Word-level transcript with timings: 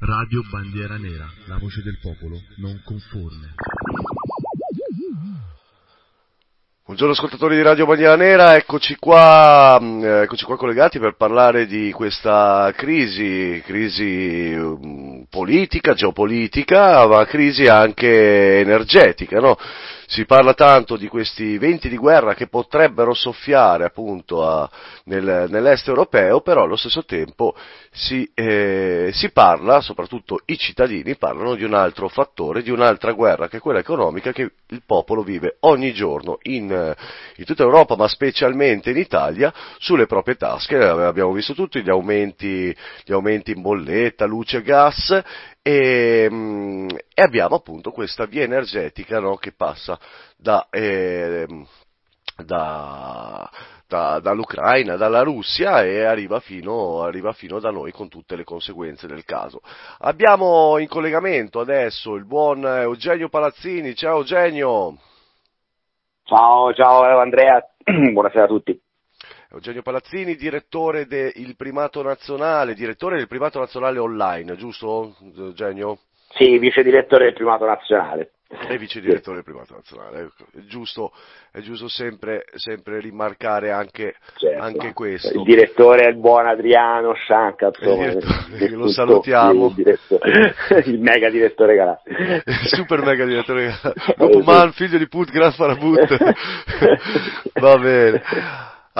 Radio 0.00 0.42
Bandiera 0.48 0.96
Nera, 0.96 1.28
la 1.46 1.58
voce 1.58 1.82
del 1.82 1.98
popolo 2.00 2.40
non 2.58 2.80
conforme. 2.84 3.54
Buongiorno 6.84 7.14
ascoltatori 7.14 7.56
di 7.56 7.62
Radio 7.62 7.84
Bandiera 7.84 8.14
Nera, 8.14 8.54
eccoci 8.54 8.94
qua, 8.94 9.76
mm, 9.82 10.04
eccoci 10.04 10.44
qua 10.44 10.56
collegati 10.56 11.00
per 11.00 11.16
parlare 11.16 11.66
di 11.66 11.90
questa 11.90 12.72
crisi, 12.76 13.60
crisi 13.66 14.54
mm, 14.56 15.22
politica, 15.28 15.94
geopolitica, 15.94 17.04
ma 17.08 17.24
crisi 17.24 17.64
anche 17.64 18.60
energetica, 18.60 19.40
no? 19.40 19.58
Si 20.10 20.24
parla 20.24 20.54
tanto 20.54 20.96
di 20.96 21.06
questi 21.06 21.58
venti 21.58 21.90
di 21.90 21.98
guerra 21.98 22.32
che 22.32 22.46
potrebbero 22.46 23.12
soffiare 23.12 23.84
appunto 23.84 24.42
a, 24.42 24.66
nel, 25.04 25.48
nell'est 25.50 25.86
europeo, 25.86 26.40
però 26.40 26.62
allo 26.62 26.76
stesso 26.76 27.04
tempo 27.04 27.54
si, 27.90 28.26
eh, 28.32 29.10
si, 29.12 29.30
parla, 29.32 29.82
soprattutto 29.82 30.40
i 30.46 30.56
cittadini 30.56 31.16
parlano 31.16 31.54
di 31.56 31.64
un 31.64 31.74
altro 31.74 32.08
fattore, 32.08 32.62
di 32.62 32.70
un'altra 32.70 33.12
guerra 33.12 33.48
che 33.48 33.58
è 33.58 33.60
quella 33.60 33.80
economica 33.80 34.32
che 34.32 34.50
il 34.66 34.82
popolo 34.86 35.22
vive 35.22 35.58
ogni 35.60 35.92
giorno 35.92 36.38
in, 36.44 36.94
in 37.36 37.44
tutta 37.44 37.64
Europa, 37.64 37.94
ma 37.94 38.08
specialmente 38.08 38.88
in 38.88 38.96
Italia, 38.96 39.52
sulle 39.76 40.06
proprie 40.06 40.36
tasche. 40.36 40.78
Abbiamo 40.78 41.32
visto 41.32 41.52
tutti 41.52 41.82
gli 41.82 41.90
aumenti, 41.90 42.74
gli 43.04 43.12
aumenti 43.12 43.50
in 43.50 43.60
bolletta, 43.60 44.24
luce 44.24 44.62
gas 44.62 45.22
e, 45.68 46.28
mm, 46.30 46.88
e, 47.14 47.22
abbiamo 47.22 47.56
appunto 47.56 47.90
questa 47.90 48.24
via 48.24 48.42
energetica 48.42 49.20
no, 49.20 49.36
che 49.36 49.52
passa 49.52 49.98
da, 50.34 50.66
eh, 50.70 51.46
da, 52.42 53.50
da, 53.86 54.18
dall'Ucraina, 54.18 54.96
dalla 54.96 55.20
Russia 55.20 55.84
e 55.84 56.04
arriva 56.04 56.40
fino, 56.40 57.02
arriva 57.02 57.32
fino, 57.34 57.58
da 57.58 57.70
noi 57.70 57.92
con 57.92 58.08
tutte 58.08 58.34
le 58.34 58.44
conseguenze 58.44 59.06
del 59.06 59.26
caso. 59.26 59.60
Abbiamo 59.98 60.78
in 60.78 60.88
collegamento 60.88 61.60
adesso 61.60 62.14
il 62.14 62.24
buon 62.24 62.64
Eugenio 62.64 63.28
Palazzini, 63.28 63.94
ciao 63.94 64.18
Eugenio! 64.18 64.96
Ciao, 66.22 66.72
ciao 66.72 67.20
Andrea, 67.20 67.62
buonasera 67.84 68.44
a 68.44 68.48
tutti. 68.48 68.87
Eugenio 69.50 69.80
Palazzini, 69.80 70.36
direttore 70.36 71.06
del 71.06 71.54
Primato 71.56 72.02
Nazionale, 72.02 72.74
direttore 72.74 73.16
del 73.16 73.28
Primato 73.28 73.58
Nazionale 73.58 73.98
Online, 73.98 74.56
giusto 74.56 75.16
Eugenio? 75.38 76.00
Sì, 76.34 76.58
vice 76.58 76.82
direttore 76.82 77.24
del 77.24 77.32
Primato 77.32 77.64
Nazionale. 77.64 78.32
E 78.68 78.76
vice 78.76 79.00
direttore 79.00 79.36
del 79.36 79.44
Primato 79.44 79.74
Nazionale, 79.74 80.20
ecco, 80.20 80.44
è 80.54 80.60
giusto, 80.66 81.12
è 81.50 81.60
giusto 81.60 81.88
sempre, 81.88 82.44
sempre, 82.56 83.00
rimarcare 83.00 83.70
anche, 83.70 84.16
certo. 84.36 84.62
anche, 84.62 84.92
questo. 84.92 85.34
Il 85.38 85.44
direttore 85.44 86.04
è 86.04 86.08
il 86.08 86.16
buon 86.16 86.46
Adriano 86.46 87.14
Scianca, 87.14 87.70
il 87.80 88.72
lo 88.74 88.88
salutiamo. 88.88 89.74
Il, 89.78 89.98
il, 90.84 91.00
mega 91.00 91.30
direttore 91.30 91.74
galattico. 91.74 92.16
Super 92.64 93.02
mega 93.02 93.24
direttore 93.24 93.64
galattico. 93.64 94.14
Dopo 94.16 94.40
Man, 94.40 94.72
figlio 94.72 94.98
di 94.98 95.08
Put, 95.08 95.30
Gran 95.30 95.52
Farabut. 95.52 96.16
Va 97.60 97.78
bene. 97.78 98.22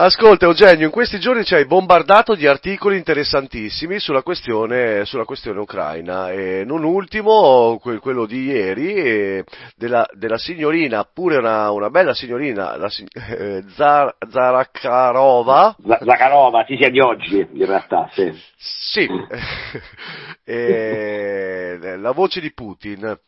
Ascolta 0.01 0.45
Eugenio, 0.45 0.85
in 0.85 0.93
questi 0.93 1.19
giorni 1.19 1.43
ci 1.43 1.57
hai 1.57 1.67
bombardato 1.67 2.37
di 2.37 2.47
articoli 2.47 2.97
interessantissimi 2.97 3.99
sulla 3.99 4.23
questione, 4.23 5.05
sulla 5.05 5.25
questione 5.25 5.59
ucraina, 5.59 6.31
e 6.31 6.63
non 6.65 6.85
ultimo 6.85 7.81
quello 7.81 8.25
di 8.25 8.45
ieri 8.45 9.43
della, 9.75 10.09
della, 10.13 10.39
signorina, 10.39 11.03
pure 11.03 11.39
una, 11.39 11.73
una 11.73 11.91
bella 11.91 12.15
signorina, 12.15 12.77
la, 12.77 12.89
eh, 13.13 13.65
Zar, 13.75 14.15
Zarakarova. 14.31 15.75
Zakharova, 16.05 16.65
sì, 16.69 16.77
sia 16.77 16.91
di 16.91 17.01
oggi 17.01 17.45
in 17.55 17.67
realtà, 17.67 18.09
sì. 18.13 18.33
Sì, 18.57 19.09
eh, 20.47 21.97
la 21.97 22.13
voce 22.13 22.41
di 22.41 22.53
Putin 22.53 23.19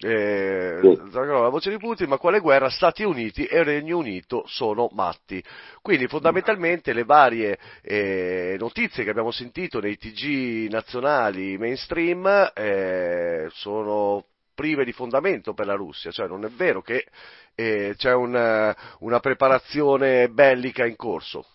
eh, 0.00 0.80
la 1.12 1.48
voce 1.48 1.70
di 1.70 1.78
Putin, 1.78 2.08
ma 2.08 2.18
quale 2.18 2.40
guerra? 2.40 2.68
Stati 2.68 3.04
Uniti 3.04 3.46
e 3.46 3.62
Regno 3.62 3.98
Unito 3.98 4.44
sono 4.46 4.88
matti. 4.92 5.42
Quindi 5.80 6.08
fondamentalmente 6.08 6.92
le 6.92 7.04
varie 7.04 7.58
eh, 7.80 8.56
notizie 8.58 9.04
che 9.04 9.10
abbiamo 9.10 9.30
sentito 9.30 9.80
nei 9.80 9.96
TG 9.96 10.70
nazionali 10.70 11.56
mainstream 11.58 12.50
eh, 12.54 13.48
sono 13.52 14.26
prive 14.54 14.84
di 14.84 14.92
fondamento 14.92 15.52
per 15.52 15.66
la 15.66 15.74
Russia, 15.74 16.10
cioè 16.10 16.28
non 16.28 16.44
è 16.44 16.48
vero 16.48 16.80
che 16.80 17.06
eh, 17.54 17.94
c'è 17.96 18.14
una, 18.14 18.74
una 19.00 19.20
preparazione 19.20 20.28
bellica 20.28 20.84
in 20.86 20.96
corso. 20.96 21.46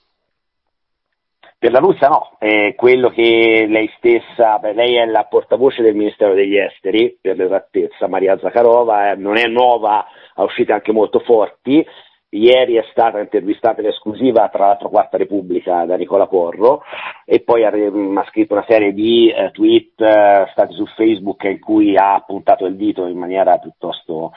Per 1.59 1.73
la 1.73 1.79
Russia 1.79 2.07
no, 2.07 2.37
è 2.39 2.73
quello 2.75 3.09
che 3.09 3.65
lei 3.67 3.91
stessa, 3.97 4.61
lei 4.71 4.95
è 4.95 5.05
la 5.05 5.25
portavoce 5.25 5.81
del 5.81 5.93
Ministero 5.93 6.33
degli 6.33 6.55
Esteri, 6.55 7.17
per 7.19 7.35
l'esattezza, 7.35 8.07
Maria 8.07 8.39
Zakharova, 8.39 9.11
eh, 9.11 9.15
non 9.15 9.35
è 9.35 9.45
nuova, 9.45 10.05
ha 10.35 10.43
uscite 10.43 10.71
anche 10.71 10.93
molto 10.93 11.19
forti, 11.19 11.85
ieri 12.29 12.75
è 12.75 12.85
stata 12.91 13.19
intervistata 13.19 13.81
in 13.81 13.87
esclusiva 13.87 14.47
tra 14.47 14.67
l'altro 14.67 14.87
Quarta 14.87 15.17
Repubblica 15.17 15.83
da 15.83 15.97
Nicola 15.97 16.27
Porro 16.27 16.81
e 17.25 17.41
poi 17.41 17.65
ha, 17.65 17.71
mm, 17.75 18.17
ha 18.17 18.25
scritto 18.29 18.53
una 18.53 18.65
serie 18.65 18.93
di 18.93 19.29
eh, 19.29 19.51
tweet 19.51 19.99
eh, 19.99 20.47
stati 20.53 20.73
su 20.75 20.85
Facebook 20.95 21.43
in 21.43 21.59
cui 21.59 21.97
ha 21.97 22.23
puntato 22.25 22.67
il 22.67 22.77
dito 22.77 23.05
in 23.05 23.17
maniera 23.17 23.57
piuttosto 23.57 24.31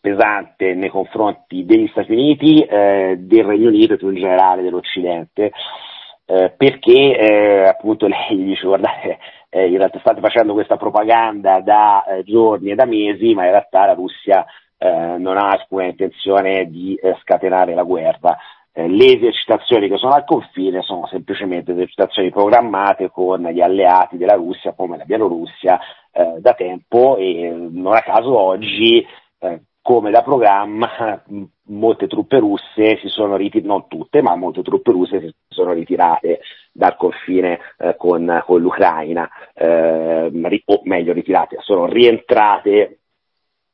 pesante 0.00 0.74
nei 0.74 0.90
confronti 0.90 1.64
degli 1.64 1.88
Stati 1.88 2.12
Uniti, 2.12 2.62
eh, 2.62 3.16
del 3.18 3.44
Regno 3.44 3.66
Unito 3.66 3.94
e 3.94 3.96
più 3.96 4.10
in 4.10 4.20
generale 4.20 4.62
dell'Occidente 4.62 5.50
eh, 6.30 6.52
perché 6.54 7.16
eh, 7.16 7.68
appunto 7.68 8.06
lei 8.06 8.36
dice 8.36 8.66
guardate 8.66 9.18
eh, 9.48 9.66
in 9.66 9.78
realtà 9.78 9.98
state 10.00 10.20
facendo 10.20 10.52
questa 10.52 10.76
propaganda 10.76 11.60
da 11.60 12.04
eh, 12.04 12.22
giorni 12.22 12.70
e 12.70 12.74
da 12.74 12.84
mesi 12.84 13.32
ma 13.32 13.44
in 13.44 13.50
realtà 13.52 13.86
la 13.86 13.94
Russia 13.94 14.44
eh, 14.76 15.16
non 15.18 15.38
ha 15.38 15.48
alcuna 15.48 15.84
intenzione 15.84 16.66
di 16.66 16.98
scatenare 17.22 17.74
la 17.74 17.82
guerra. 17.82 18.36
Le 18.74 19.06
esercitazioni 19.06 19.88
che 19.88 19.96
sono 19.96 20.12
al 20.12 20.24
confine 20.24 20.82
sono 20.82 21.08
semplicemente 21.08 21.72
esercitazioni 21.72 22.30
programmate 22.30 23.10
con 23.10 23.42
gli 23.42 23.60
alleati 23.60 24.16
della 24.16 24.34
Russia 24.34 24.72
come 24.72 24.96
la 24.96 25.04
Bielorussia 25.04 25.80
da 26.38 26.54
tempo 26.54 27.16
e 27.16 27.50
non 27.72 27.96
a 27.96 28.02
caso 28.02 28.38
oggi 28.38 29.04
come 29.88 30.10
da 30.10 30.22
programma 30.22 31.24
molte 31.68 32.08
truppe 32.08 32.38
russe 32.38 32.98
si 33.00 33.08
sono 33.08 33.36
ritirate, 33.36 33.66
non 33.66 33.88
tutte, 33.88 34.20
ma 34.20 34.36
molte 34.36 34.60
truppe 34.60 34.92
russe 34.92 35.18
si 35.18 35.34
sono 35.48 35.72
ritirate 35.72 36.40
dal 36.72 36.94
confine 36.94 37.58
eh, 37.78 37.96
con, 37.96 38.42
con, 38.44 38.60
l'Ucraina, 38.60 39.26
eh, 39.54 40.62
o 40.66 40.80
meglio 40.84 41.14
ritirate, 41.14 41.56
sono 41.60 41.86
rientrate 41.86 42.98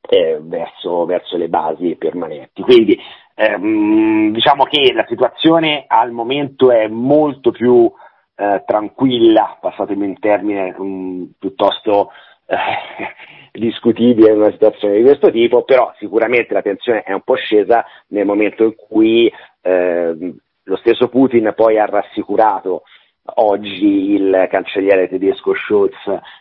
eh, 0.08 0.38
verso, 0.40 1.04
verso, 1.04 1.36
le 1.36 1.48
basi 1.48 1.96
permanenti. 1.96 2.62
Quindi 2.62 2.96
ehm, 3.34 4.30
diciamo 4.30 4.66
che 4.66 4.92
la 4.92 5.06
situazione 5.08 5.84
al 5.88 6.12
momento 6.12 6.70
è 6.70 6.86
molto 6.86 7.50
più 7.50 7.92
eh, 8.36 8.62
tranquilla, 8.64 9.58
passatemi 9.60 10.06
in 10.06 10.18
termine 10.20 10.72
um, 10.78 11.32
piuttosto 11.36 12.12
eh, 12.46 12.56
discutibile 13.52 14.32
in 14.32 14.38
una 14.38 14.50
situazione 14.50 14.96
di 14.96 15.02
questo 15.02 15.30
tipo, 15.30 15.62
però 15.62 15.92
sicuramente 15.98 16.54
la 16.54 16.62
tensione 16.62 17.02
è 17.02 17.12
un 17.12 17.22
po' 17.22 17.36
scesa 17.36 17.84
nel 18.08 18.26
momento 18.26 18.64
in 18.64 18.74
cui 18.74 19.32
eh, 19.62 20.34
lo 20.64 20.76
stesso 20.76 21.08
Putin 21.08 21.52
poi 21.54 21.78
ha 21.78 21.86
rassicurato 21.86 22.82
oggi 23.24 24.12
il 24.12 24.46
cancelliere 24.50 25.08
tedesco 25.08 25.54
Scholz 25.54 25.94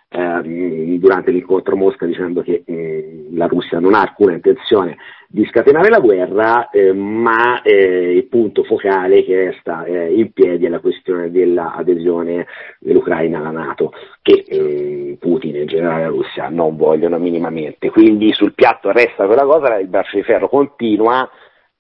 eh, 0.09 0.97
durante 0.99 1.31
l'incontro 1.31 1.75
Mosca 1.75 2.05
dicendo 2.05 2.41
che 2.41 2.63
eh, 2.65 3.27
la 3.31 3.47
Russia 3.47 3.79
non 3.79 3.93
ha 3.93 4.01
alcuna 4.01 4.33
intenzione 4.33 4.97
di 5.27 5.45
scatenare 5.45 5.89
la 5.89 5.99
guerra, 5.99 6.69
eh, 6.69 6.93
ma 6.93 7.61
eh, 7.63 8.17
il 8.17 8.25
punto 8.27 8.63
focale 8.63 9.23
che 9.23 9.45
resta 9.45 9.83
eh, 9.83 10.13
in 10.13 10.31
piedi 10.31 10.65
è 10.65 10.69
la 10.69 10.79
questione 10.79 11.31
dell'adesione 11.31 12.45
dell'Ucraina 12.79 13.39
alla 13.39 13.49
Nato, 13.49 13.93
che 14.21 14.43
eh, 14.47 15.17
Putin 15.19 15.55
e 15.55 15.61
in 15.61 15.67
generale 15.67 16.03
la 16.03 16.09
Russia 16.09 16.49
non 16.49 16.75
vogliono 16.75 17.17
minimamente. 17.17 17.89
Quindi 17.89 18.31
sul 18.33 18.53
piatto 18.53 18.91
resta 18.91 19.25
quella 19.25 19.45
cosa, 19.45 19.79
il 19.79 19.87
braccio 19.87 20.17
di 20.17 20.23
ferro 20.23 20.47
continua, 20.47 21.27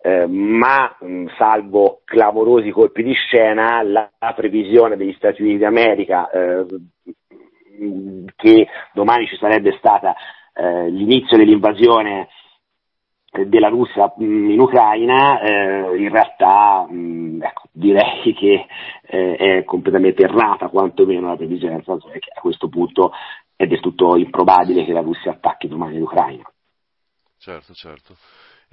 eh, 0.05 0.27
ma 0.27 0.97
mh, 0.99 1.27
salvo 1.37 2.01
clamorosi 2.03 2.71
colpi 2.71 3.03
di 3.03 3.13
scena, 3.13 3.81
la, 3.83 4.11
la, 4.19 4.33
previsione 4.33 4.97
degli 4.97 5.13
Stati 5.13 5.41
Uniti 5.41 5.59
d'America 5.59 6.29
eh, 6.29 6.65
che 8.35 8.67
domani 8.93 9.27
ci 9.27 9.37
sarebbe 9.37 9.75
stata 9.77 10.13
eh, 10.53 10.89
l'inizio 10.89 11.37
dell'invasione 11.37 12.27
della 13.45 13.69
Russia 13.69 14.13
in 14.17 14.59
Ucraina, 14.59 15.39
eh, 15.39 15.97
in 15.97 16.09
realtà 16.09 16.85
mh, 16.87 17.41
ecco, 17.41 17.69
direi 17.71 18.33
che 18.33 18.65
eh, 19.03 19.35
è 19.35 19.63
completamente 19.63 20.23
errata 20.23 20.67
quantomeno 20.67 21.29
la 21.29 21.37
previsione, 21.37 21.75
nel 21.75 21.83
senso 21.85 22.09
che 22.09 22.19
a 22.31 22.41
questo 22.41 22.67
punto 22.67 23.13
è 23.55 23.65
del 23.65 23.79
tutto 23.79 24.17
improbabile 24.17 24.83
che 24.83 24.91
la 24.91 24.99
Russia 24.99 25.31
attacchi 25.31 25.69
domani 25.69 25.97
l'Ucraina. 25.97 26.43
Certo, 27.37 27.73
certo. 27.73 28.15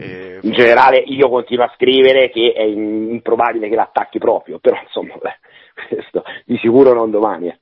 Eh, 0.00 0.38
in 0.42 0.52
generale 0.52 0.98
io 0.98 1.28
continuo 1.28 1.64
a 1.64 1.72
scrivere 1.74 2.30
che 2.30 2.52
è 2.52 2.62
improbabile 2.62 3.68
che 3.68 3.74
l'attacchi 3.74 4.18
proprio, 4.18 4.58
però 4.58 4.80
insomma 4.82 5.14
beh, 5.16 5.38
questo 5.94 6.24
di 6.46 6.56
sicuro 6.58 6.94
non 6.94 7.10
domani. 7.10 7.48
Eh. 7.48 7.58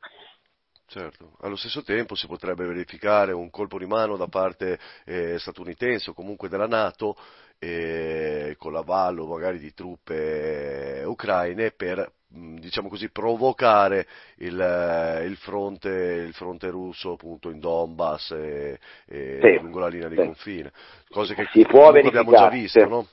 Certo, 0.87 1.33
allo 1.41 1.57
stesso 1.57 1.83
tempo 1.83 2.15
si 2.15 2.27
potrebbe 2.27 2.65
verificare 2.65 3.33
un 3.33 3.51
colpo 3.51 3.79
di 3.79 3.85
mano 3.85 4.17
da 4.17 4.27
parte 4.27 4.79
eh, 5.05 5.39
statunitense 5.39 6.11
o 6.11 6.15
comunque 6.15 6.49
della 6.49 6.67
Nato 6.67 7.15
eh, 7.59 8.55
con 8.59 8.73
l'avallo 8.73 9.27
magari 9.27 9.59
di 9.59 9.73
truppe 9.75 11.03
ucraine 11.05 11.71
per 11.73 12.13
diciamo 12.31 12.89
così, 12.89 13.09
provocare 13.11 14.07
il, 14.37 15.23
il, 15.25 15.37
fronte, 15.37 15.89
il, 15.89 16.35
fronte, 16.35 16.69
russo 16.69 17.13
appunto 17.13 17.49
in 17.51 17.59
Donbass 17.59 18.33
e, 18.33 18.79
e 19.07 19.39
sì, 19.41 19.63
lungo 19.63 19.79
la 19.79 19.89
linea 19.89 20.09
di 20.09 20.17
sì. 20.17 20.25
confine, 20.25 20.71
cose 21.09 21.35
che 21.35 21.49
si 21.53 21.65
può 21.65 21.89
abbiamo 21.89 22.31
già 22.31 22.49
visto, 22.49 22.87
no? 22.87 23.07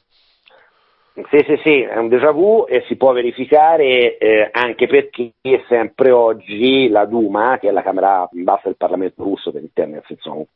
Sì, 1.30 1.46
sì, 1.48 1.58
sì, 1.64 1.82
è 1.82 1.96
un 1.96 2.10
déjà 2.10 2.32
vu 2.32 2.66
e 2.68 2.84
si 2.88 2.98
può 2.98 3.14
verificare 3.14 4.18
eh, 4.18 4.50
anche 4.52 4.86
perché 4.86 5.32
sempre 5.66 6.12
oggi 6.12 6.90
la 6.90 7.06
Duma, 7.06 7.58
che 7.58 7.70
è 7.70 7.72
la 7.72 7.84
Camera 7.84 8.28
bassa 8.32 8.64
del 8.66 8.76
Parlamento 8.76 9.24
russo 9.24 9.50
per 9.50 9.62
nel 9.88 10.04
senso, 10.08 10.48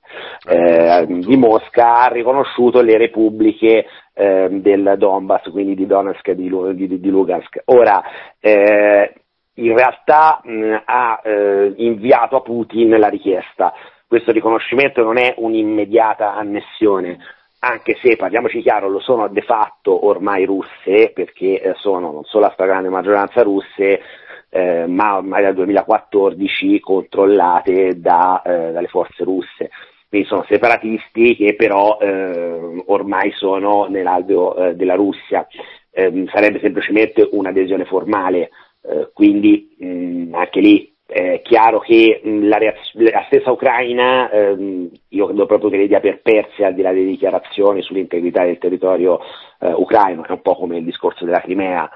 eh, 0.46 1.06
di 1.08 1.38
Mosca, 1.38 2.02
ha 2.02 2.08
riconosciuto 2.08 2.82
le 2.82 2.98
repubbliche 2.98 3.86
eh, 4.14 4.50
del 4.52 4.96
Donbass, 4.98 5.50
quindi 5.50 5.76
di 5.76 5.86
Donetsk 5.86 6.28
e 6.28 6.36
di, 6.36 6.52
di, 6.76 7.00
di 7.00 7.10
Lugansk. 7.10 7.62
Ora, 7.68 8.04
eh, 8.42 9.14
in 9.54 9.78
realtà 9.78 10.42
mh, 10.44 10.82
ha 10.84 11.22
eh, 11.24 11.74
inviato 11.78 12.36
a 12.36 12.42
Putin 12.42 13.00
la 13.00 13.08
richiesta. 13.08 13.74
Questo 14.06 14.34
riconoscimento 14.34 15.04
non 15.04 15.18
è 15.18 15.36
un'immediata 15.38 16.36
annessione, 16.36 17.18
anche 17.60 17.98
se 18.02 18.16
parliamoci 18.16 18.62
chiaro 18.62 18.90
lo 18.90 19.00
sono 19.00 19.28
de 19.28 19.42
facto 19.42 20.06
ormai 20.06 20.46
russe, 20.46 21.12
perché 21.14 21.62
eh, 21.62 21.74
sono 21.76 22.12
non 22.12 22.24
solo 22.24 22.46
la 22.46 22.52
stragrande 22.54 22.90
maggioranza 22.90 23.42
russe, 23.42 24.02
eh, 24.50 24.86
ma 24.88 25.18
ormai 25.18 25.44
dal 25.44 25.54
2014 25.54 26.80
controllate 26.80 28.00
da, 28.00 28.42
eh, 28.44 28.72
dalle 28.72 28.88
forze 28.88 29.24
russe. 29.24 29.70
Quindi 30.08 30.28
sono 30.28 30.46
separatisti 30.48 31.36
che 31.36 31.56
però 31.56 31.98
eh, 32.02 32.84
ormai 32.88 33.32
sono 33.34 33.86
nell'alveo 33.86 34.56
eh, 34.56 34.76
della 34.76 34.96
Russia. 34.96 35.46
Ehm, 35.92 36.28
sarebbe 36.30 36.60
semplicemente 36.60 37.28
un'adesione 37.32 37.86
formale, 37.86 38.50
eh, 38.82 39.12
quindi 39.14 39.76
mh, 39.78 40.34
anche 40.34 40.60
lì 40.62 40.89
è 41.10 41.42
chiaro 41.42 41.80
che 41.80 42.22
la, 42.24 42.58
reaz- 42.58 42.94
la, 42.94 43.24
stessa 43.26 43.52
Ucraina, 43.52 44.30
ehm, 44.30 44.90
io 45.10 45.26
credo 45.26 45.48
proprio 45.48 45.72
che 45.72 45.78
le 45.78 45.88
dia 45.88 46.00
per 46.00 46.22
perse 46.22 46.64
al 46.64 46.76
di 46.76 46.84
là 46.84 46.92
delle 46.92 47.08
dichiarazioni 47.08 47.82
sull'integrità 47.82 48.44
del 48.44 48.60
territorio 48.60 49.20
eh, 49.60 49.74
ucraino, 49.74 50.24
è 50.24 50.32
un 50.32 50.42
po' 50.42 50.56
come 50.56 50.78
il 50.78 50.84
discorso 50.84 51.26
della 51.26 51.42
Crimea, 51.42 51.90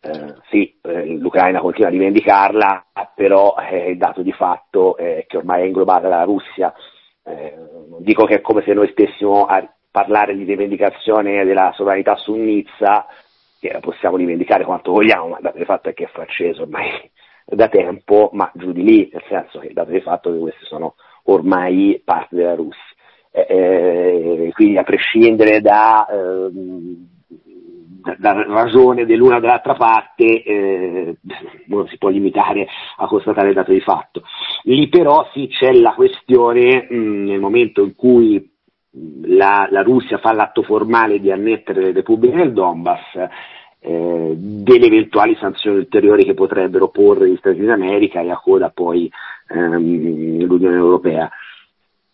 eh, 0.00 0.34
sì, 0.50 0.76
eh, 0.82 1.06
l'Ucraina 1.06 1.60
continua 1.60 1.88
a 1.88 1.92
rivendicarla, 1.92 2.86
però 3.14 3.54
eh, 3.70 3.90
il 3.90 3.98
dato 3.98 4.22
di 4.22 4.32
fatto 4.32 4.96
è 4.96 5.24
che 5.28 5.36
ormai 5.36 5.62
è 5.62 5.66
inglobata 5.66 6.08
dalla 6.08 6.24
Russia. 6.24 6.74
Eh, 7.24 7.54
dico 8.00 8.24
che 8.24 8.36
è 8.36 8.40
come 8.40 8.62
se 8.62 8.72
noi 8.72 8.88
stessimo 8.90 9.46
a 9.46 9.64
parlare 9.92 10.36
di 10.36 10.42
rivendicazione 10.42 11.44
della 11.44 11.72
sovranità 11.74 12.16
su 12.16 12.34
Nizza, 12.34 13.06
che 13.60 13.72
la 13.72 13.80
possiamo 13.80 14.16
rivendicare 14.16 14.64
quanto 14.64 14.90
vogliamo, 14.90 15.28
ma 15.28 15.52
il 15.54 15.64
fatto 15.64 15.88
è 15.88 15.94
che 15.94 16.04
è 16.04 16.08
francese 16.08 16.62
ormai 16.62 17.10
da 17.46 17.68
tempo, 17.68 18.30
ma 18.32 18.50
giù 18.54 18.72
di 18.72 18.82
lì, 18.82 19.08
nel 19.12 19.22
senso 19.28 19.60
che 19.60 19.72
dato 19.72 19.92
di 19.92 20.00
fatto 20.00 20.32
che 20.32 20.38
queste 20.38 20.64
sono 20.64 20.96
ormai 21.24 22.00
parte 22.04 22.34
della 22.34 22.54
Russia. 22.54 22.82
Eh, 23.30 23.46
eh 23.48 24.50
quindi 24.52 24.78
a 24.78 24.82
prescindere 24.82 25.60
da, 25.60 26.06
eh, 26.06 26.50
da, 28.18 28.32
ragione 28.46 29.06
dell'una 29.06 29.36
o 29.36 29.40
dell'altra 29.40 29.74
parte, 29.74 30.42
eh, 30.42 31.16
non 31.66 31.86
si 31.88 31.98
può 31.98 32.08
limitare 32.08 32.66
a 32.96 33.06
constatare 33.06 33.48
il 33.48 33.54
dato 33.54 33.72
di 33.72 33.80
fatto. 33.80 34.22
Lì 34.62 34.88
però 34.88 35.28
sì 35.32 35.48
c'è 35.48 35.72
la 35.72 35.94
questione 35.94 36.86
mh, 36.88 37.24
nel 37.26 37.40
momento 37.40 37.82
in 37.82 37.94
cui 37.94 38.54
la, 39.24 39.68
la 39.70 39.82
Russia 39.82 40.18
fa 40.18 40.32
l'atto 40.32 40.62
formale 40.62 41.20
di 41.20 41.30
annettere 41.30 41.82
le 41.82 41.92
repubbliche 41.92 42.36
del 42.36 42.52
Donbass, 42.52 43.28
eh, 43.80 44.32
delle 44.36 44.86
eventuali 44.86 45.36
sanzioni 45.36 45.78
ulteriori 45.78 46.24
che 46.24 46.34
potrebbero 46.34 46.88
porre 46.88 47.28
gli 47.28 47.36
Stati 47.36 47.56
Uniti 47.56 47.66
d'America 47.66 48.20
e 48.20 48.30
a 48.30 48.38
coda 48.38 48.70
poi 48.70 49.10
ehm, 49.48 50.44
l'Unione 50.44 50.76
Europea. 50.76 51.30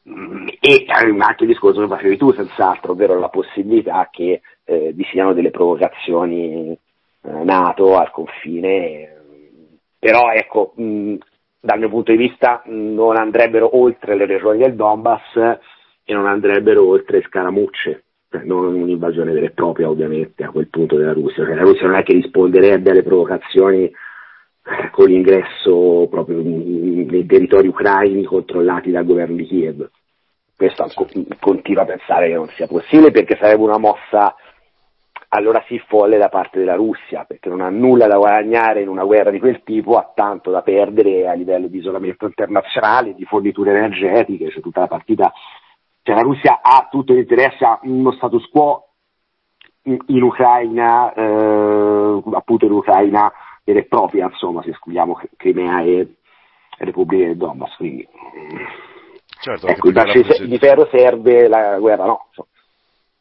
E 0.04 0.84
anche 0.88 1.44
il 1.44 1.48
discorso 1.48 1.80
che 1.80 1.86
facevi 1.86 2.16
tu, 2.16 2.32
senz'altro, 2.32 2.92
ovvero 2.92 3.18
la 3.18 3.28
possibilità 3.28 4.08
che 4.10 4.42
eh, 4.64 4.92
vi 4.92 5.04
siano 5.10 5.32
delle 5.32 5.50
provocazioni 5.50 6.72
eh, 6.72 7.44
NATO 7.44 7.96
al 7.96 8.10
confine, 8.10 9.22
però 9.98 10.32
ecco, 10.32 10.72
mh, 10.74 11.14
dal 11.60 11.78
mio 11.78 11.88
punto 11.88 12.10
di 12.10 12.18
vista 12.18 12.62
non 12.66 13.16
andrebbero 13.16 13.78
oltre 13.78 14.16
le 14.16 14.26
regioni 14.26 14.58
del 14.58 14.74
Donbass 14.74 15.36
e 16.04 16.12
non 16.12 16.26
andrebbero 16.26 16.84
oltre 16.84 17.22
scaramucce 17.22 18.02
non 18.44 18.74
un'invasione 18.74 19.32
vera 19.32 19.46
e 19.46 19.50
propria 19.50 19.88
ovviamente 19.88 20.44
a 20.44 20.50
quel 20.50 20.68
punto 20.68 20.96
della 20.96 21.12
Russia, 21.12 21.44
cioè 21.44 21.54
la 21.54 21.62
Russia 21.62 21.86
non 21.86 21.96
è 21.96 22.02
che 22.02 22.14
risponderebbe 22.14 22.90
alle 22.90 23.02
provocazioni 23.02 23.84
eh, 23.84 24.90
con 24.90 25.06
l'ingresso 25.06 26.06
proprio 26.10 26.40
nei 26.42 27.26
territori 27.26 27.68
ucraini 27.68 28.24
controllati 28.24 28.90
dal 28.90 29.04
governo 29.04 29.36
di 29.36 29.46
Kiev. 29.46 29.90
Questo 30.56 30.86
continuo 31.40 31.82
a 31.82 31.86
pensare 31.86 32.28
che 32.28 32.34
non 32.34 32.48
sia 32.54 32.66
possibile 32.66 33.10
perché 33.10 33.36
sarebbe 33.40 33.62
una 33.62 33.78
mossa 33.78 34.34
allora 35.34 35.64
sì 35.66 35.78
folle 35.86 36.18
da 36.18 36.28
parte 36.28 36.58
della 36.58 36.74
Russia, 36.74 37.24
perché 37.24 37.48
non 37.48 37.62
ha 37.62 37.70
nulla 37.70 38.06
da 38.06 38.18
guadagnare 38.18 38.82
in 38.82 38.88
una 38.88 39.04
guerra 39.04 39.30
di 39.30 39.38
quel 39.38 39.62
tipo, 39.64 39.96
ha 39.96 40.12
tanto 40.14 40.50
da 40.50 40.60
perdere 40.60 41.26
a 41.26 41.32
livello 41.32 41.68
di 41.68 41.78
isolamento 41.78 42.26
internazionale, 42.26 43.14
di 43.14 43.24
forniture 43.24 43.70
energetiche, 43.70 44.50
cioè 44.50 44.60
tutta 44.60 44.80
la 44.80 44.88
partita 44.88 45.32
cioè 46.02 46.14
la 46.14 46.22
Russia 46.22 46.60
ha 46.62 46.88
tutto 46.90 47.12
l'interesse 47.12 47.64
a 47.64 47.78
uno 47.82 48.12
status 48.12 48.48
quo 48.48 48.88
in, 49.84 49.98
in 50.06 50.22
Ucraina, 50.22 51.12
eh, 51.12 52.22
appunto 52.32 52.66
in 52.66 52.72
Ucraina 52.72 53.32
vera 53.64 53.78
e 53.78 53.84
propria, 53.84 54.26
insomma, 54.26 54.62
se 54.62 54.70
escludiamo 54.70 55.20
Crimea 55.36 55.82
e 55.82 56.16
Repubblica 56.78 57.26
del 57.26 57.36
Donbass. 57.36 57.76
Quindi, 57.76 58.06
certo, 59.40 59.66
ecco, 59.66 59.88
il 59.88 59.94
rappresenta... 59.94 60.44
di 60.44 60.58
ferro 60.58 60.88
serve, 60.90 61.48
la 61.48 61.78
guerra 61.78 62.06
no. 62.06 62.26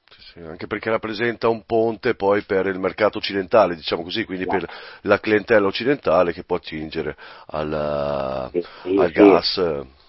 Sì, 0.08 0.40
anche 0.40 0.66
perché 0.66 0.90
rappresenta 0.90 1.50
un 1.50 1.64
ponte 1.66 2.16
poi 2.16 2.44
per 2.44 2.66
il 2.68 2.80
mercato 2.80 3.18
occidentale, 3.18 3.76
diciamo 3.76 4.02
così, 4.02 4.24
quindi 4.26 4.46
esatto. 4.46 4.66
per 4.66 4.76
la 5.02 5.20
clientela 5.20 5.68
occidentale 5.68 6.32
che 6.32 6.44
può 6.44 6.56
attingere 6.56 7.16
al, 7.48 8.50
sì, 8.52 8.66
sì, 8.82 8.98
al 8.98 9.12
gas. 9.12 9.58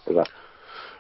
Esatto. 0.05 0.41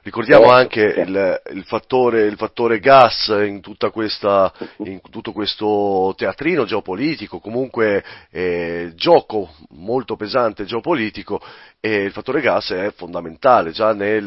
Ricordiamo 0.04 0.46
eh, 0.46 0.60
anche 0.60 0.80
il, 0.82 1.42
il, 1.52 1.64
fattore, 1.64 2.22
il, 2.22 2.36
fattore, 2.36 2.80
gas 2.80 3.28
in, 3.28 3.60
questa, 3.92 4.52
in, 4.78 5.00
tutto 5.00 5.30
questo 5.30 6.12
teatrino 6.16 6.64
geopolitico, 6.64 7.38
comunque 7.38 8.02
eh, 8.30 8.92
gioco 8.96 9.50
molto 9.70 10.16
pesante 10.16 10.64
geopolitico 10.64 11.40
e 11.78 12.02
il 12.02 12.10
fattore 12.10 12.40
gas 12.40 12.70
è 12.70 12.92
fondamentale 12.96 13.70
già 13.70 13.92
nel, 13.92 14.24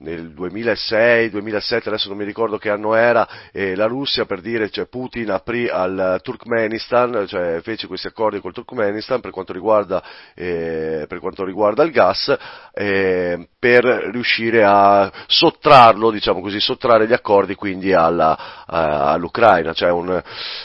nel 0.00 0.32
2006-2007, 0.32 1.88
adesso 1.88 2.08
non 2.08 2.18
mi 2.18 2.24
ricordo 2.24 2.56
che 2.56 2.70
anno 2.70 2.94
era, 2.94 3.26
eh, 3.50 3.74
la 3.74 3.86
Russia 3.86 4.26
per 4.26 4.40
dire, 4.40 4.70
cioè 4.70 4.86
Putin 4.86 5.30
aprì 5.30 5.68
al 5.68 6.20
Turkmenistan, 6.22 7.24
cioè 7.26 7.60
fece 7.62 7.88
questi 7.88 8.06
accordi 8.06 8.40
col 8.40 8.52
Turkmenistan 8.52 9.20
per 9.20 9.32
quanto 9.32 9.52
riguarda, 9.52 10.02
eh, 10.34 11.06
per 11.08 11.18
quanto 11.18 11.44
riguarda 11.44 11.82
il 11.82 11.90
gas, 11.90 12.36
eh, 12.74 13.48
per 13.58 13.84
riuscire 14.12 14.62
a 14.64 15.10
sottrarlo, 15.26 16.10
diciamo 16.10 16.40
così, 16.40 16.60
sottrarre 16.60 17.08
gli 17.08 17.12
accordi 17.12 17.56
quindi 17.56 17.92
alla, 17.92 18.64
a, 18.66 19.10
all'Ucraina, 19.12 19.72
cioè 19.72 19.90
un, 19.90 20.22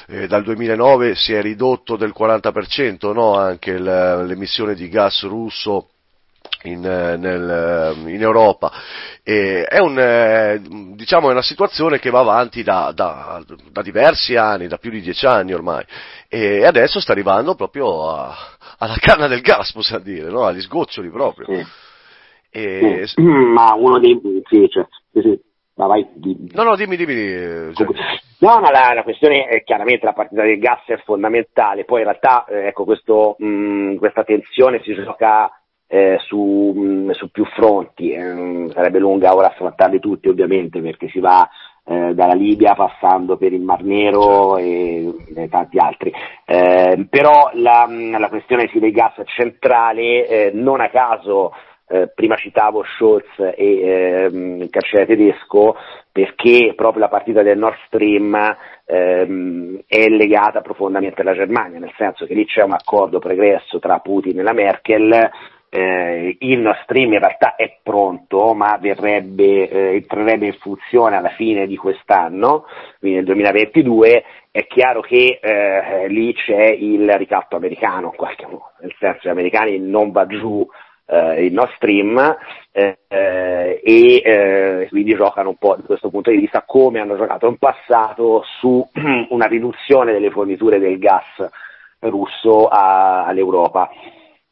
eh, 0.07 0.27
dal 0.27 0.43
2009 0.43 1.15
si 1.15 1.33
è 1.33 1.41
ridotto 1.41 1.95
del 1.95 2.13
40% 2.15 3.11
no, 3.13 3.35
anche 3.35 3.79
l'emissione 3.79 4.75
di 4.75 4.89
gas 4.89 5.23
russo 5.23 5.87
in, 6.63 6.85
eh, 6.85 7.17
nel, 7.17 7.95
in 8.07 8.21
Europa. 8.21 8.71
E 9.23 9.63
è, 9.63 9.79
un, 9.79 9.97
eh, 9.97 10.61
diciamo, 10.95 11.29
è, 11.29 11.31
una 11.31 11.41
situazione 11.41 11.99
che 11.99 12.09
va 12.09 12.19
avanti 12.19 12.63
da, 12.63 12.91
da, 12.93 13.43
da, 13.71 13.81
diversi 13.81 14.35
anni, 14.35 14.67
da 14.67 14.77
più 14.77 14.91
di 14.91 15.01
dieci 15.01 15.25
anni 15.25 15.53
ormai, 15.53 15.83
e 16.27 16.65
adesso 16.65 16.99
sta 16.99 17.11
arrivando 17.11 17.55
proprio 17.55 18.09
a, 18.09 18.35
alla 18.79 18.97
canna 18.99 19.27
del 19.27 19.41
gas, 19.41 19.71
possiamo 19.71 20.03
dire, 20.03 20.29
no? 20.29 20.43
agli 20.43 20.61
sgoccioli 20.61 21.09
proprio. 21.09 21.45
Sì. 21.47 21.65
E... 22.51 23.07
Sì. 23.07 23.21
Ma 23.21 23.73
uno 23.75 23.99
dei... 23.99 24.19
Sì, 24.49 24.67
cioè, 24.69 24.85
sì, 25.11 25.39
ma 25.75 25.87
vai, 25.87 26.07
dimmi. 26.13 26.49
No, 26.53 26.63
no, 26.63 26.75
dimmi, 26.75 26.95
dimmi. 26.95 27.73
Cioè... 27.73 27.87
No, 28.39 28.59
no, 28.59 28.69
la, 28.69 28.93
la, 28.93 29.03
questione 29.03 29.45
è 29.45 29.63
chiaramente 29.63 30.05
la 30.05 30.13
partita 30.13 30.43
del 30.43 30.59
gas 30.59 30.83
è 30.85 30.97
fondamentale, 30.97 31.85
poi 31.85 31.99
in 31.99 32.05
realtà, 32.07 32.45
eh, 32.45 32.67
ecco, 32.67 32.83
questo, 32.83 33.35
mh, 33.39 33.95
questa 33.95 34.23
tensione 34.23 34.81
si 34.83 34.93
gioca 34.93 35.49
eh, 35.93 36.17
su, 36.25 36.73
mh, 36.75 37.11
su, 37.11 37.29
più 37.29 37.45
fronti, 37.45 38.13
eh, 38.13 38.67
sarebbe 38.73 38.97
lunga 38.97 39.35
ora 39.35 39.49
affrontarli 39.49 39.99
tutti 39.99 40.27
ovviamente 40.27 40.81
perché 40.81 41.07
si 41.09 41.19
va 41.19 41.47
eh, 41.85 42.15
dalla 42.15 42.33
Libia 42.33 42.73
passando 42.73 43.37
per 43.37 43.53
il 43.53 43.61
Mar 43.61 43.83
Nero 43.83 44.57
e, 44.57 45.13
e 45.35 45.49
tanti 45.49 45.77
altri, 45.77 46.11
eh, 46.45 47.05
però 47.07 47.51
la, 47.53 47.87
la, 48.17 48.29
questione 48.29 48.69
sì, 48.71 48.79
del 48.79 48.91
gas 48.91 49.21
centrale 49.25 50.27
eh, 50.27 50.51
non 50.51 50.81
a 50.81 50.89
caso 50.89 51.53
eh, 51.87 52.07
prima 52.07 52.37
citavo 52.37 52.83
Scholz 52.83 53.53
e 53.55 53.81
ehm, 53.81 54.61
il 54.63 54.69
cancelliere 54.71 55.15
tedesco 55.15 55.75
perché 56.11 56.73
proprio 56.75 57.01
la 57.01 57.09
partita 57.09 57.43
del 57.43 57.59
Nord 57.59 57.77
Stream 57.85 58.35
ehm, 58.85 59.79
è 59.85 60.07
legata 60.07 60.61
profondamente 60.61 61.21
alla 61.21 61.33
Germania, 61.33 61.77
nel 61.77 61.93
senso 61.97 62.25
che 62.25 62.33
lì 62.33 62.45
c'è 62.45 62.63
un 62.63 62.73
accordo 62.73 63.19
pregresso 63.19 63.77
tra 63.77 63.99
Putin 63.99 64.39
e 64.39 64.41
la 64.41 64.53
Merkel, 64.53 65.29
eh, 65.75 66.37
il 66.39 66.59
Nord 66.59 66.81
Stream 66.83 67.13
in 67.13 67.19
realtà 67.19 67.55
è 67.55 67.79
pronto, 67.81 68.53
ma 68.53 68.77
verrebbe, 68.79 69.67
eh, 69.67 69.95
entrerebbe 69.95 70.45
in 70.45 70.53
funzione 70.59 71.15
alla 71.15 71.29
fine 71.29 71.65
di 71.65 71.75
quest'anno, 71.75 72.65
quindi 72.99 73.17
nel 73.17 73.25
2022, 73.25 74.23
è 74.51 74.67
chiaro 74.67 75.01
che 75.01 75.39
eh, 75.41 76.07
lì 76.09 76.31
c'è 76.35 76.65
il 76.65 77.11
ricatto 77.17 77.55
americano 77.55 78.11
in 78.11 78.15
qualche 78.15 78.45
modo, 78.45 78.73
nel 78.81 78.93
senso 78.99 79.21
che 79.21 79.27
gli 79.29 79.31
americani 79.31 79.79
non 79.79 80.11
va 80.11 80.27
giù 80.27 80.63
eh, 81.07 81.45
il 81.45 81.53
Nord 81.53 81.71
Stream 81.75 82.37
eh, 82.71 82.99
eh, 83.07 83.81
e 83.83 84.21
eh, 84.23 84.87
quindi 84.89 85.15
giocano 85.15 85.49
un 85.49 85.57
po' 85.57 85.75
da 85.75 85.83
questo 85.87 86.09
punto 86.09 86.29
di 86.29 86.37
vista 86.37 86.61
come 86.67 86.99
hanno 86.99 87.17
giocato 87.17 87.47
in 87.47 87.57
passato 87.57 88.43
su 88.59 88.87
una 89.29 89.47
riduzione 89.47 90.11
delle 90.11 90.29
forniture 90.29 90.77
del 90.77 90.99
gas 90.99 91.49
russo 91.99 92.67
a, 92.67 93.25
all'Europa. 93.25 93.89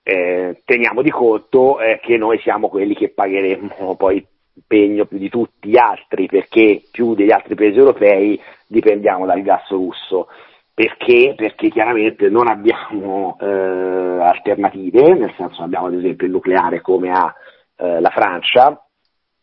Eh, 0.04 0.62
teniamo 0.66 1.02
di 1.02 1.12
conto 1.12 1.80
eh, 1.80 2.00
che 2.02 2.18
noi 2.18 2.40
siamo 2.40 2.70
quelli 2.70 2.96
che 2.96 3.10
pagheremo 3.10 3.96
poi 3.96 4.16
il 4.16 4.64
pegno 4.66 5.06
più 5.06 5.20
di 5.20 5.30
tutti 5.30 5.70
gli 5.70 5.78
altri 5.78 6.26
perché 6.26 6.82
più 6.92 7.14
degli 7.14 7.32
altri 7.32 7.54
paesi 7.56 7.78
europei 7.78 8.40
dipendiamo 8.68 9.26
dal 9.26 9.42
gas 9.42 9.68
russo. 9.70 10.28
Perché? 10.74 11.34
Perché 11.36 11.70
chiaramente 11.70 12.30
non 12.30 12.48
abbiamo 12.48 13.38
eh, 13.40 13.46
alternative, 13.46 15.14
nel 15.14 15.34
senso 15.38 15.62
abbiamo 15.62 15.88
ad 15.88 15.94
esempio 15.94 16.26
il 16.26 16.32
nucleare 16.34 16.82
come 16.82 17.12
ha 17.12 17.34
eh, 17.78 18.00
la 18.00 18.10
Francia, 18.10 18.84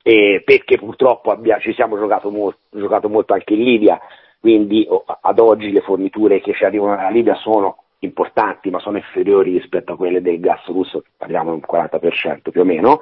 e 0.02 0.42
perché 0.44 0.78
purtroppo 0.78 1.30
abbia, 1.30 1.58
ci 1.58 1.74
siamo 1.74 1.98
giocato, 1.98 2.30
mo- 2.30 2.54
giocato 2.70 3.08
molto 3.08 3.34
anche 3.34 3.54
in 3.54 3.62
Libia, 3.62 4.00
quindi 4.40 4.86
oh, 4.88 5.04
ad 5.04 5.38
oggi 5.38 5.70
le 5.70 5.82
forniture 5.82 6.40
che 6.40 6.54
ci 6.54 6.64
arrivano 6.64 6.96
dalla 6.96 7.10
Libia 7.10 7.34
sono 7.34 7.84
importanti 8.00 8.70
ma 8.70 8.78
sono 8.78 8.96
inferiori 8.96 9.52
rispetto 9.52 9.92
a 9.92 9.96
quelle 9.96 10.20
del 10.20 10.40
gas 10.40 10.64
russo, 10.66 11.02
parliamo 11.16 11.54
di 11.54 11.60
un 11.62 11.76
40% 11.76 12.50
più 12.50 12.60
o 12.60 12.64
meno, 12.64 13.00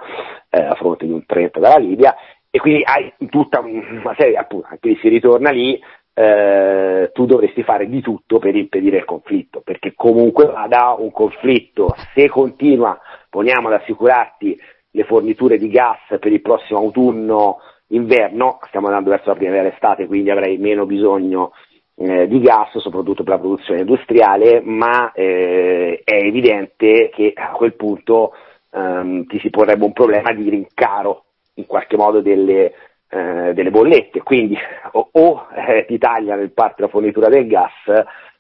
eh, 0.51 0.63
a 0.63 0.75
fronte 0.75 1.07
di 1.07 1.13
un 1.13 1.25
30% 1.27 1.59
dalla 1.59 1.79
Libia, 1.79 2.15
e 2.51 2.59
quindi 2.59 2.83
hai 2.85 3.13
tutta 3.29 3.61
una 3.61 4.15
serie, 4.17 4.37
appunto, 4.37 4.67
anche 4.71 4.97
si 5.01 5.09
ritorna 5.09 5.51
lì, 5.51 5.79
eh, 6.15 7.11
tu 7.13 7.27
dovresti 7.27 7.63
fare 7.63 7.87
di 7.87 8.01
tutto 8.01 8.39
per 8.39 8.57
impedire 8.57 8.97
il 8.97 9.05
conflitto, 9.05 9.61
perché 9.61 9.93
comunque 9.95 10.47
vada 10.47 10.95
un 10.99 11.11
conflitto, 11.11 11.95
se 12.15 12.29
continua, 12.29 12.99
poniamo 13.29 13.69
ad 13.69 13.75
assicurarti 13.75 14.59
le 14.93 15.05
forniture 15.05 15.59
di 15.59 15.69
gas 15.69 15.99
per 16.19 16.33
il 16.33 16.41
prossimo 16.41 16.79
autunno, 16.79 17.59
inverno, 17.89 18.59
stiamo 18.69 18.87
andando 18.87 19.11
verso 19.11 19.29
la 19.29 19.37
primavera 19.37 19.69
estate, 19.69 20.07
quindi 20.07 20.31
avrai 20.31 20.57
meno 20.57 20.87
bisogno 20.87 21.53
eh, 21.97 22.29
di 22.29 22.41
gas, 22.41 22.77
soprattutto 22.79 23.23
per 23.23 23.35
la 23.35 23.41
produzione 23.41 23.81
industriale, 23.81 24.61
ma 24.63 25.13
eh, 25.13 26.03
è 26.05 26.15
evidente 26.15 27.11
che 27.13 27.33
a 27.35 27.51
quel 27.53 27.75
punto 27.75 28.33
ehm, 28.73 29.27
ti 29.27 29.39
si 29.41 29.51
porrebbe 29.51 29.85
un 29.85 29.93
problema 29.93 30.33
di 30.33 30.49
rincaro 30.49 31.25
in 31.55 31.67
qualche 31.67 31.97
modo 31.97 32.21
delle, 32.21 32.73
eh, 33.09 33.53
delle 33.55 33.71
bollette, 33.71 34.23
quindi 34.23 34.57
o, 34.93 35.09
o 35.11 35.47
eh, 35.55 35.87
ti 35.87 35.97
tagliano 35.99 36.43
il 36.43 36.53
parte 36.53 36.83
la 36.83 36.89
fornitura 36.89 37.29
del 37.29 37.47
gas 37.47 37.73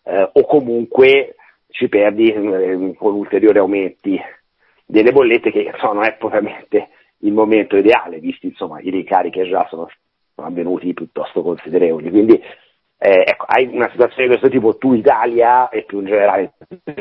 eh, 0.02 0.30
o 0.32 0.44
comunque 0.44 1.36
ci 1.70 1.88
perdi 1.88 2.30
eh, 2.30 2.94
con 2.96 3.14
ulteriori 3.14 3.58
aumenti 3.58 4.20
delle 4.84 5.12
bollette 5.12 5.50
che 5.50 5.70
insomma, 5.72 5.94
non 5.94 6.04
è 6.04 6.14
propriamente 6.14 6.88
il 7.20 7.32
momento 7.32 7.76
ideale, 7.76 8.18
visti 8.18 8.46
insomma, 8.46 8.80
i 8.80 8.90
rincari 8.90 9.30
che 9.30 9.48
già 9.48 9.66
sono, 9.68 9.88
sono 10.34 10.46
avvenuti 10.46 10.92
piuttosto 10.92 11.42
considerevoli. 11.42 12.10
Quindi 12.10 12.40
eh, 12.98 13.24
ecco, 13.26 13.44
hai 13.46 13.68
una 13.70 13.90
situazione 13.90 14.22
di 14.22 14.28
questo 14.28 14.48
tipo, 14.48 14.76
tu 14.78 14.94
Italia 14.94 15.68
e 15.68 15.84
più 15.84 16.00
in 16.00 16.06
generale 16.06 16.54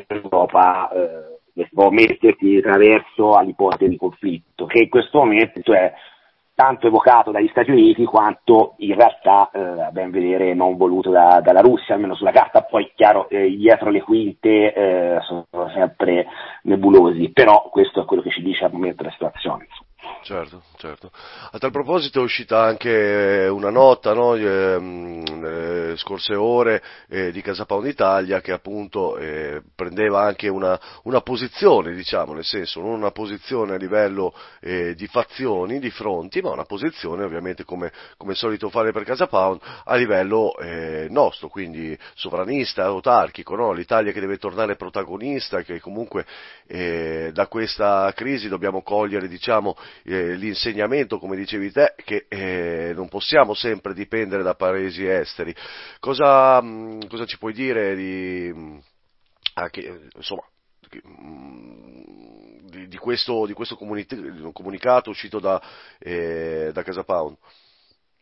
Europa 0.08 0.90
eh, 0.92 1.68
può 1.74 1.90
metterti 1.90 2.58
attraverso 2.58 3.34
all'ipotesi 3.34 3.90
di 3.90 3.98
conflitto, 3.98 4.66
che 4.66 4.80
in 4.80 4.90
questo 4.90 5.20
momento 5.20 5.74
è 5.74 5.94
tanto 6.54 6.88
evocato 6.88 7.32
dagli 7.32 7.50
Stati 7.50 7.70
Uniti 7.70 8.06
quanto 8.06 8.76
in 8.78 8.96
realtà 8.96 9.50
eh, 9.52 9.60
a 9.60 9.92
ben 9.92 10.10
vedere 10.10 10.54
non 10.54 10.78
voluto 10.78 11.12
da, 11.12 11.42
dalla 11.42 11.62
Russia, 11.62 11.96
almeno 11.96 12.16
sulla 12.16 12.32
carta, 12.32 12.64
poi 12.64 12.92
chiaro 12.96 13.30
eh, 13.30 13.50
dietro 13.50 13.90
le 13.90 14.02
quinte 14.02 14.74
eh, 14.74 15.20
sono 15.22 15.46
sempre 15.74 16.28
nebulosi, 16.64 17.30
però 17.32 17.70
questo 17.70 18.02
è 18.02 18.06
quello 18.06 18.22
che 18.22 18.32
ci 18.32 18.42
dice 18.42 18.66
al 18.66 18.72
momento 18.72 19.04
la 19.04 19.12
situazione. 19.12 19.68
Certo, 20.26 20.64
certo. 20.78 21.12
A 21.52 21.60
tal 21.60 21.70
proposito 21.70 22.20
è 22.20 22.24
uscita 22.24 22.64
anche 22.64 23.48
una 23.48 23.70
nota 23.70 24.12
no, 24.14 24.34
eh, 24.34 24.80
nelle 24.80 25.98
scorse 25.98 26.34
ore 26.34 26.82
eh, 27.10 27.32
di 27.32 27.42
Casa 27.42 27.66
Pound 27.66 27.86
Italia 27.86 28.42
che 28.42 28.52
appunto 28.52 29.18
eh, 29.18 29.62
prendeva 29.76 30.22
anche 30.22 30.48
una, 30.48 30.80
una, 31.04 31.22
posizione, 31.22 31.94
diciamo, 31.94 32.34
nel 32.34 32.44
senso 32.44 32.82
non 32.82 32.94
una 32.94 33.12
posizione 33.12 33.76
a 33.76 33.78
livello 33.78 34.34
eh, 34.62 34.96
di 34.96 35.06
fazioni, 35.06 35.80
di 35.80 35.92
fronti, 35.92 36.42
ma 36.42 36.50
una 36.50 36.66
posizione 36.66 37.24
ovviamente 37.24 37.64
come, 37.64 37.92
come 38.18 38.34
è 38.34 38.36
solito 38.36 38.70
fare 38.70 38.92
per 38.92 39.04
Casa 39.04 39.28
Pound 39.28 39.62
a 39.84 39.96
livello 39.96 40.58
eh, 40.58 41.06
nostro, 41.10 41.50
quindi 41.50 41.96
sovranista, 42.16 42.84
autarchico, 42.84 43.56
no? 43.56 43.72
l'Italia 43.74 44.12
che 44.12 44.20
deve 44.20 44.38
tornare 44.38 44.76
protagonista, 44.76 45.62
che 45.62 45.80
comunque 45.80 46.26
eh, 46.66 47.30
da 47.32 47.46
questa 47.48 48.12
crisi 48.16 48.48
dobbiamo 48.48 48.82
cogliere 48.82 49.28
diciamo, 49.28 49.76
eh, 50.04 50.36
l'insegnamento, 50.36 51.20
come 51.20 51.36
dicevi 51.36 51.72
te, 51.72 51.94
che 52.04 52.26
eh, 52.28 52.94
non 52.94 53.08
possiamo 53.08 53.54
sempre 53.54 53.94
dipendere 53.94 54.44
da 54.44 54.56
paesi 54.56 55.06
esteri. 55.06 55.54
Cosa, 56.00 56.62
mm, 56.62 57.02
cosa 57.10 57.26
ci 57.26 57.38
puoi 57.38 57.54
dire 57.54 57.96
di, 57.96 58.52
mm, 58.54 58.78
insomma, 60.16 60.44
mm, 61.08 62.68
di, 62.70 62.88
di, 62.88 62.98
questo, 62.98 63.46
di 63.46 63.54
questo 63.54 63.78
comunicato 63.78 65.10
uscito 65.10 65.40
da, 65.40 65.62
eh, 66.00 66.72
da 66.74 66.84
Casa 66.84 67.04
Pound? 67.04 67.38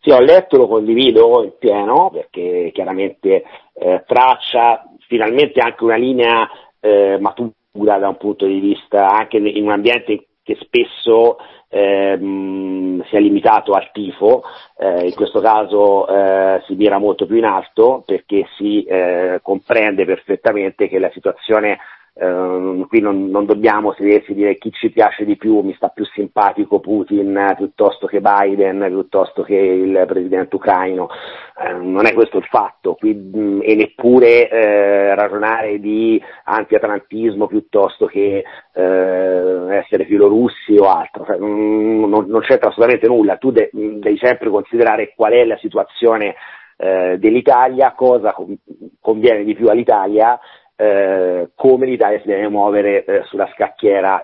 Sì, 0.03 0.11
ho 0.11 0.19
letto, 0.19 0.57
lo 0.57 0.67
condivido 0.67 1.43
in 1.43 1.53
pieno 1.57 2.09
perché 2.11 2.71
chiaramente 2.73 3.43
eh, 3.73 4.03
traccia 4.05 4.83
finalmente 5.07 5.61
anche 5.61 5.83
una 5.83 5.95
linea 5.95 6.45
eh, 6.81 7.17
matura 7.21 7.97
da 7.97 8.09
un 8.09 8.17
punto 8.17 8.45
di 8.45 8.59
vista 8.59 9.07
anche 9.09 9.37
in 9.37 9.63
un 9.63 9.71
ambiente 9.71 10.25
che 10.43 10.57
spesso 10.61 11.37
ehm, 11.69 13.03
si 13.05 13.15
è 13.15 13.19
limitato 13.19 13.73
al 13.73 13.89
tifo, 13.91 14.43
eh, 14.77 15.07
in 15.07 15.15
questo 15.15 15.39
caso 15.39 16.07
eh, 16.07 16.61
si 16.67 16.75
mira 16.75 16.97
molto 16.99 17.25
più 17.25 17.37
in 17.37 17.45
alto 17.45 18.03
perché 18.05 18.45
si 18.57 18.83
eh, 18.83 19.39
comprende 19.41 20.05
perfettamente 20.05 20.87
che 20.87 20.99
la 20.99 21.09
situazione 21.11 21.79
Uh, 22.15 22.85
qui 22.89 22.99
non, 22.99 23.31
non, 23.31 23.47
dobbiamo 23.47 23.91
sedersi 23.93 24.33
e 24.33 24.35
dire 24.35 24.57
chi 24.59 24.71
ci 24.71 24.91
piace 24.91 25.25
di 25.25 25.35
più, 25.35 25.61
mi 25.61 25.73
sta 25.73 25.87
più 25.87 26.05
simpatico 26.05 26.79
Putin 26.79 27.55
piuttosto 27.57 28.05
che 28.05 28.21
Biden, 28.21 28.85
piuttosto 28.87 29.41
che 29.41 29.55
il 29.55 30.03
presidente 30.05 30.55
ucraino, 30.55 31.05
uh, 31.05 31.81
non 31.81 32.05
è 32.05 32.13
questo 32.13 32.37
il 32.37 32.43
fatto, 32.43 32.93
qui, 32.93 33.15
mh, 33.15 33.61
e 33.63 33.73
neppure 33.73 34.43
uh, 34.43 35.15
ragionare 35.15 35.79
di 35.79 36.21
antiatlantismo 36.43 37.47
piuttosto 37.47 38.05
che 38.05 38.43
essere 38.75 40.05
filorussi 40.05 40.75
o 40.77 40.89
altro, 40.89 41.25
cioè, 41.25 41.37
mh, 41.39 42.05
non, 42.07 42.25
non, 42.27 42.41
c'entra 42.41 42.69
assolutamente 42.69 43.07
nulla, 43.07 43.37
tu 43.37 43.49
de- 43.51 43.71
devi 43.71 44.17
sempre 44.17 44.51
considerare 44.51 45.13
qual 45.15 45.31
è 45.33 45.43
la 45.45 45.57
situazione 45.57 46.35
dell'Italia, 46.75 47.93
cosa 47.95 48.35
conviene 48.99 49.45
di 49.45 49.53
più 49.53 49.69
all'Italia, 49.69 50.37
eh, 50.75 51.49
come 51.55 51.85
l'Italia 51.85 52.19
si 52.19 52.27
deve 52.27 52.49
muovere 52.49 53.05
eh, 53.05 53.23
sulla 53.25 53.49
scacchiera, 53.53 54.19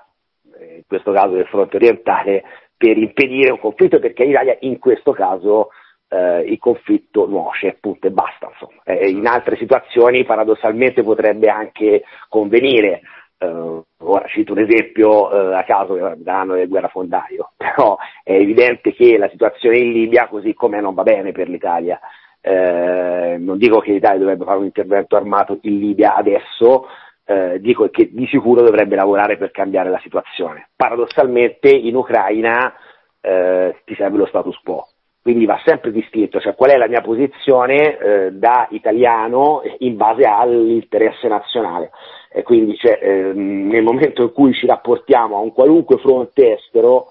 eh, 0.59 0.75
in 0.77 0.83
questo 0.87 1.11
caso 1.11 1.33
del 1.33 1.47
fronte 1.47 1.77
orientale, 1.77 2.43
per 2.75 2.97
impedire 2.97 3.51
un 3.51 3.59
conflitto, 3.59 3.99
perché 3.99 4.25
l'Italia 4.25 4.57
in 4.61 4.79
questo 4.79 5.11
caso 5.11 5.69
eh, 6.07 6.41
il 6.41 6.57
conflitto 6.57 7.27
nuoce, 7.27 7.77
punto 7.79 8.07
e 8.07 8.11
basta. 8.11 8.49
Eh, 8.83 9.09
in 9.09 9.27
altre 9.27 9.57
situazioni 9.57 10.23
paradossalmente 10.23 11.03
potrebbe 11.03 11.49
anche 11.49 12.03
convenire. 12.27 13.01
Ora 13.41 14.27
cito 14.27 14.51
un 14.51 14.59
esempio 14.59 15.27
a 15.29 15.63
caso 15.63 15.93
che 15.93 16.15
daranno 16.17 16.55
del 16.55 16.67
guerrafondaio, 16.67 17.51
però 17.55 17.95
è 18.21 18.33
evidente 18.33 18.93
che 18.93 19.17
la 19.17 19.29
situazione 19.29 19.77
in 19.77 19.93
Libia 19.93 20.27
così 20.27 20.53
come 20.53 20.81
non 20.81 20.93
va 20.93 21.03
bene 21.03 21.31
per 21.31 21.47
l'Italia. 21.47 21.97
Eh, 22.41 23.35
non 23.37 23.57
dico 23.57 23.79
che 23.79 23.91
l'Italia 23.91 24.19
dovrebbe 24.19 24.45
fare 24.45 24.59
un 24.59 24.65
intervento 24.65 25.15
armato 25.15 25.59
in 25.61 25.79
Libia 25.79 26.15
adesso, 26.15 26.87
eh, 27.25 27.59
dico 27.59 27.89
che 27.89 28.09
di 28.11 28.25
sicuro 28.27 28.61
dovrebbe 28.61 28.95
lavorare 28.95 29.37
per 29.37 29.51
cambiare 29.51 29.89
la 29.89 29.99
situazione. 29.99 30.69
Paradossalmente 30.75 31.69
in 31.69 31.95
Ucraina 31.95 32.73
eh, 33.21 33.81
ti 33.85 33.93
serve 33.95 34.17
lo 34.17 34.25
status 34.25 34.57
quo, 34.63 34.87
quindi 35.21 35.45
va 35.45 35.59
sempre 35.65 35.91
distinto, 35.91 36.39
cioè 36.39 36.55
qual 36.55 36.71
è 36.71 36.77
la 36.77 36.87
mia 36.87 37.01
posizione 37.01 37.97
eh, 37.97 38.31
da 38.31 38.67
italiano 38.71 39.61
in 39.79 39.97
base 39.97 40.23
all'interesse 40.23 41.27
nazionale. 41.27 41.91
e 42.31 42.43
quindi 42.43 42.77
cioè, 42.77 42.99
eh, 43.01 43.33
nel 43.33 43.83
momento 43.83 44.21
in 44.21 44.31
cui 44.31 44.53
ci 44.53 44.67
rapportiamo 44.67 45.35
a 45.35 45.39
un 45.39 45.51
qualunque 45.51 45.97
fronte 45.97 46.53
estero 46.53 47.07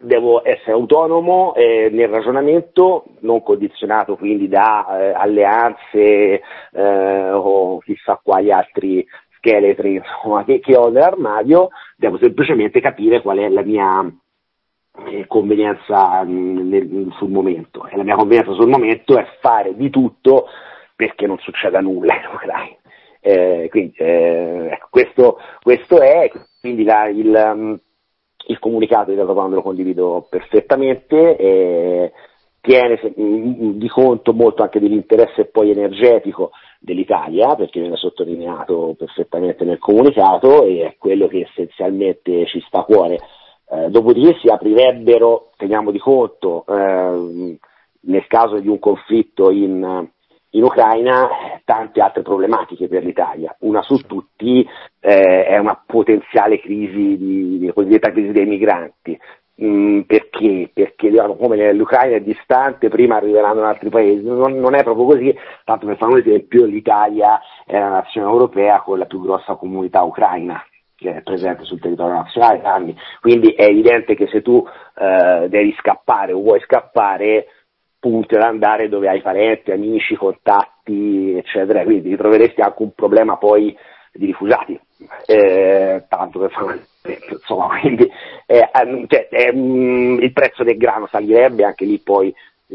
devo 0.00 0.46
essere 0.46 0.72
autonomo 0.72 1.54
eh, 1.54 1.88
nel 1.90 2.08
ragionamento, 2.08 3.04
non 3.20 3.42
condizionato 3.42 4.16
quindi 4.16 4.48
da 4.48 4.98
eh, 4.98 5.12
alleanze 5.12 6.42
eh, 6.72 7.30
o 7.30 7.78
chissà 7.78 8.20
quali 8.22 8.50
altri 8.50 9.06
scheletri 9.36 9.94
insomma, 9.94 10.44
che, 10.44 10.60
che 10.60 10.76
ho 10.76 10.88
nell'armadio, 10.88 11.68
devo 11.96 12.18
semplicemente 12.18 12.80
capire 12.80 13.20
qual 13.20 13.38
è 13.38 13.48
la 13.48 13.62
mia 13.62 14.04
eh, 15.06 15.26
convenienza 15.26 16.22
mh, 16.22 16.68
nel, 16.68 17.12
sul 17.16 17.30
momento. 17.30 17.86
E 17.88 17.96
la 17.96 18.04
mia 18.04 18.14
convenienza 18.14 18.52
sul 18.52 18.68
momento 18.68 19.18
è 19.18 19.26
fare 19.40 19.74
di 19.74 19.90
tutto 19.90 20.46
perché 20.94 21.26
non 21.26 21.38
succeda 21.38 21.80
nulla. 21.80 22.14
Eh, 23.24 23.68
quindi, 23.70 23.94
eh, 23.98 24.70
ecco, 24.72 24.88
questo, 24.90 25.38
questo, 25.60 26.00
è 26.00 26.28
quindi 26.60 26.82
la, 26.82 27.06
il, 27.06 27.52
um, 27.54 27.78
il, 28.46 28.58
comunicato 28.58 29.10
di 29.10 29.16
realtà 29.16 29.32
quando 29.32 29.56
lo 29.56 29.62
condivido 29.62 30.26
perfettamente 30.28 31.36
eh, 31.36 32.12
tiene 32.60 33.00
di 33.14 33.88
conto 33.88 34.32
molto 34.32 34.62
anche 34.62 34.78
dell'interesse 34.78 35.46
poi 35.46 35.70
energetico 35.70 36.50
dell'Italia 36.78 37.54
perché 37.56 37.80
viene 37.80 37.96
sottolineato 37.96 38.94
perfettamente 38.96 39.64
nel 39.64 39.78
comunicato 39.78 40.64
e 40.64 40.86
è 40.86 40.96
quello 40.98 41.26
che 41.26 41.48
essenzialmente 41.48 42.46
ci 42.46 42.62
sta 42.66 42.80
a 42.80 42.84
cuore. 42.84 43.18
Eh, 43.68 43.88
dopodiché 43.88 44.38
si 44.40 44.48
aprirebbero, 44.48 45.50
teniamo 45.56 45.90
di 45.90 45.98
conto, 45.98 46.64
eh, 46.68 47.58
nel 48.00 48.26
caso 48.26 48.58
di 48.58 48.68
un 48.68 48.78
conflitto 48.78 49.50
in, 49.50 50.10
in 50.54 50.62
Ucraina 50.62 51.28
tante 51.64 52.00
altre 52.00 52.22
problematiche 52.22 52.88
per 52.88 53.04
l'Italia. 53.04 53.54
Una 53.60 53.82
su 53.82 53.96
tutti 54.06 54.66
eh, 55.00 55.44
è 55.44 55.58
una 55.58 55.80
potenziale 55.84 56.60
crisi, 56.60 57.16
di, 57.16 57.66
la 57.66 57.72
cosiddetta 57.72 58.10
crisi 58.10 58.32
dei 58.32 58.46
migranti. 58.46 59.18
Mm, 59.62 60.00
perché? 60.00 60.70
Perché 60.72 61.10
diciamo, 61.10 61.36
come 61.36 61.72
l'Ucraina 61.72 62.16
è 62.16 62.20
distante, 62.20 62.88
prima 62.88 63.16
arriveranno 63.16 63.60
in 63.60 63.66
altri 63.66 63.90
paesi, 63.90 64.24
non, 64.24 64.58
non, 64.58 64.74
è 64.74 64.82
proprio 64.82 65.04
così, 65.04 65.36
tanto 65.64 65.86
per 65.86 65.96
fare 65.96 66.12
un 66.12 66.18
esempio 66.18 66.64
l'Italia 66.64 67.38
è 67.66 67.78
la 67.78 67.90
nazione 67.90 68.28
europea 68.28 68.80
con 68.80 68.98
la 68.98 69.04
più 69.04 69.20
grossa 69.20 69.54
comunità 69.54 70.02
ucraina 70.02 70.62
che 71.02 71.16
è 71.16 71.22
presente 71.22 71.64
sul 71.64 71.80
territorio 71.80 72.14
nazionale 72.14 72.60
da 72.60 72.74
anni, 72.74 72.96
quindi 73.20 73.50
è 73.52 73.64
evidente 73.64 74.14
che 74.14 74.28
se 74.28 74.40
tu 74.40 74.64
eh, 74.94 75.48
devi 75.48 75.74
scappare 75.76 76.32
o 76.32 76.40
vuoi 76.40 76.60
scappare 76.60 77.46
punti 78.02 78.34
ad 78.34 78.42
andare 78.42 78.88
dove 78.88 79.08
hai 79.08 79.22
parenti, 79.22 79.70
amici, 79.70 80.16
contatti, 80.16 81.36
eccetera, 81.36 81.84
quindi 81.84 82.10
ti 82.10 82.16
troveresti 82.16 82.60
anche 82.60 82.82
un 82.82 82.90
problema 82.94 83.36
poi 83.36 83.72
di 84.12 84.26
rifugiati, 84.26 84.76
eh, 85.26 86.04
tanto 86.08 86.40
per 86.40 86.50
fare 86.50 86.64
un 86.64 86.80
esempio, 87.00 87.36
insomma, 87.36 87.78
quindi 87.78 88.10
eh, 88.44 88.68
cioè, 89.06 89.28
eh, 89.30 89.52
il 89.54 90.32
prezzo 90.32 90.64
del 90.64 90.76
grano 90.76 91.06
salirebbe, 91.06 91.62
anche 91.62 91.84
lì 91.84 92.00
poi 92.00 92.34
mh, 92.66 92.74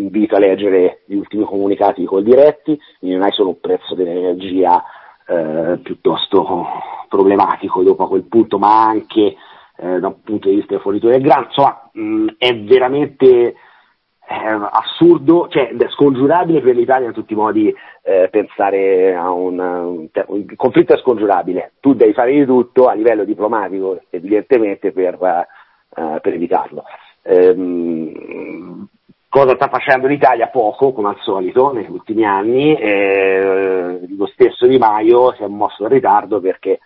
invito 0.00 0.34
a 0.34 0.40
leggere 0.40 1.02
gli 1.06 1.14
ultimi 1.14 1.44
comunicati 1.44 2.00
di 2.00 2.06
Coldiretti, 2.08 2.76
quindi 2.98 3.16
non 3.16 3.26
hai 3.26 3.32
solo 3.32 3.50
un 3.50 3.60
prezzo 3.60 3.94
dell'energia 3.94 4.82
eh, 5.24 5.78
piuttosto 5.84 6.66
problematico 7.08 7.84
dopo 7.84 8.02
a 8.02 8.08
quel 8.08 8.24
punto, 8.24 8.58
ma 8.58 8.86
anche 8.86 9.36
eh, 9.76 10.00
da 10.00 10.08
un 10.08 10.20
punto 10.24 10.48
di 10.48 10.56
vista 10.56 10.72
del 10.72 10.82
fornitore 10.82 11.12
del 11.12 11.22
grano, 11.22 11.44
insomma 11.44 11.88
mh, 11.92 12.26
è 12.38 12.56
veramente 12.56 13.26
eh, 13.36 13.54
assurdo, 14.28 15.48
cioè 15.48 15.70
scongiurabile 15.90 16.60
per 16.60 16.74
l'Italia 16.74 17.08
in 17.08 17.14
tutti 17.14 17.32
i 17.32 17.36
modi 17.36 17.74
eh, 18.02 18.28
pensare 18.30 19.14
a 19.14 19.30
un, 19.30 19.58
un, 19.58 20.08
un, 20.26 20.44
conflitto 20.54 20.94
è 20.94 20.98
scongiurabile, 20.98 21.72
tu 21.80 21.94
devi 21.94 22.12
fare 22.12 22.32
di 22.32 22.44
tutto 22.44 22.86
a 22.86 22.92
livello 22.92 23.24
diplomatico 23.24 24.00
evidentemente 24.10 24.92
per, 24.92 25.14
uh, 25.14 26.20
per 26.20 26.34
evitarlo. 26.34 26.84
Ehm, 27.22 28.86
cosa 29.28 29.54
sta 29.54 29.68
facendo 29.68 30.06
l'Italia? 30.06 30.48
Poco, 30.48 30.92
come 30.92 31.08
al 31.08 31.18
solito, 31.20 31.72
negli 31.72 31.90
ultimi 31.90 32.24
anni, 32.24 32.74
eh, 32.74 34.00
lo 34.16 34.26
stesso 34.26 34.66
Di 34.66 34.78
Maio 34.78 35.32
si 35.34 35.42
è 35.42 35.46
mosso 35.46 35.84
in 35.84 35.88
ritardo 35.88 36.40
perché 36.40 36.80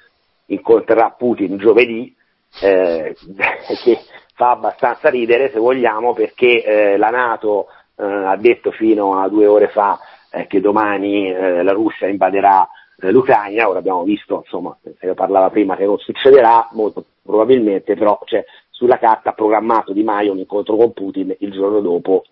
incontrerà 0.46 1.10
Putin 1.16 1.56
giovedì, 1.56 2.14
eh, 2.60 3.14
che 3.84 3.98
fa 4.42 4.50
abbastanza 4.50 5.08
ridere 5.08 5.50
se 5.52 5.60
vogliamo 5.60 6.14
perché 6.14 6.64
eh, 6.64 6.96
la 6.96 7.10
Nato 7.10 7.68
eh, 7.96 8.04
ha 8.04 8.36
detto 8.36 8.72
fino 8.72 9.20
a 9.20 9.28
due 9.28 9.46
ore 9.46 9.68
fa 9.68 10.00
eh, 10.32 10.48
che 10.48 10.60
domani 10.60 11.32
eh, 11.32 11.62
la 11.62 11.70
Russia 11.70 12.08
invaderà 12.08 12.68
eh, 13.00 13.12
l'Ucraina, 13.12 13.68
ora 13.68 13.78
abbiamo 13.78 14.02
visto, 14.02 14.42
insomma, 14.44 14.76
se 14.82 14.96
ne 15.06 15.14
parlava 15.14 15.48
prima 15.50 15.76
che 15.76 15.84
non 15.84 15.96
succederà, 15.98 16.68
molto 16.72 17.04
probabilmente, 17.22 17.94
però 17.94 18.18
cioè, 18.24 18.44
sulla 18.68 18.98
carta 18.98 19.30
ha 19.30 19.34
programmato 19.34 19.92
Di 19.92 20.02
Maio 20.02 20.32
un 20.32 20.38
incontro 20.38 20.74
con 20.74 20.92
Putin 20.92 21.36
il 21.38 21.52
giorno 21.52 21.78
dopo 21.78 22.24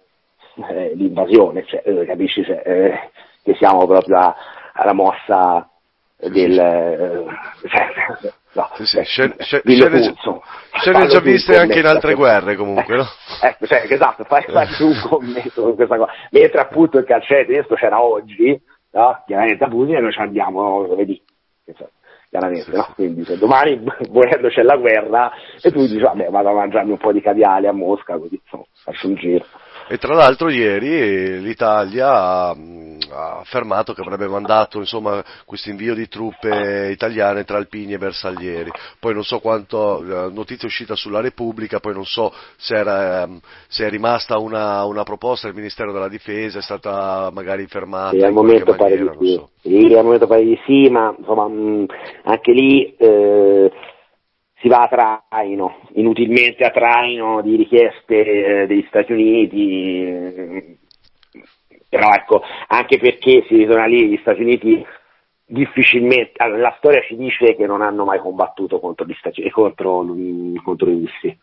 eh, 0.69 0.93
l'invasione, 0.97 1.65
cioè, 1.65 2.05
capisci 2.07 2.43
cioè, 2.43 3.09
che 3.41 3.55
siamo 3.55 3.87
proprio 3.87 4.35
alla 4.73 4.93
mossa 4.93 5.70
del... 6.29 7.27
Cioè, 7.67 8.33
No, 8.53 8.69
sì, 8.75 8.85
sì. 8.85 9.01
Scene, 9.05 9.37
scene, 9.39 9.63
scene 9.63 11.07
già 11.07 11.21
viste 11.21 11.57
anche 11.57 11.79
in 11.79 11.87
altre 11.87 12.15
guerre 12.15 12.57
comunque, 12.57 12.97
no? 12.97 13.05
ecco, 13.41 13.67
cioè, 13.67 13.87
esatto, 13.89 14.25
fai, 14.25 14.43
fai 14.43 14.67
un 14.81 15.01
commento 15.09 15.69
su 15.69 15.75
questa 15.77 15.97
cosa. 15.97 16.13
Mentre 16.31 16.61
appunto 16.61 16.99
il 16.99 17.05
calciere 17.05 17.47
tedesco 17.47 17.77
c'era 17.77 18.03
oggi, 18.03 18.61
no? 18.91 19.23
chiaramente 19.25 19.63
a 19.63 19.69
Putin 19.69 19.97
e 19.97 20.01
noi 20.01 20.13
ci 20.13 20.19
andiamo 20.19 20.85
giovedì. 20.89 21.23
Chiaramente, 22.29 22.71
sì, 22.71 22.77
no? 22.77 22.89
Quindi 22.95 23.25
se 23.25 23.39
domani 23.39 23.81
volendo 24.11 24.49
c'è 24.49 24.63
la 24.63 24.77
guerra 24.77 25.31
e 25.61 25.71
tu 25.71 25.81
dici 25.81 25.99
vabbè 25.99 26.29
vado 26.31 26.49
a 26.49 26.55
mangiarmi 26.55 26.93
un 26.93 26.99
po' 26.99 27.13
di 27.13 27.21
caviale 27.21 27.69
a 27.69 27.73
Mosca 27.73 28.19
così 28.19 28.41
insomma, 28.43 28.65
faccio 28.85 29.07
un 29.07 29.15
giro. 29.15 29.45
E 29.93 29.99
tra 29.99 30.15
l'altro 30.15 30.51
ieri 30.51 31.41
l'Italia 31.41 32.13
ha, 32.13 32.51
ha 32.51 33.39
affermato 33.41 33.93
che 33.93 34.03
avrebbe 34.03 34.29
mandato 34.29 34.79
insomma, 34.79 35.21
questo 35.45 35.69
invio 35.69 35.97
di 35.97 36.07
truppe 36.07 36.91
italiane 36.93 37.43
tra 37.43 37.57
Alpini 37.57 37.95
e 37.95 37.99
Bersaglieri. 37.99 38.71
Poi 39.01 39.15
non 39.15 39.25
so 39.25 39.41
quanto, 39.41 40.31
notizia 40.33 40.69
uscita 40.69 40.95
sulla 40.95 41.21
Repubblica, 41.21 41.81
poi 41.81 41.95
non 41.95 42.05
so 42.05 42.33
se, 42.57 42.77
era, 42.77 43.29
se 43.67 43.85
è 43.85 43.91
rimasta 43.91 44.39
una, 44.39 44.85
una, 44.85 45.03
proposta 45.03 45.49
del 45.49 45.57
Ministero 45.57 45.91
della 45.91 46.07
Difesa, 46.07 46.61
è 46.61 46.63
stata 46.63 47.29
magari 47.33 47.67
fermata. 47.67 48.17
Sì, 48.17 48.23
al 48.23 48.33
momento 48.33 48.77
pare 48.77 48.97
di 48.97 49.11
sì. 49.19 49.33
So. 49.35 49.49
Sì, 49.61 49.93
al 49.93 50.05
momento 50.05 50.29
pare 50.29 50.45
di 50.45 50.57
sì, 50.67 50.89
ma 50.89 51.13
insomma, 51.19 51.51
anche 52.23 52.53
lì... 52.53 52.95
Eh 52.97 53.71
si 54.61 54.69
va 54.69 54.83
a 54.83 55.25
traino, 55.29 55.81
inutilmente 55.95 56.65
a 56.65 56.71
traino 56.71 57.41
di 57.41 57.57
richieste 57.57 58.63
eh, 58.63 58.67
degli 58.67 58.85
Stati 58.89 59.13
Uniti, 59.13 60.05
eh, 60.05 60.77
però 61.89 62.11
ecco, 62.13 62.43
anche 62.69 62.99
perché 62.99 63.45
si 63.49 63.57
ritorna 63.57 63.87
lì, 63.87 64.09
gli 64.09 64.19
Stati 64.21 64.43
Uniti 64.43 64.85
difficilmente, 65.47 66.47
la 66.47 66.75
storia 66.79 67.01
ci 67.03 67.17
dice 67.17 67.57
che 67.57 67.67
non 67.67 67.83
hanno 67.83 68.05
mai 68.05 68.21
combattuto 68.21 68.79
contro 68.79 69.07
gli 69.07 69.17
Stati 69.19 69.41
Uniti, 69.41 69.55
contro, 69.55 70.07
contro 70.63 70.91
i 70.91 70.93
russi. 70.93 71.39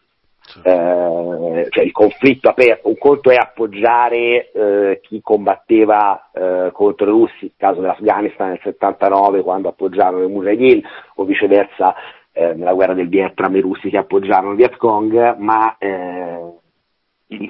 Eh, 0.63 1.67
cioè 1.69 1.83
il 1.83 1.91
conflitto 1.91 2.47
aperto, 2.47 2.87
un 2.87 2.97
conto 2.97 3.31
è 3.31 3.35
appoggiare 3.35 4.49
eh, 4.51 4.99
chi 5.01 5.19
combatteva 5.21 6.29
eh, 6.31 6.69
contro 6.71 7.05
i 7.05 7.09
russi, 7.09 7.45
il 7.45 7.53
caso 7.57 7.81
dell'Afghanistan 7.81 8.49
nel 8.49 8.59
79 8.63 9.41
quando 9.41 9.67
appoggiarono 9.67 10.23
i 10.23 10.29
Mujahideen 10.29 10.81
o 11.15 11.25
viceversa 11.25 11.93
eh, 12.37 12.53
nella 12.53 12.73
guerra 12.73 12.93
del 12.93 13.09
Vietnam 13.09 13.55
i 13.55 13.61
russi 13.61 13.89
che 13.89 13.97
appoggiarono 13.97 14.51
il 14.51 14.57
Vietcong, 14.57 15.37
ma 15.37 15.75
eh, 15.79 16.53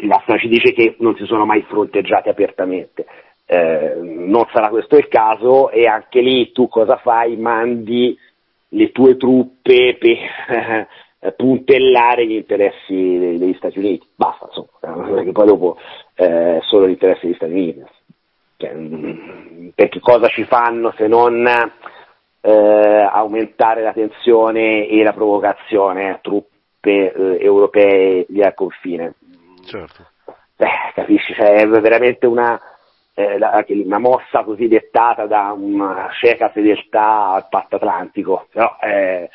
la 0.04 0.19
storia 0.23 0.41
ci 0.41 0.47
dice 0.47 0.71
che 0.71 0.95
non 1.00 1.15
si 1.17 1.26
sono 1.26 1.45
mai 1.45 1.62
fronteggiati 1.63 2.30
apertamente. 2.30 3.06
Eh, 3.45 3.97
non 4.02 4.45
sarà 4.54 4.69
questo 4.69 4.95
il 4.97 5.10
caso 5.10 5.69
e 5.71 5.88
anche 5.88 6.21
lì 6.21 6.52
tu 6.54 6.69
cosa 6.69 6.97
fai? 6.97 7.36
Mandi 7.36 8.17
le 8.69 8.91
tue 8.91 9.17
truppe 9.17 9.97
per 10.00 10.88
puntellare 11.36 12.26
gli 12.26 12.36
interessi 12.36 12.93
degli 13.38 13.56
Stati 13.56 13.80
Uniti. 13.80 14.08
Basta, 14.15 14.45
insomma, 14.45 15.10
perché 15.15 15.32
poi 15.34 15.45
dopo 15.45 15.78
eh, 16.15 16.60
solo 16.63 16.88
gli 16.88 16.91
interessi 16.91 17.26
degli 17.26 17.36
Stati 17.36 17.52
Uniti. 17.52 17.84
Cioè, 18.56 18.73
mm, 18.73 19.67
perché 19.76 20.00
cosa 20.00 20.28
ci 20.28 20.45
fanno 20.45 20.93
se 20.95 21.08
non 21.08 21.45
eh, 22.41 23.10
aumentare 23.12 23.82
la 23.82 23.93
tensione 23.93 24.88
e 24.88 25.04
la 25.04 25.13
provocazione 25.13 26.10
a 26.10 26.19
truppe 26.21 27.12
eh, 27.13 27.38
europee 27.43 28.26
lì 28.30 28.41
al 28.41 28.54
confine. 28.54 29.13
Certo. 29.65 30.06
Beh, 30.56 30.91
capisci, 30.93 31.34
cioè, 31.34 31.62
è 31.62 31.67
veramente 31.67 32.26
una, 32.26 32.60
eh, 33.13 33.38
una, 33.84 34.00
mossa 34.00 34.43
così 34.43 34.67
dettata 34.67 35.26
da 35.26 35.54
una 35.56 36.10
cieca 36.19 36.50
fedeltà 36.50 37.32
al 37.32 37.47
patto 37.50 37.76
atlantico, 37.76 38.47
però 38.52 38.78
eh, 38.82 39.30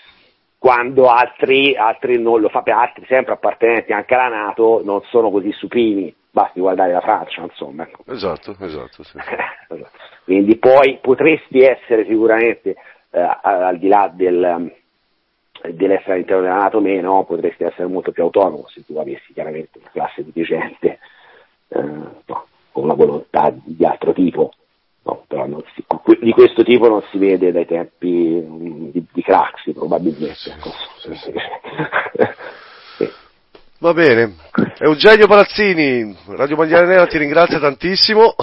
quando 0.58 1.08
altri, 1.08 1.76
altri 1.76 2.20
non 2.20 2.40
lo 2.40 2.48
fanno, 2.48 2.76
altri 2.78 3.04
sempre 3.06 3.34
appartenenti 3.34 3.92
anche 3.92 4.14
alla 4.14 4.28
Nato 4.28 4.80
non 4.84 5.00
sono 5.10 5.30
così 5.30 5.52
supini, 5.52 6.14
basti 6.32 6.60
guardare 6.60 6.92
la 6.92 7.00
Francia, 7.00 7.42
insomma. 7.42 7.84
Ecco. 7.84 8.10
Esatto, 8.10 8.56
esatto. 8.58 9.04
Sì. 9.04 9.18
Quindi 10.24 10.56
poi 10.56 10.98
potresti 11.00 11.60
essere 11.60 12.06
sicuramente 12.06 12.74
eh, 13.10 13.38
al 13.42 13.78
di 13.78 13.88
là 13.88 14.10
del, 14.12 14.72
dell'essere 15.70 16.14
all'interno 16.14 16.42
della 16.42 16.56
Nato 16.56 16.80
meno, 16.80 17.24
potresti 17.24 17.64
essere 17.64 17.86
molto 17.86 18.12
più 18.12 18.22
autonomo 18.22 18.66
se 18.68 18.84
tu 18.84 18.96
avessi 18.96 19.32
chiaramente 19.34 19.78
una 19.78 19.90
classe 19.92 20.24
dirigente 20.24 20.98
eh, 21.68 21.80
no, 21.80 22.46
con 22.72 22.84
una 22.84 22.94
volontà 22.94 23.52
di 23.52 23.84
altro 23.84 24.12
tipo. 24.12 24.52
No, 25.04 25.24
però 25.26 25.46
si, 25.74 25.84
di 26.20 26.30
questo 26.30 26.62
tipo 26.62 26.88
non 26.88 27.02
si 27.10 27.18
vede 27.18 27.50
dai 27.50 27.66
tempi 27.66 28.40
mm, 28.40 28.90
di, 28.90 29.04
di 29.12 29.22
Craxi 29.22 29.72
probabilmente. 29.72 30.54
Va 33.82 33.92
bene. 33.94 34.34
Eugenio 34.78 35.26
Palazzini, 35.26 36.16
Radio 36.28 36.54
Mondiale 36.54 36.86
Nera 36.86 37.08
ti 37.08 37.18
ringrazia 37.18 37.58
tantissimo. 37.58 38.36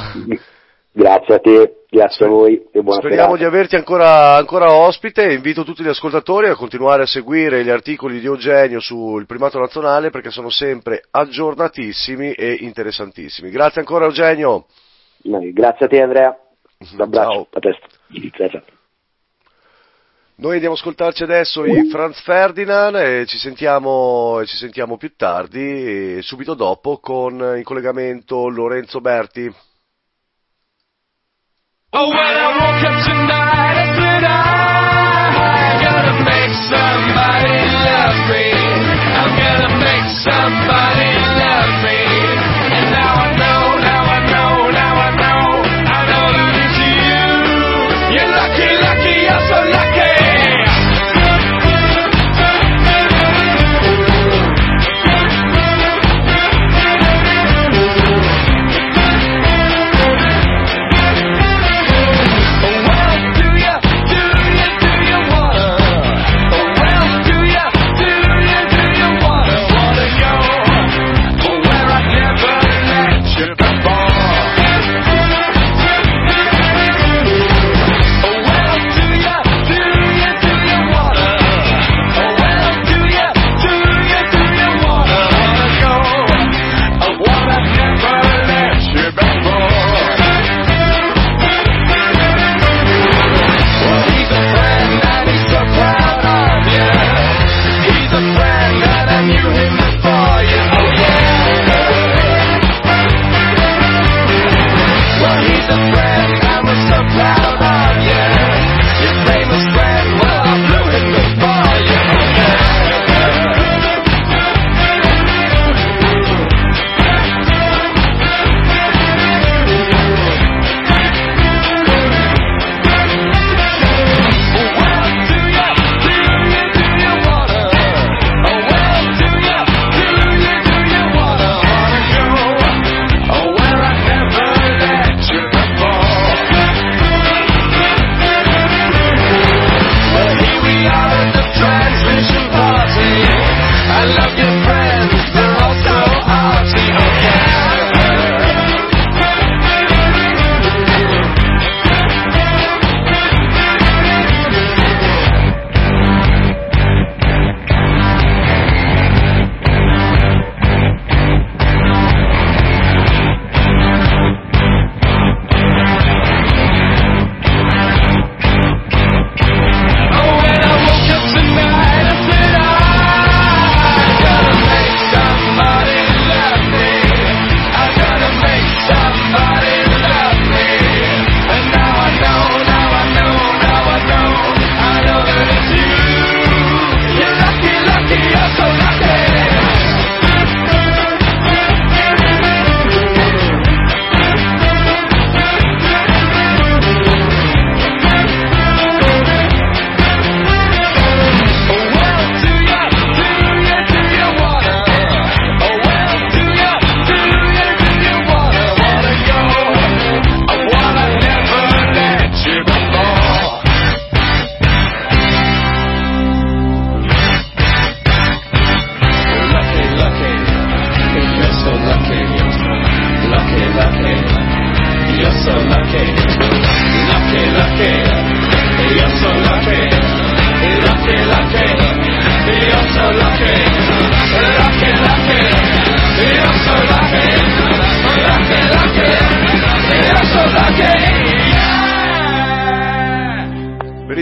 Grazie 0.91 1.35
a 1.35 1.39
te, 1.39 1.85
grazie 1.89 2.25
a 2.25 2.27
voi 2.27 2.55
e 2.73 2.81
buona 2.81 2.99
Speriamo 2.99 3.35
serata. 3.35 3.37
di 3.37 3.43
averti 3.45 3.75
ancora, 3.77 4.35
ancora 4.35 4.73
ospite. 4.73 5.31
Invito 5.31 5.63
tutti 5.63 5.81
gli 5.81 5.87
ascoltatori 5.87 6.49
a 6.49 6.57
continuare 6.57 7.03
a 7.03 7.05
seguire 7.05 7.63
gli 7.63 7.69
articoli 7.69 8.19
di 8.19 8.25
Eugenio 8.25 8.81
sul 8.81 9.25
primato 9.25 9.57
nazionale 9.59 10.09
perché 10.09 10.29
sono 10.29 10.49
sempre 10.49 11.03
aggiornatissimi 11.09 12.33
e 12.33 12.57
interessantissimi. 12.59 13.49
Grazie 13.49 13.79
ancora 13.79 14.07
Eugenio. 14.07 14.65
Grazie 15.21 15.85
a 15.85 15.87
te 15.87 16.01
Andrea. 16.01 16.37
Un 16.95 16.99
abbraccio, 16.99 17.31
Ciao. 17.31 17.47
a 17.49 17.59
presto. 17.59 17.87
Ciao, 18.35 18.49
ciao. 18.49 18.63
Noi 20.39 20.53
andiamo 20.53 20.75
a 20.75 20.77
ascoltarci 20.77 21.23
adesso 21.23 21.65
i 21.65 21.89
Franz 21.89 22.21
Ferdinand 22.21 22.95
e 22.95 23.25
ci 23.25 23.37
sentiamo, 23.37 24.41
ci 24.45 24.55
sentiamo 24.55 24.95
più 24.95 25.13
tardi, 25.17 26.15
e 26.15 26.21
subito 26.21 26.53
dopo, 26.53 26.99
con 26.99 27.55
in 27.57 27.63
collegamento 27.63 28.47
Lorenzo 28.47 29.01
Berti. 29.01 29.53
Oh, 31.91 32.07
when 32.07 32.15
I 32.15 32.57
woke 32.57 32.87
up 32.87 33.03
tonight, 33.03 33.75
I 33.75 33.91
said 33.97 34.23
I'm 34.23 35.75
gonna 35.83 36.23
make 36.23 36.53
somebody 36.69 37.51
love 37.83 38.29
me. 38.29 38.55
I'm 39.11 39.35
gonna 39.35 39.75
make 39.75 40.07
somebody 40.23 41.08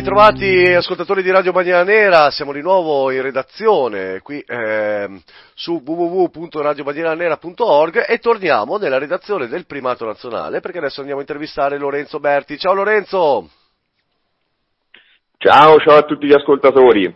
Ben 0.08 0.15
ritrovati 0.15 0.74
ascoltatori 0.74 1.22
di 1.22 1.32
Radio 1.32 1.52
Bandiera 1.52 1.84
Nera, 1.84 2.32
siamo 2.32 2.54
di 2.54 2.62
nuovo 2.62 3.12
in 3.12 3.22
redazione 3.22 4.22
qui 4.22 4.41
ehm, 4.48 5.22
su 5.54 5.84
www.radiobandieranera.org 5.86 8.06
e 8.08 8.17
torniamo 8.20 8.78
nella 8.78 9.00
redazione 9.00 9.50
del 9.50 9.65
primato 9.65 10.06
nazionale 10.06 10.62
perché 10.62 10.78
adesso 10.78 11.02
andiamo 11.02 11.20
a 11.20 11.24
intervistare 11.24 11.78
Lorenzo 11.78 12.22
Berti. 12.22 12.58
Ciao 12.58 12.74
Lorenzo! 12.74 13.50
Ciao, 15.39 15.78
ciao 15.80 15.98
a 15.98 16.04
tutti 16.04 16.26
gli 16.26 16.34
ascoltatori. 16.34 17.13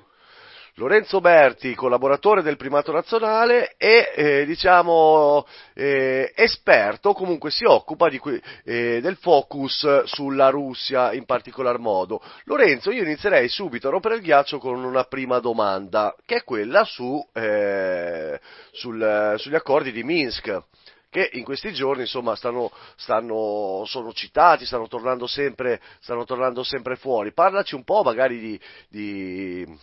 Lorenzo 0.76 1.20
Berti, 1.20 1.76
collaboratore 1.76 2.42
del 2.42 2.56
primato 2.56 2.94
nazionale 2.94 3.76
e 3.78 4.12
eh, 4.16 4.46
diciamo 4.46 5.46
eh, 5.74 6.32
esperto, 6.34 7.12
comunque 7.14 7.52
si 7.52 7.66
occupa 7.66 8.10
que- 8.18 8.42
eh, 8.64 9.02
del 9.02 9.18
focus 9.18 10.04
sulla 10.06 10.50
Russia 10.50 11.12
in 11.14 11.26
particolar 11.26 11.78
modo. 11.78 12.22
Lorenzo, 12.46 12.92
io 12.92 13.04
inizierei 13.04 13.50
subito 13.50 13.88
a 13.88 13.92
rompere 13.92 14.16
il 14.16 14.22
ghiaccio 14.22 14.60
con 14.60 14.82
una 14.84 15.04
prima 15.04 15.40
domanda, 15.40 16.16
che 16.26 16.38
è 16.38 16.44
quella 16.44 16.86
su, 16.86 17.22
eh, 17.34 18.40
sul, 18.72 19.36
sugli 19.38 19.56
accordi 19.56 19.92
di 19.92 20.04
Minsk 20.04 20.64
che 21.10 21.30
in 21.34 21.44
questi 21.44 21.74
giorni 21.74 22.04
insomma 22.04 22.38
stanno, 22.38 22.72
stanno, 22.96 23.84
sono 23.86 24.14
citati, 24.14 24.66
stanno 24.66 24.88
tornando, 24.88 25.28
sempre, 25.28 25.82
stanno 26.00 26.24
tornando 26.24 26.64
sempre 26.64 26.96
fuori. 26.96 27.34
Parlaci 27.34 27.76
un 27.76 27.84
po' 27.84 28.02
magari 28.02 28.40
di, 28.40 28.60
di, 28.88 29.78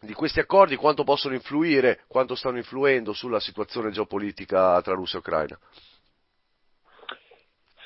di 0.00 0.12
questi 0.12 0.40
accordi, 0.40 0.76
quanto 0.76 1.04
possono 1.04 1.34
influire, 1.34 2.00
quanto 2.06 2.34
stanno 2.34 2.58
influendo 2.58 3.12
sulla 3.12 3.40
situazione 3.40 3.90
geopolitica 3.90 4.80
tra 4.82 4.94
Russia 4.94 5.18
e 5.18 5.20
Ucraina. 5.20 5.58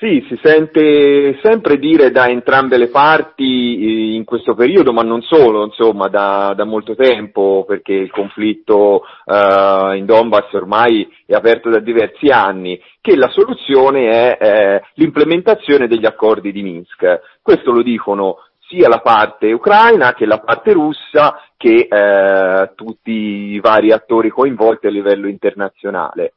Sì, 0.03 0.21
si 0.29 0.37
sente 0.43 1.39
sempre 1.45 1.79
dire 1.79 2.11
da 2.11 2.27
entrambe 2.27 2.77
le 2.77 2.89
parti 2.89 3.45
eh, 3.45 4.15
in 4.17 4.25
questo 4.25 4.53
periodo, 4.53 4.93
ma 4.93 5.03
non 5.03 5.23
solo, 5.23 5.65
insomma, 5.65 6.09
da, 6.09 6.55
da 6.57 6.65
molto 6.65 6.97
tempo, 6.97 7.65
perché 7.65 7.93
il 7.93 8.11
conflitto 8.11 9.05
eh, 9.25 9.97
in 9.97 10.05
Donbass 10.05 10.53
ormai 10.55 11.09
è 11.25 11.35
aperto 11.35 11.71
da 11.71 11.79
diversi 11.79 12.31
anni, 12.31 12.83
che 13.01 13.15
la 13.15 13.29
soluzione 13.29 14.09
è 14.09 14.39
eh, 14.41 14.83
l'implementazione 14.95 15.87
degli 15.87 16.05
accordi 16.05 16.51
di 16.51 16.63
Minsk. 16.63 17.21
Questo 17.41 17.71
lo 17.71 17.83
dicono 17.83 18.39
sia 18.73 18.89
la 18.89 19.01
parte 19.01 19.53
ucraina 19.53 20.15
che 20.15 20.25
la 20.25 20.39
parte 20.39 20.73
russa 20.73 21.39
che 21.59 21.87
eh, 21.91 22.73
tutti 22.75 23.13
i 23.13 23.61
vari 23.61 23.93
attori 23.93 24.31
coinvolti 24.31 24.87
a 24.87 24.91
livello 24.91 25.29
internazionale. 25.29 26.33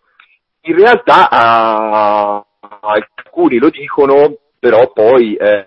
In 0.64 0.76
realtà 0.76 1.30
ah, 1.30 2.46
alcuni 2.82 3.58
lo 3.58 3.70
dicono, 3.70 4.36
però 4.60 4.92
poi 4.92 5.36
eh, 5.36 5.66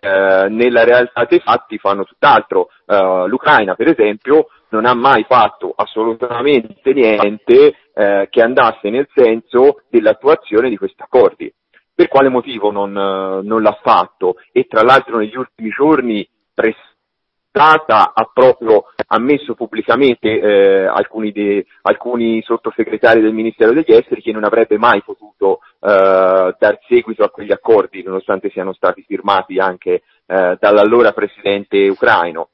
nella 0.51 0.85
realtà 0.85 1.25
dei 1.25 1.41
fatti 1.41 1.79
fanno 1.79 2.05
tutt'altro. 2.05 2.69
Eh, 2.85 3.25
L'Ucraina, 3.27 3.75
per 3.75 3.89
esempio, 3.89 4.49
non 4.71 4.85
ha 4.85 4.95
mai 4.95 5.25
fatto 5.27 5.73
assolutamente 5.75 6.93
niente 6.93 7.75
eh, 7.95 8.27
che 8.29 8.43
andasse 8.43 8.91
nel 8.91 9.09
senso 9.15 9.83
dell'attuazione 9.89 10.69
di 10.69 10.77
questi 10.77 11.01
accordi. 11.01 11.53
Per 11.95 12.09
quale 12.09 12.29
motivo 12.29 12.71
non, 12.71 12.91
eh, 12.91 13.43
non 13.43 13.63
l'ha 13.63 13.79
fatto? 13.83 14.37
E 14.53 14.67
tra 14.69 14.83
l'altro 14.83 15.19
negli 15.19 15.37
ultimi 15.37 15.71
giorni 15.71 16.29
prestata 16.59 18.13
ha 18.15 18.31
proprio 18.33 18.85
ammesso 19.07 19.55
pubblicamente 19.55 20.41
eh, 20.41 20.87
alcuni, 20.87 21.31
de, 21.31 21.65
alcuni, 21.83 22.43
sottosegretari 22.43 23.21
del 23.21 23.33
Ministero 23.33 23.73
degli 23.73 23.93
Esteri 23.93 24.21
che 24.21 24.33
non 24.33 24.45
avrebbe 24.45 24.77
mai 24.77 25.03
potuto 25.03 25.61
eh, 25.81 26.57
dar 26.59 26.79
seguito 26.89 27.23
a 27.23 27.31
quegli 27.31 27.53
accordi, 27.53 28.03
nonostante 28.03 28.51
siano 28.51 28.73
stati 28.73 29.05
firmati 29.07 29.59
anche 29.59 30.03
eh, 30.27 30.57
dall'allora 30.59 31.13
presidente 31.13 31.89
ucraino. 31.89 32.49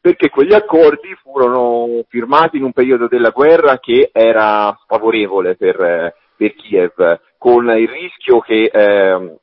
Perché 0.00 0.30
quegli 0.30 0.54
accordi 0.54 1.14
furono 1.20 2.04
firmati 2.08 2.56
in 2.56 2.62
un 2.62 2.72
periodo 2.72 3.08
della 3.08 3.30
guerra 3.30 3.78
che 3.78 4.10
era 4.12 4.78
favorevole 4.86 5.56
per, 5.56 6.14
per 6.36 6.54
Kiev, 6.54 7.20
con 7.36 7.68
il 7.70 7.88
rischio 7.88 8.38
che 8.38 8.70
ehm, 8.72 9.36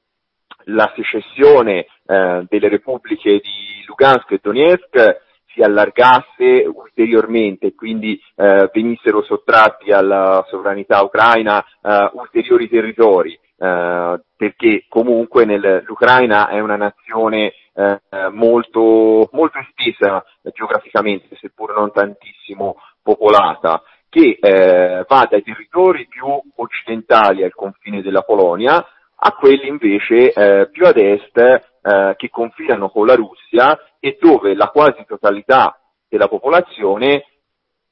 la 0.66 0.92
secessione 0.96 1.88
eh, 2.06 2.46
delle 2.48 2.70
repubbliche 2.70 3.40
di 3.40 3.84
Lugansk 3.88 4.32
e 4.32 4.40
Donetsk 4.42 5.24
si 5.56 5.62
allargasse 5.62 6.70
ulteriormente 6.72 7.68
e 7.68 7.76
quindi 7.76 8.22
eh, 8.36 8.70
venissero 8.74 9.24
sottratti 9.24 9.92
alla 9.92 10.46
sovranità 10.50 11.02
ucraina 11.02 11.64
eh, 11.82 12.10
ulteriori 12.14 12.68
territori, 12.68 13.32
eh, 13.58 14.22
perché 14.36 14.86
comunque 14.90 15.46
nel, 15.46 15.84
l'Ucraina 15.86 16.50
è 16.50 16.60
una 16.60 16.76
nazione 16.76 17.54
eh, 17.74 18.00
molto, 18.32 19.30
molto 19.32 19.60
estesa 19.60 20.24
geograficamente, 20.54 21.38
seppur 21.40 21.74
non 21.76 21.92
tantissimo 21.92 22.76
popolata, 23.02 23.82
che 24.10 24.38
eh, 24.40 25.06
va 25.08 25.28
dai 25.30 25.42
territori 25.42 26.08
più 26.08 26.26
occidentali 26.58 27.44
al 27.44 27.54
confine 27.54 28.02
della 28.02 28.22
Polonia 28.22 28.86
a 29.18 29.32
quelli 29.32 29.68
invece 29.68 30.68
più 30.72 30.86
ad 30.86 30.98
est 30.98 31.74
eh, 31.86 32.16
che 32.18 32.30
confinano 32.32 32.90
con 32.90 33.06
la 33.06 33.14
Russia 33.14 33.80
e 34.00 34.18
dove 34.20 34.56
la 34.56 34.70
quasi 34.70 35.06
totalità 35.06 35.80
della 36.10 36.28
popolazione 36.28 37.26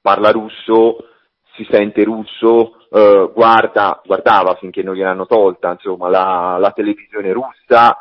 parla 0.02 0.32
russo, 0.32 1.10
si 1.54 1.66
sente 1.70 2.04
russo, 2.04 2.88
eh, 2.90 3.30
guarda, 3.32 4.02
guardava 4.04 4.56
finché 4.56 4.82
non 4.82 4.96
gliel'hanno 4.96 5.28
tolta, 5.28 5.72
insomma, 5.72 6.10
la, 6.10 6.58
la 6.60 6.72
televisione 6.72 7.32
russa 7.32 7.96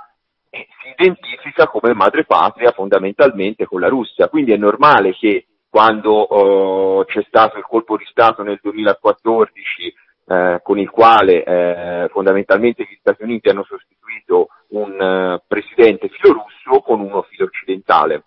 e 0.49 0.67
si 0.81 0.89
identifica 0.89 1.67
come 1.67 1.93
madrepatria 1.93 2.73
fondamentalmente 2.73 3.67
con 3.67 3.81
la 3.81 3.89
Russia. 3.89 4.29
Quindi 4.29 4.53
è 4.53 4.57
normale 4.57 5.13
che 5.13 5.47
quando 5.69 7.03
eh, 7.03 7.05
c'è 7.05 7.23
stato 7.29 7.59
il 7.59 7.65
colpo 7.65 7.99
di 7.99 8.05
Stato 8.07 8.43
nel 8.43 8.59
2014 8.63 9.95
eh, 10.27 10.61
con 10.63 10.79
il 10.79 10.91
quale 10.91 11.45
eh, 11.45 12.09
fondamentalmente 12.11 12.85
gli 12.85 12.97
Stati 13.01 13.23
Uniti 13.23 13.49
hanno 13.49 13.65
sostituito 13.65 14.49
un 14.69 15.01
eh, 15.01 15.43
presidente 15.47 16.09
filorusso 16.09 16.81
con 16.85 17.01
uno 17.01 17.23
filo 17.23 17.47
occidentale. 17.47 18.25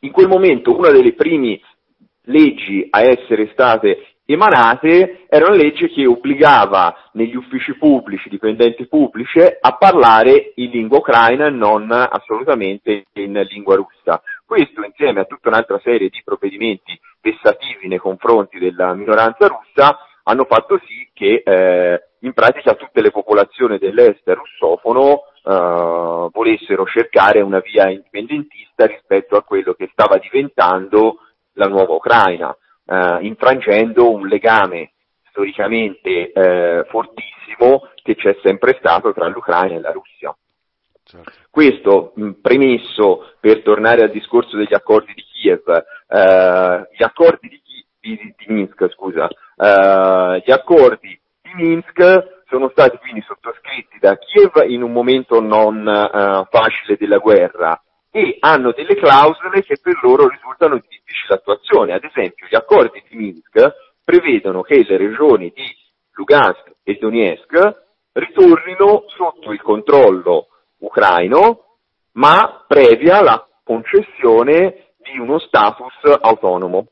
In 0.00 0.12
quel 0.12 0.28
momento 0.28 0.76
una 0.76 0.90
delle 0.90 1.12
prime 1.12 1.60
leggi 2.24 2.86
a 2.90 3.02
essere 3.02 3.50
state 3.52 4.14
emanate 4.24 5.26
era 5.28 5.46
una 5.46 5.56
legge 5.56 5.88
che 5.88 6.06
obbligava 6.06 7.10
negli 7.12 7.34
uffici 7.34 7.76
pubblici, 7.76 8.28
dipendenti 8.28 8.86
pubblici, 8.86 9.40
a 9.40 9.76
parlare 9.76 10.52
in 10.56 10.70
lingua 10.70 10.98
ucraina 10.98 11.46
e 11.46 11.50
non 11.50 11.90
assolutamente 11.90 13.06
in 13.14 13.32
lingua 13.50 13.76
russa. 13.76 14.22
Questo 14.46 14.82
insieme 14.84 15.20
a 15.20 15.24
tutta 15.24 15.48
un'altra 15.48 15.80
serie 15.82 16.08
di 16.08 16.22
provvedimenti 16.24 16.98
vessativi 17.20 17.88
nei 17.88 17.98
confronti 17.98 18.58
della 18.58 18.94
minoranza 18.94 19.46
russa 19.46 19.98
hanno 20.24 20.44
fatto 20.44 20.80
sì 20.86 21.08
che 21.12 21.42
eh, 21.44 22.02
in 22.20 22.32
pratica 22.32 22.74
tutte 22.74 23.00
le 23.00 23.10
popolazioni 23.10 23.78
dell'est 23.78 24.28
russofono 24.28 25.24
eh, 25.42 26.28
volessero 26.32 26.84
cercare 26.84 27.40
una 27.40 27.60
via 27.60 27.88
indipendentista 27.88 28.86
rispetto 28.86 29.36
a 29.36 29.42
quello 29.42 29.74
che 29.74 29.88
stava 29.92 30.18
diventando 30.18 31.18
la 31.54 31.66
nuova 31.66 31.94
Ucraina, 31.94 32.56
eh, 32.86 33.18
infrangendo 33.22 34.10
un 34.10 34.26
legame 34.26 34.92
storicamente 35.30 36.32
eh, 36.32 36.84
fortissimo 36.88 37.88
che 38.02 38.14
c'è 38.16 38.36
sempre 38.42 38.76
stato 38.78 39.12
tra 39.12 39.28
l'Ucraina 39.28 39.76
e 39.76 39.80
la 39.80 39.92
Russia. 39.92 40.34
Certo. 41.02 41.32
Questo 41.50 42.12
mh, 42.14 42.30
premesso 42.40 43.32
per 43.40 43.62
tornare 43.62 44.02
al 44.02 44.10
discorso 44.10 44.56
degli 44.56 44.74
accordi 44.74 45.12
di 45.14 45.22
Kiev, 45.22 45.68
eh, 45.68 46.88
gli 46.96 47.02
accordi 47.02 47.48
di, 47.48 47.60
di, 48.00 48.34
di 48.36 48.52
Minsk, 48.52 48.88
scusa, 48.92 49.28
eh, 49.60 50.42
gli 50.44 50.50
accordi 50.50 51.20
di 51.42 51.50
Minsk 51.54 52.38
sono 52.48 52.70
stati 52.70 52.96
quindi 52.98 53.22
sottoscritti 53.26 53.98
da 54.00 54.16
Kiev 54.16 54.64
in 54.66 54.82
un 54.82 54.92
momento 54.92 55.40
non 55.40 55.86
eh, 55.86 56.46
facile 56.50 56.96
della 56.98 57.18
guerra 57.18 57.80
e 58.10 58.38
hanno 58.40 58.72
delle 58.72 58.96
clausole 58.96 59.62
che 59.62 59.78
per 59.80 59.98
loro 60.02 60.28
risultano 60.28 60.74
di 60.74 60.86
difficile 60.88 61.34
attuazione. 61.34 61.92
Ad 61.92 62.02
esempio, 62.02 62.46
gli 62.48 62.56
accordi 62.56 63.02
di 63.08 63.16
Minsk 63.16 63.74
prevedono 64.02 64.62
che 64.62 64.84
le 64.86 64.96
regioni 64.96 65.52
di 65.54 65.64
Lugansk 66.14 66.72
e 66.82 66.98
Donetsk 66.98 67.82
ritornino 68.12 69.04
sotto 69.16 69.52
il 69.52 69.62
controllo 69.62 70.48
ucraino, 70.78 71.76
ma 72.12 72.64
previa 72.66 73.22
la 73.22 73.46
concessione 73.62 74.94
di 74.96 75.18
uno 75.18 75.38
status 75.38 76.18
autonomo, 76.20 76.88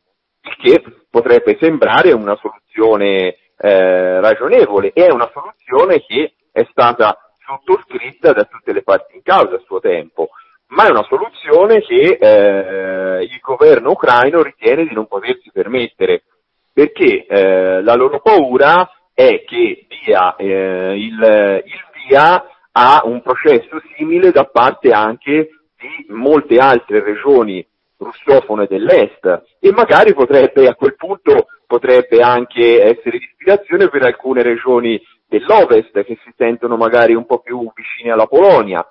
che 0.56 0.82
potrebbe 1.10 1.56
sembrare 1.60 2.12
una 2.12 2.36
soluzione 2.36 3.36
eh, 3.56 4.20
ragionevole, 4.20 4.92
è 4.92 5.10
una 5.10 5.30
soluzione 5.32 6.04
che 6.04 6.34
è 6.52 6.66
stata 6.70 7.16
sottoscritta 7.44 8.32
da 8.32 8.44
tutte 8.44 8.72
le 8.72 8.82
parti 8.82 9.16
in 9.16 9.22
causa 9.22 9.56
a 9.56 9.62
suo 9.64 9.80
tempo, 9.80 10.28
ma 10.68 10.86
è 10.86 10.90
una 10.90 11.04
soluzione 11.04 11.80
che 11.80 12.18
eh, 12.20 13.22
il 13.24 13.38
governo 13.40 13.90
ucraino 13.90 14.42
ritiene 14.42 14.86
di 14.86 14.94
non 14.94 15.06
potersi 15.06 15.50
permettere, 15.52 16.24
perché 16.72 17.26
eh, 17.26 17.82
la 17.82 17.94
loro 17.94 18.20
paura 18.20 18.90
è 19.14 19.42
che 19.44 19.86
dia 19.88 20.36
eh, 20.36 20.94
il, 20.96 21.62
il 21.64 21.84
via 22.06 22.44
a 22.70 23.02
un 23.04 23.22
processo 23.22 23.80
simile 23.96 24.30
da 24.30 24.44
parte 24.44 24.92
anche 24.92 25.48
di 25.76 26.06
molte 26.08 26.58
altre 26.58 27.02
regioni 27.02 27.66
russofone 27.98 28.66
dell'est 28.66 29.42
e 29.60 29.72
magari 29.72 30.14
potrebbe 30.14 30.68
a 30.68 30.74
quel 30.74 30.94
punto 30.94 31.46
potrebbe 31.66 32.20
anche 32.20 32.82
essere 32.82 33.18
di 33.18 33.24
ispirazione 33.24 33.88
per 33.88 34.04
alcune 34.04 34.42
regioni 34.42 35.00
dell'ovest 35.26 35.92
che 36.04 36.18
si 36.24 36.32
sentono 36.36 36.76
magari 36.76 37.14
un 37.14 37.26
po' 37.26 37.40
più 37.40 37.70
vicine 37.74 38.12
alla 38.12 38.26
Polonia. 38.26 38.86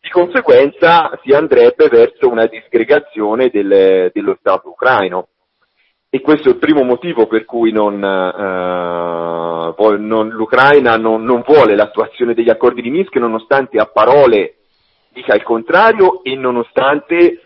Di 0.00 0.10
conseguenza 0.10 1.18
si 1.24 1.32
andrebbe 1.32 1.88
verso 1.88 2.28
una 2.28 2.46
disgregazione 2.46 3.48
del, 3.48 4.10
dello 4.12 4.36
Stato 4.38 4.68
ucraino. 4.68 5.28
e 6.10 6.20
questo 6.20 6.48
è 6.48 6.52
il 6.52 6.58
primo 6.58 6.84
motivo 6.84 7.26
per 7.26 7.44
cui 7.44 7.72
non, 7.72 7.94
eh, 7.94 9.74
non- 9.98 10.28
l'Ucraina 10.28 10.96
non, 10.96 11.24
non 11.24 11.42
vuole 11.44 11.74
l'attuazione 11.74 12.34
degli 12.34 12.50
accordi 12.50 12.82
di 12.82 12.90
Minsk 12.90 13.16
nonostante 13.16 13.80
a 13.80 13.86
parole 13.86 14.58
dica 15.14 15.34
il 15.34 15.42
contrario 15.42 16.22
e 16.22 16.36
nonostante 16.36 17.43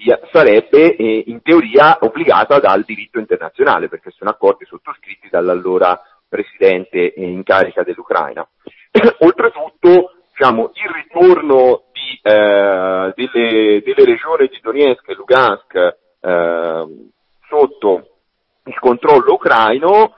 sia- 0.00 0.20
sarebbe 0.32 0.96
eh, 0.96 1.24
in 1.26 1.42
teoria 1.42 1.98
obbligata 2.00 2.58
dal 2.58 2.84
diritto 2.84 3.18
internazionale 3.18 3.88
perché 3.88 4.10
sono 4.10 4.30
accordi 4.30 4.64
sottoscritti 4.64 5.28
dall'allora 5.30 6.00
presidente 6.28 7.14
in 7.16 7.42
carica 7.42 7.82
dell'Ucraina. 7.82 8.46
Oltretutto, 9.20 10.12
diciamo, 10.30 10.70
il 10.74 10.90
ritorno 10.92 11.84
di, 11.92 12.20
eh, 12.22 13.12
delle, 13.14 13.82
delle 13.82 14.04
regioni 14.04 14.48
di 14.48 14.58
Donetsk 14.60 15.08
e 15.08 15.14
Lugansk 15.14 15.74
eh, 16.20 16.86
sotto 17.48 18.08
il 18.64 18.78
controllo 18.78 19.32
ucraino 19.32 20.14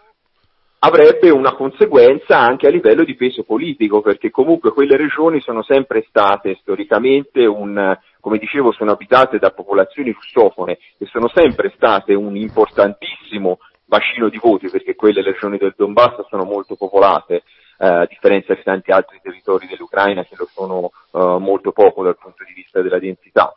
avrebbe 0.80 1.30
una 1.30 1.54
conseguenza 1.54 2.38
anche 2.38 2.66
a 2.66 2.70
livello 2.70 3.04
di 3.04 3.14
peso 3.14 3.42
politico, 3.42 4.00
perché 4.00 4.30
comunque 4.30 4.72
quelle 4.72 4.96
regioni 4.96 5.40
sono 5.40 5.62
sempre 5.62 6.04
state 6.08 6.56
storicamente 6.60 7.44
un, 7.44 7.96
come 8.20 8.38
dicevo, 8.38 8.72
sono 8.72 8.92
abitate 8.92 9.38
da 9.38 9.50
popolazioni 9.50 10.12
russofone 10.12 10.78
e 10.98 11.06
sono 11.06 11.28
sempre 11.34 11.72
state 11.74 12.14
un 12.14 12.36
importantissimo 12.36 13.58
bacino 13.84 14.28
di 14.28 14.38
voti, 14.38 14.68
perché 14.70 14.94
quelle 14.94 15.22
regioni 15.22 15.58
del 15.58 15.74
Donbass 15.76 16.26
sono 16.28 16.44
molto 16.44 16.76
popolate, 16.76 17.42
eh, 17.78 17.86
a 17.86 18.06
differenza 18.06 18.54
di 18.54 18.62
tanti 18.62 18.92
altri 18.92 19.18
territori 19.20 19.66
dell'Ucraina 19.66 20.22
che 20.22 20.36
lo 20.36 20.46
sono 20.46 20.92
eh, 21.12 21.38
molto 21.40 21.72
poco 21.72 22.04
dal 22.04 22.16
punto 22.16 22.44
di 22.44 22.52
vista 22.52 22.80
della 22.82 23.00
densità. 23.00 23.52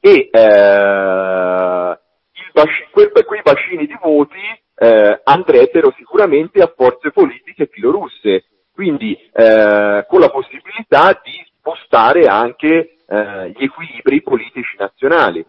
E 0.00 0.28
eh, 0.30 1.98
il 2.32 2.50
baci- 2.52 2.86
quel- 2.90 3.10
quei 3.24 3.40
bacini 3.42 3.86
di 3.86 3.96
voti 4.00 4.38
eh, 4.74 5.20
andrebbero 5.24 5.92
sicuramente 5.96 6.60
a 6.60 6.72
forze 6.74 7.10
politiche 7.10 7.66
filorusse, 7.66 8.44
quindi 8.72 9.12
eh, 9.14 10.04
con 10.06 10.20
la 10.20 10.28
possibilità 10.28 11.18
di 11.22 11.46
spostare 11.58 12.26
anche 12.26 12.98
eh, 13.06 13.50
gli 13.50 13.64
equilibri 13.64 14.22
politici 14.22 14.76
nazionali. 14.78 15.44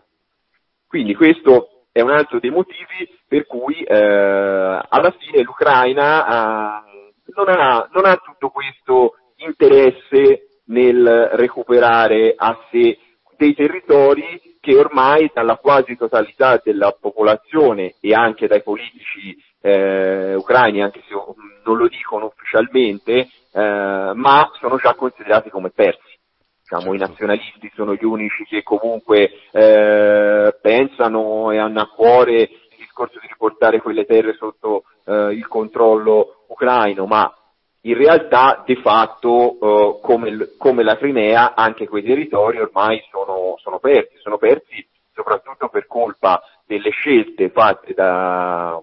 Quindi 0.87 1.15
questo 1.15 1.85
è 1.91 2.01
un 2.01 2.11
altro 2.11 2.39
dei 2.39 2.49
motivi 2.49 3.17
per 3.27 3.45
cui 3.45 3.81
eh, 3.81 3.95
alla 3.95 5.15
fine 5.19 5.43
l'Ucraina 5.43 6.83
eh, 6.83 7.13
non, 7.35 7.49
ha, 7.49 7.89
non 7.93 8.05
ha 8.05 8.15
tutto 8.17 8.49
questo 8.49 9.15
interesse 9.37 10.61
nel 10.65 11.29
recuperare 11.33 12.33
a 12.35 12.57
sé 12.69 12.97
dei 13.37 13.53
territori 13.53 14.57
che 14.59 14.75
ormai 14.75 15.31
dalla 15.33 15.55
quasi 15.55 15.95
totalità 15.95 16.59
della 16.63 16.91
popolazione 16.99 17.95
e 18.01 18.13
anche 18.13 18.47
dai 18.47 18.61
politici 18.61 19.37
eh, 19.61 20.35
ucraini, 20.35 20.81
anche 20.81 21.01
se 21.07 21.13
non 21.13 21.77
lo 21.77 21.87
dicono 21.87 22.25
ufficialmente, 22.25 23.27
eh, 23.51 24.11
ma 24.13 24.49
sono 24.59 24.77
già 24.77 24.93
considerati 24.95 25.49
come 25.49 25.69
persi. 25.69 26.17
Diciamo, 26.61 26.93
I 26.93 26.99
nazionalisti 26.99 27.71
sono 27.73 27.95
gli 27.95 28.05
unici 28.05 28.43
che 28.45 28.61
comunque 28.61 29.31
eh, 29.51 30.55
pensano 30.61 31.51
e 31.51 31.57
hanno 31.57 31.81
a 31.81 31.89
cuore 31.89 32.41
il 32.41 32.75
discorso 32.77 33.17
di 33.19 33.27
riportare 33.27 33.81
quelle 33.81 34.05
terre 34.05 34.33
sotto 34.33 34.83
eh, 35.05 35.33
il 35.33 35.47
controllo 35.47 36.43
ucraino, 36.47 37.05
ma 37.05 37.33
in 37.81 37.95
realtà 37.95 38.61
di 38.65 38.75
fatto 38.75 39.57
eh, 39.59 39.99
come, 40.01 40.49
come 40.57 40.83
la 40.83 40.97
Crimea 40.97 41.55
anche 41.55 41.87
quei 41.87 42.03
territori 42.03 42.59
ormai 42.59 43.01
sono, 43.09 43.55
sono 43.57 43.79
persi, 43.79 44.17
sono 44.21 44.37
persi 44.37 44.85
soprattutto 45.13 45.69
per 45.69 45.87
colpa 45.87 46.41
delle 46.65 46.91
scelte 46.91 47.49
fatte 47.49 47.93
da, 47.93 48.79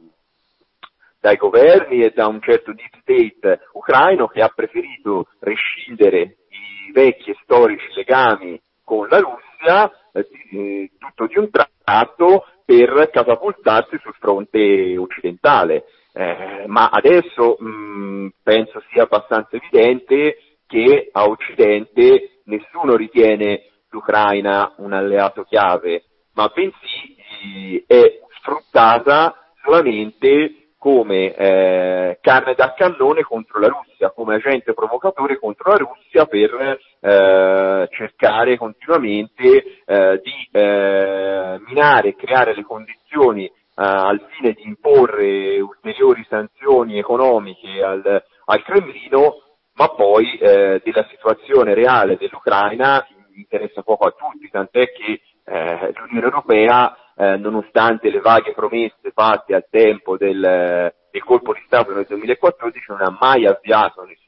dai 1.27 1.37
governi 1.37 2.05
e 2.05 2.13
da 2.15 2.29
un 2.29 2.41
certo 2.41 2.73
deep 2.73 3.01
state 3.01 3.67
ucraino 3.73 4.29
che 4.29 4.43
ha 4.43 4.49
preferito 4.55 5.27
rescindere 5.41 6.37
i 6.51 6.93
vecchi 6.93 7.31
e 7.31 7.37
storici 7.43 7.89
legami 7.95 8.61
con 8.85 9.09
la 9.09 9.19
Russia, 9.19 9.91
eh, 10.13 10.29
di- 10.49 10.89
tutto 10.97 11.27
di 11.27 11.37
un 11.37 11.51
tratto 11.51 12.47
per 12.65 13.11
catapultarsi 13.11 13.99
sul 14.03 14.15
fronte 14.21 14.97
occidentale. 14.97 15.87
Eh, 16.13 16.65
ma 16.67 16.91
adesso 16.91 17.57
mh, 17.59 18.29
penso 18.45 18.81
sia 18.91 19.03
abbastanza 19.03 19.57
evidente 19.57 20.39
che 20.67 21.09
a 21.11 21.25
Occidente 21.25 22.41
nessuno 22.45 22.95
ritiene 22.95 23.65
l'Ucraina 23.91 24.75
un 24.77 24.93
alleato 24.93 25.43
chiave, 25.43 26.05
ma 26.35 26.49
bensì 26.55 27.17
eh, 27.41 27.85
è 27.87 28.21
sfruttata 28.39 29.35
solamente 29.63 30.66
come 30.87 31.35
eh, 31.35 32.19
carne 32.21 32.55
da 32.55 32.73
cannone 32.73 33.23
contro 33.23 33.59
la 33.59 33.67
Russia, 33.67 34.13
come 34.13 34.37
agente 34.37 34.73
provocatore 34.73 35.37
contro 35.37 35.73
la 35.73 35.79
Russia 35.79 36.27
per 36.27 36.79
eh, 37.01 37.89
cercare 37.91 38.57
continuamente 38.57 39.83
eh, 39.85 40.21
di 40.23 40.49
eh, 40.53 41.61
minare 41.67 42.11
e 42.11 42.15
creare 42.15 42.55
le 42.55 42.63
condizioni 42.63 43.47
eh, 43.47 43.53
al 43.75 44.25
fine 44.31 44.53
di 44.53 44.63
imporre 44.63 45.59
ulteriori 45.59 46.25
sanzioni 46.29 47.01
economiche 47.01 47.83
al, 47.83 48.23
al 48.45 48.63
Cremlino, 48.63 49.43
ma 49.73 49.89
poi 49.89 50.39
eh, 50.39 50.81
della 50.85 51.05
situazione 51.11 51.75
reale 51.75 52.17
dell'Ucraina 52.17 53.05
interessa 53.35 53.83
poco 53.83 54.07
a 54.07 54.15
tutti, 54.17 54.49
tant'è 54.49 54.93
che 54.93 55.21
l'Unione 55.49 56.27
Europea, 56.27 56.97
eh, 57.17 57.37
nonostante 57.37 58.11
le 58.11 58.21
vaghe 58.21 58.53
promesse 58.53 59.11
fatte 59.15 59.55
al 59.55 59.67
tempo 59.71 60.17
del, 60.17 60.93
del 61.11 61.25
colpo 61.25 61.53
di 61.53 61.63
Stato 61.67 61.95
nel 61.95 62.07
2014, 62.07 62.85
non 62.89 63.03
ha 63.03 63.17
mai 63.19 63.47
avviato 63.47 64.03
nessun 64.05 64.25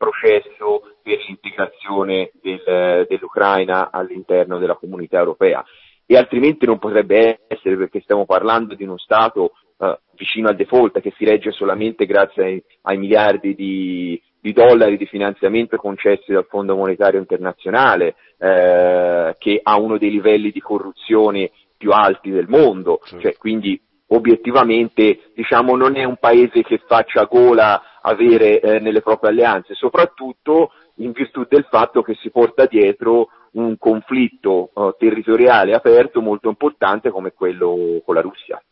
processo 0.00 0.96
per 1.02 1.18
l'integrazione 1.26 2.30
del- 2.40 3.04
dell'Ucraina 3.06 3.90
all'interno 3.90 4.58
della 4.58 4.76
comunità 4.76 5.18
europea. 5.18 5.62
E 6.06 6.16
altrimenti 6.16 6.64
non 6.64 6.78
potrebbe 6.78 7.40
essere 7.46 7.76
perché 7.76 8.00
stiamo 8.00 8.24
parlando 8.24 8.74
di 8.74 8.84
uno 8.84 8.96
Stato 8.96 9.52
eh, 9.78 9.98
vicino 10.16 10.48
al 10.48 10.56
default 10.56 11.00
che 11.00 11.12
si 11.16 11.24
regge 11.24 11.52
solamente 11.52 12.06
grazie 12.06 12.44
ai, 12.44 12.64
ai 12.82 12.96
miliardi 12.96 13.54
di, 13.54 14.20
di 14.40 14.52
dollari 14.52 14.96
di 14.96 15.06
finanziamento 15.06 15.76
concessi 15.76 16.32
dal 16.32 16.46
Fondo 16.48 16.74
Monetario 16.74 17.20
Internazionale, 17.20 18.16
eh, 18.38 19.34
che 19.38 19.60
ha 19.62 19.78
uno 19.78 19.98
dei 19.98 20.10
livelli 20.10 20.50
di 20.50 20.60
corruzione 20.60 21.50
più 21.80 21.92
alti 21.92 22.28
del 22.28 22.46
mondo, 22.46 23.00
Certo. 23.02 23.20
cioè, 23.22 23.36
quindi 23.38 23.80
obiettivamente 24.08 25.30
diciamo, 25.34 25.76
non 25.76 25.96
è 25.96 26.04
un 26.04 26.16
paese 26.18 26.62
che 26.62 26.82
faccia 26.86 27.24
gola 27.24 28.00
avere 28.02 28.60
eh, 28.60 28.80
nelle 28.80 29.00
proprie 29.00 29.30
alleanze, 29.30 29.72
soprattutto 29.74 30.72
in 30.96 31.12
virtù 31.12 31.46
del 31.48 31.66
fatto 31.70 32.02
che 32.02 32.14
si 32.20 32.28
porta 32.28 32.66
dietro 32.66 33.28
un 33.52 33.78
conflitto 33.78 34.70
eh, 34.74 34.94
territoriale 34.98 35.72
aperto 35.72 36.20
molto 36.20 36.50
importante 36.50 37.08
come 37.08 37.32
quello 37.32 38.02
con 38.04 38.14
la 38.14 38.20
Russia. 38.20 38.62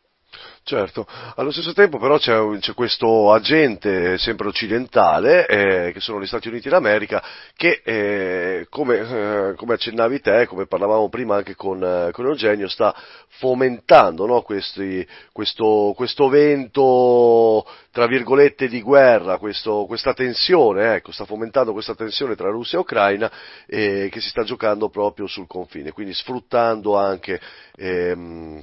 Certo, 0.63 1.07
allo 1.37 1.51
stesso 1.51 1.73
tempo 1.73 1.97
però 1.99 2.19
c'è, 2.19 2.39
c'è 2.59 2.75
questo 2.75 3.33
agente 3.33 4.19
sempre 4.19 4.49
occidentale, 4.49 5.47
eh, 5.47 5.93
che 5.93 6.01
sono 6.01 6.21
gli 6.21 6.27
Stati 6.27 6.49
Uniti 6.49 6.69
d'America, 6.69 7.23
che 7.57 7.81
eh, 7.83 8.67
come, 8.69 8.99
eh, 8.99 9.55
come 9.57 9.75
accennavi 9.75 10.21
te, 10.21 10.47
come 10.47 10.67
parlavamo 10.67 11.09
prima 11.09 11.37
anche 11.37 11.55
con, 11.55 11.83
eh, 11.83 12.11
con 12.13 12.27
Eugenio, 12.27 12.69
sta 12.69 12.95
fomentando 13.39 14.27
no, 14.27 14.43
questi- 14.43 15.07
questo, 15.33 15.95
questo 15.97 16.29
vento, 16.29 17.67
tra 17.91 18.07
virgolette, 18.07 18.69
di 18.69 18.83
guerra, 18.83 19.39
questo- 19.39 19.87
questa 19.87 20.13
tensione, 20.13 20.97
ecco, 20.97 21.13
sta 21.13 21.25
fomentando 21.25 21.73
questa 21.73 21.95
tensione 21.95 22.37
tra 22.37 22.51
Russia 22.51 22.77
e 22.77 22.81
Ucraina 22.83 23.33
eh, 23.67 24.09
che 24.13 24.21
si 24.21 24.29
sta 24.29 24.43
giocando 24.45 24.91
proprio 24.91 25.27
sul 25.27 25.47
confine, 25.47 25.93
quindi 25.93 26.13
sfruttando 26.13 26.97
anche... 26.99 27.41
ehm, 27.77 28.63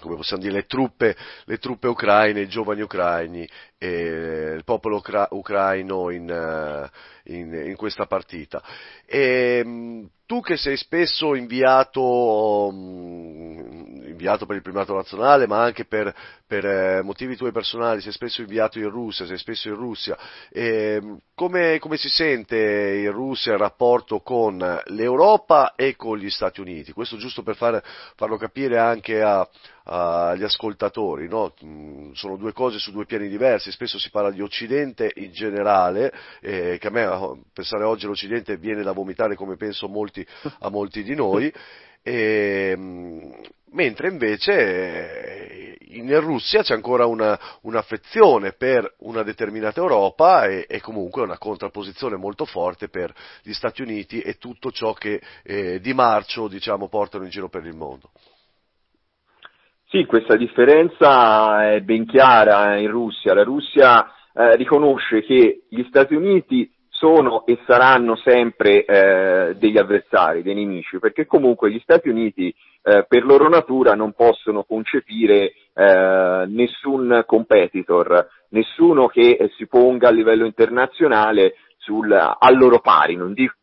come 0.00 0.16
possiamo 0.16 0.42
dire, 0.42 0.54
le 0.54 0.66
truppe, 0.66 1.16
le 1.44 1.58
truppe 1.58 1.88
ucraine, 1.88 2.40
i 2.40 2.48
giovani 2.48 2.82
ucraini, 2.82 3.48
il 3.86 4.62
popolo 4.64 4.96
ucra- 4.96 5.28
ucraino 5.30 6.10
in, 6.10 6.28
eh, 6.30 6.90
in- 7.34 7.54
in 7.68 7.76
questa 7.76 8.06
partita. 8.06 8.62
E, 9.06 9.62
mh, 9.64 10.06
tu 10.26 10.40
che 10.42 10.56
sei 10.56 10.76
spesso 10.76 11.34
inviato, 11.34 12.70
mh, 12.70 14.04
inviato 14.08 14.46
per 14.46 14.56
il 14.56 14.62
primato 14.62 14.94
nazionale, 14.94 15.46
ma 15.46 15.62
anche 15.62 15.84
per, 15.86 16.14
per, 16.46 16.66
eh, 16.66 17.02
motivi 17.02 17.36
tuoi 17.36 17.52
personali, 17.52 18.00
sei 18.00 18.12
spesso 18.12 18.40
inviato 18.42 18.78
in 18.78 18.90
Russia, 18.90 19.24
sei 19.26 19.38
spesso 19.38 19.68
in 19.68 19.76
Russia, 19.76 20.18
e, 20.50 21.00
mh, 21.00 21.18
come, 21.34 21.78
come 21.78 21.96
si 21.96 22.08
sente 22.08 22.56
in 23.04 23.12
Russia 23.12 23.52
il 23.52 23.58
rapporto 23.58 24.20
con 24.20 24.58
l'Europa 24.86 25.74
e 25.76 25.94
con 25.96 26.18
gli 26.18 26.28
Stati 26.30 26.60
Uniti? 26.60 26.92
Questo 26.92 27.16
giusto 27.16 27.42
per 27.42 27.54
far- 27.56 27.82
farlo 28.16 28.36
capire 28.36 28.76
anche 28.78 29.22
agli 29.22 30.42
ascoltatori, 30.42 31.28
no? 31.28 31.54
Mm, 31.64 32.12
sono 32.12 32.36
due 32.36 32.52
cose 32.52 32.78
su 32.78 32.90
due 32.92 33.06
piani 33.06 33.28
diversi, 33.28 33.67
spesso 33.70 33.98
si 33.98 34.10
parla 34.10 34.30
di 34.30 34.40
Occidente 34.40 35.10
in 35.16 35.32
generale, 35.32 36.12
eh, 36.40 36.78
che 36.78 36.86
a 36.86 36.90
me 36.90 37.42
pensare 37.52 37.84
oggi 37.84 38.04
all'Occidente 38.04 38.56
viene 38.56 38.82
da 38.82 38.92
vomitare 38.92 39.34
come 39.34 39.56
penso 39.56 39.88
molti, 39.88 40.26
a 40.60 40.68
molti 40.70 41.02
di 41.02 41.14
noi, 41.14 41.52
e, 42.02 42.74
mm, 42.76 43.32
mentre 43.72 44.08
invece 44.08 44.52
eh, 44.52 45.78
in 45.90 46.18
Russia 46.20 46.62
c'è 46.62 46.74
ancora 46.74 47.06
una, 47.06 47.38
un'affezione 47.62 48.52
per 48.52 48.94
una 48.98 49.22
determinata 49.22 49.80
Europa 49.80 50.46
e, 50.46 50.66
e, 50.68 50.80
comunque 50.80 51.22
una 51.22 51.38
contrapposizione 51.38 52.16
molto 52.16 52.44
forte 52.44 52.88
per 52.88 53.12
gli 53.42 53.52
Stati 53.52 53.82
Uniti 53.82 54.20
e 54.20 54.38
tutto 54.38 54.70
ciò 54.70 54.92
che 54.92 55.20
eh, 55.42 55.80
di 55.80 55.92
marcio 55.94 56.48
diciamo, 56.48 56.88
portano 56.88 57.24
in 57.24 57.30
giro 57.30 57.48
per 57.48 57.64
il 57.64 57.74
mondo. 57.74 58.10
Sì, 59.90 60.04
questa 60.04 60.36
differenza 60.36 61.72
è 61.72 61.80
ben 61.80 62.04
chiara 62.04 62.76
in 62.76 62.90
Russia. 62.90 63.32
La 63.32 63.42
Russia 63.42 64.04
eh, 64.34 64.54
riconosce 64.56 65.22
che 65.22 65.62
gli 65.66 65.82
Stati 65.88 66.14
Uniti 66.14 66.70
sono 66.90 67.46
e 67.46 67.58
saranno 67.64 68.14
sempre 68.16 68.84
eh, 68.84 69.54
degli 69.56 69.78
avversari, 69.78 70.42
dei 70.42 70.54
nemici, 70.54 70.98
perché 70.98 71.24
comunque 71.24 71.70
gli 71.70 71.78
Stati 71.78 72.10
Uniti 72.10 72.54
eh, 72.82 73.06
per 73.08 73.24
loro 73.24 73.48
natura 73.48 73.94
non 73.94 74.12
possono 74.12 74.64
concepire 74.64 75.54
eh, 75.72 76.44
nessun 76.48 77.22
competitor, 77.24 78.28
nessuno 78.50 79.06
che 79.06 79.38
si 79.56 79.66
ponga 79.68 80.08
a 80.08 80.12
livello 80.12 80.44
internazionale 80.44 81.54
sul, 81.78 82.12
al 82.12 82.58
loro 82.58 82.80
pari, 82.80 83.16
non 83.16 83.32
dico 83.32 83.54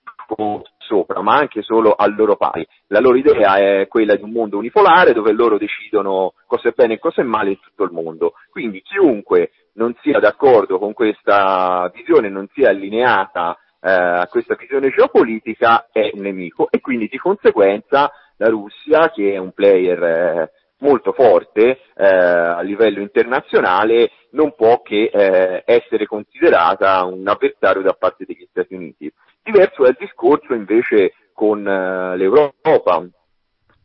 sopra, 0.86 1.22
ma 1.22 1.36
anche 1.36 1.62
solo 1.62 1.94
al 1.94 2.16
loro 2.16 2.36
pari. 2.36 2.66
La 2.88 3.00
loro 3.00 3.18
idea 3.18 3.58
è 3.58 3.88
quella 3.88 4.16
di 4.16 4.24
un 4.24 4.32
mondo 4.32 4.58
unipolare 4.58 5.14
dove 5.14 5.32
loro 5.32 5.58
decidono 5.58 6.34
cosa 6.48 6.70
è 6.70 6.74
bene 6.76 6.94
e 6.94 7.00
cosa 7.00 7.22
è 7.22 7.26
male 7.26 7.52
in 7.52 7.60
tutto 7.60 7.84
il 7.84 7.92
mondo. 7.92 8.34
Quindi 8.50 8.82
chiunque 8.82 9.52
non 9.74 9.96
sia 10.02 10.20
d'accordo 10.20 10.80
con 10.80 10.94
questa 10.94 11.92
visione, 11.94 12.30
non 12.30 12.48
sia 12.54 12.70
allineata 12.70 13.58
eh, 13.82 13.92
a 13.92 14.28
questa 14.28 14.56
visione 14.56 14.90
geopolitica 14.90 15.88
è 15.92 16.10
un 16.14 16.22
nemico 16.22 16.70
e 16.72 16.80
quindi 16.80 17.08
di 17.08 17.18
conseguenza 17.18 18.12
la 18.38 18.50
Russia, 18.50 19.12
che 19.12 19.34
è 19.34 19.38
un 19.38 19.52
player 19.52 20.04
eh, 20.04 20.52
molto 20.80 21.14
forte 21.14 21.80
eh, 21.96 22.06
a 22.06 22.62
livello 22.62 23.02
internazionale, 23.02 24.12
non 24.32 24.54
può 24.56 24.82
che 24.82 25.10
eh, 25.12 25.64
essere 25.66 26.06
considerata 26.06 27.04
un 27.06 27.28
avversario 27.28 27.82
da 27.82 27.94
parte 27.94 28.26
degli 28.26 28.46
Stati 28.50 28.74
Uniti. 28.74 29.12
Diverso 29.42 29.86
è 29.86 29.90
il 29.90 29.98
discorso 30.00 30.54
invece 30.54 31.14
con 31.34 31.68
eh, 31.68 32.18
l'Europa, 32.18 33.08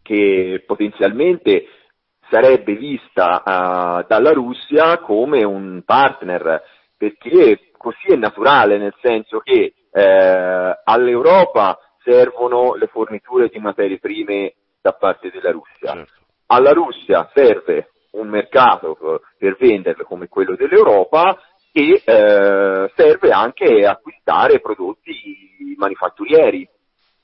che 0.03 0.63
potenzialmente 0.67 1.67
sarebbe 2.31 2.75
vista 2.75 3.43
uh, 3.45 4.07
dalla 4.07 4.33
Russia 4.33 4.99
come 4.99 5.45
un 5.45 5.83
partner, 5.85 6.63
perché 6.97 7.71
così 7.77 8.09
è 8.09 8.17
naturale, 8.17 8.79
nel 8.79 8.95
senso 9.01 9.41
che 9.41 9.75
eh, 9.93 10.81
all'Europa 10.85 11.79
servono 12.03 12.75
le 12.75 12.87
forniture 12.87 13.49
di 13.49 13.59
materie 13.59 13.99
prime 13.99 14.55
da 14.81 14.93
parte 14.93 15.31
della 15.31 15.51
Russia. 15.51 15.93
Certo. 15.93 16.20
Alla 16.53 16.73
Russia 16.73 17.31
serve 17.33 17.91
un 18.13 18.29
mercato 18.29 18.99
eh, 18.99 19.21
per 19.39 19.57
venderle 19.57 20.03
come 20.03 20.27
quello 20.27 20.57
dell'Europa 20.57 21.39
e 21.73 22.03
eh, 22.05 22.93
serve 22.97 23.31
anche 23.31 23.87
acquistare 23.87 24.61
prodotti 24.61 25.75
manifatturieri 25.77 26.69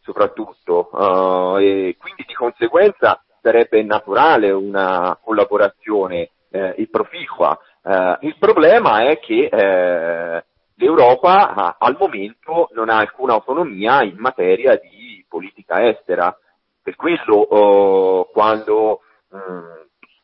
soprattutto 0.01 0.89
uh, 0.93 1.59
e 1.59 1.97
quindi 1.99 2.25
di 2.25 2.35
conseguenza 2.35 3.21
sarebbe 3.43 3.83
naturale 3.83 4.53
una 4.53 5.19
collaborazione 5.21 6.31
eh, 6.51 6.89
proficua. 6.89 7.59
Eh, 7.83 8.19
il 8.21 8.37
problema 8.39 9.03
è 9.09 9.19
che 9.19 9.49
eh, 9.51 10.45
l'Europa 10.77 11.53
ah, 11.53 11.77
al 11.79 11.97
momento 11.99 12.69
non 12.75 12.89
ha 12.89 12.99
alcuna 12.99 13.35
autonomia 13.35 14.03
in 14.03 14.17
materia 14.19 14.77
di 14.77 15.25
politica 15.29 15.89
estera. 15.89 16.37
Per 16.83 16.95
quello 16.95 17.35
oh, 17.35 18.25
quando 18.31 19.01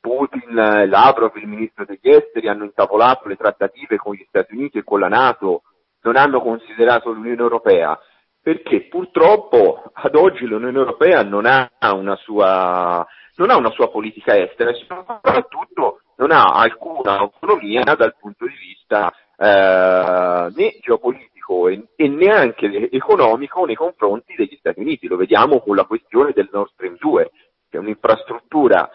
Putin, 0.01 0.89
Lavrov, 0.89 1.37
il 1.37 1.47
ministro 1.47 1.85
degli 1.85 2.11
esteri 2.11 2.49
hanno 2.49 2.65
intavolato 2.65 3.29
le 3.29 3.37
trattative 3.37 3.97
con 3.97 4.15
gli 4.15 4.25
Stati 4.29 4.55
Uniti 4.55 4.79
e 4.79 4.85
con 4.85 4.99
la 5.01 5.09
Nato, 5.09 5.63
non 6.03 6.17
hanno 6.17 6.41
considerato 6.41 7.11
l'Unione 7.11 7.41
Europea. 7.41 7.99
Perché? 8.43 8.89
Purtroppo 8.89 9.85
ad 9.93 10.17
oggi 10.17 10.47
l'Unione 10.47 10.77
Europea 10.77 11.23
non 11.23 11.47
ha 11.47 11.71
una 11.95 12.17
sua, 12.17 12.99
ha 12.99 13.57
una 13.57 13.71
sua 13.71 13.89
politica 13.89 14.37
estera 14.37 14.71
e 14.71 14.85
soprattutto 14.85 16.01
non 16.17 16.33
ha 16.33 16.47
alcuna 16.47 17.19
autonomia 17.19 17.95
dal 17.95 18.17
punto 18.19 18.47
di 18.47 18.55
vista 18.57 19.13
eh, 19.37 20.53
né 20.57 20.77
geopolitico 20.81 21.69
e, 21.69 21.87
e, 21.95 22.09
neanche 22.09 22.91
economico 22.91 23.65
nei 23.65 23.77
confronti 23.77 24.35
degli 24.37 24.57
Stati 24.59 24.81
Uniti. 24.81 25.07
Lo 25.07 25.17
vediamo 25.17 25.61
con 25.61 25.77
la 25.77 25.85
questione 25.85 26.33
del 26.33 26.49
Nord 26.53 26.71
Stream 26.73 26.97
2, 26.99 27.31
che 27.73 27.79
è 27.79 27.81
un'infrastruttura 27.81 28.91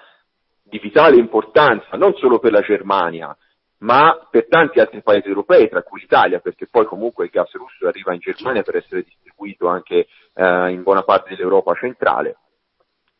di 0.61 0.77
vitale 0.77 1.17
importanza 1.17 1.97
non 1.97 2.13
solo 2.13 2.37
per 2.37 2.51
la 2.51 2.61
Germania, 2.61 3.35
ma 3.79 4.27
per 4.29 4.47
tanti 4.47 4.79
altri 4.79 5.01
paesi 5.01 5.27
europei, 5.27 5.67
tra 5.67 5.81
cui 5.81 6.01
l'Italia, 6.01 6.39
perché 6.39 6.67
poi 6.69 6.85
comunque 6.85 7.25
il 7.25 7.31
gas 7.31 7.51
russo 7.53 7.87
arriva 7.87 8.13
in 8.13 8.19
Germania 8.19 8.61
per 8.61 8.75
essere 8.75 9.01
distribuito 9.01 9.67
anche 9.67 10.07
eh, 10.35 10.71
in 10.71 10.83
buona 10.83 11.01
parte 11.01 11.35
dell'Europa 11.35 11.73
centrale, 11.73 12.37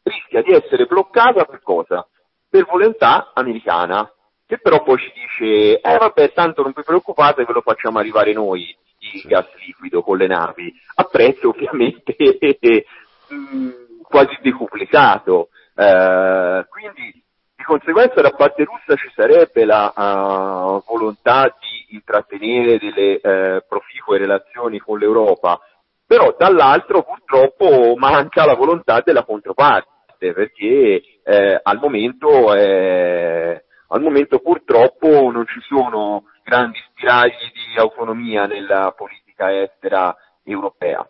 rischia 0.04 0.44
di 0.44 0.52
essere 0.52 0.86
bloccata 0.86 1.46
per 1.46 1.62
cosa? 1.64 2.08
Per 2.48 2.66
volontà 2.66 3.32
americana, 3.34 4.12
che 4.46 4.60
però 4.60 4.84
poi 4.84 5.00
ci 5.00 5.12
dice, 5.14 5.80
eh 5.80 5.98
vabbè, 5.98 6.34
tanto 6.34 6.62
non 6.62 6.74
vi 6.76 6.84
preoccupate, 6.84 7.46
ve 7.46 7.54
lo 7.54 7.62
facciamo 7.62 7.98
arrivare 7.98 8.32
noi, 8.34 8.76
il 9.14 9.22
gas 9.24 9.48
liquido 9.66 10.04
con 10.04 10.18
le 10.18 10.28
navi, 10.28 10.72
a 10.96 11.04
prezzo 11.04 11.50
ovviamente 11.50 12.16
quasi 14.10 14.38
decuplicato. 14.42 15.50
Eh, 15.76 16.66
quindi 16.70 17.24
di 17.56 17.64
conseguenza 17.64 18.22
da 18.22 18.32
parte 18.32 18.64
russa 18.64 18.96
ci 18.96 19.12
sarebbe 19.16 19.66
la 19.66 19.92
uh, 19.96 20.84
volontà 20.86 21.56
di 21.60 21.96
intrattenere 21.96 22.78
delle 22.78 23.16
uh, 23.16 23.64
proficue 23.68 24.20
relazioni 24.20 24.80
con 24.80 25.00
l'Europa, 25.00 25.60
però 26.06 26.36
dall'altro 26.38 27.04
purtroppo 27.04 27.96
manca 27.98 28.46
la 28.46 28.56
volontà 28.56 29.02
della 29.04 29.24
controparte, 29.24 30.34
perché 30.34 31.02
eh, 31.24 31.60
al, 31.62 31.80
momento, 31.80 32.54
eh, 32.54 33.66
al 33.90 34.02
momento 34.02 34.40
purtroppo 34.40 35.30
non 35.32 35.46
ci 35.46 35.60
sono 35.68 36.24
grandi 36.44 36.80
spiragli 36.90 37.52
di 37.54 37.78
autonomia 37.78 38.46
nella 38.46 38.94
politica 38.96 39.52
estera 39.62 40.16
europea. 40.44 41.06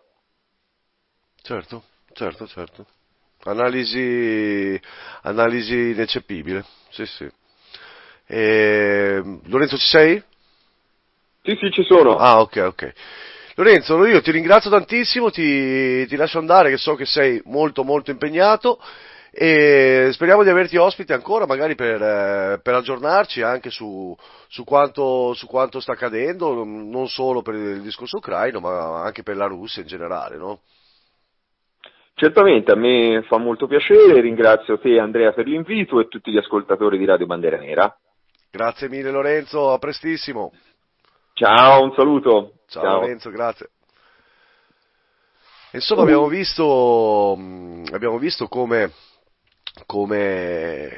Certo, 1.40 1.82
certo, 2.18 2.46
certo. 2.48 2.86
Analisi, 3.44 4.80
analisi 5.22 5.90
ineccepibile, 5.90 6.64
sì, 6.90 7.06
sì. 7.06 7.30
E, 8.26 9.22
Lorenzo 9.44 9.78
ci 9.78 9.86
sei? 9.86 10.22
Sì, 11.42 11.56
sì, 11.60 11.70
ci 11.70 11.84
sono. 11.84 12.16
Ah, 12.16 12.40
ok, 12.40 12.56
ok. 12.66 12.92
Lorenzo, 13.54 14.04
io 14.04 14.20
ti 14.20 14.32
ringrazio 14.32 14.68
tantissimo, 14.68 15.30
ti, 15.30 16.06
ti 16.06 16.16
lascio 16.16 16.38
andare, 16.38 16.70
che 16.70 16.76
so 16.76 16.96
che 16.96 17.06
sei 17.06 17.40
molto, 17.44 17.84
molto 17.84 18.10
impegnato 18.10 18.80
e 19.30 20.10
speriamo 20.12 20.42
di 20.42 20.48
averti 20.48 20.76
ospite 20.76 21.12
ancora, 21.12 21.46
magari 21.46 21.76
per, 21.76 22.02
eh, 22.02 22.60
per 22.60 22.74
aggiornarci 22.74 23.42
anche 23.42 23.70
su, 23.70 24.16
su, 24.48 24.64
quanto, 24.64 25.32
su, 25.34 25.46
quanto, 25.46 25.78
sta 25.78 25.92
accadendo, 25.92 26.64
non 26.64 27.08
solo 27.08 27.42
per 27.42 27.54
il 27.54 27.82
discorso 27.82 28.16
ucraino, 28.16 28.58
ma 28.58 29.02
anche 29.02 29.22
per 29.22 29.36
la 29.36 29.46
Russia 29.46 29.82
in 29.82 29.88
generale, 29.88 30.36
no? 30.36 30.60
Certamente, 32.18 32.72
a 32.72 32.74
me 32.74 33.22
fa 33.28 33.38
molto 33.38 33.68
piacere, 33.68 34.20
ringrazio 34.20 34.80
te 34.80 34.98
Andrea 34.98 35.32
per 35.32 35.46
l'invito 35.46 36.00
e 36.00 36.08
tutti 36.08 36.32
gli 36.32 36.36
ascoltatori 36.36 36.98
di 36.98 37.04
Radio 37.04 37.26
Bandera 37.26 37.58
Nera. 37.58 37.96
Grazie 38.50 38.88
mille 38.88 39.12
Lorenzo, 39.12 39.70
a 39.70 39.78
prestissimo. 39.78 40.50
Ciao, 41.32 41.84
un 41.84 41.92
saluto. 41.94 42.54
Ciao, 42.66 42.82
Ciao. 42.82 43.00
Lorenzo, 43.02 43.30
grazie. 43.30 43.68
Insomma, 45.70 46.02
abbiamo 46.02 46.26
visto, 46.26 47.38
abbiamo 47.92 48.18
visto 48.18 48.48
come, 48.48 48.90
come 49.86 50.90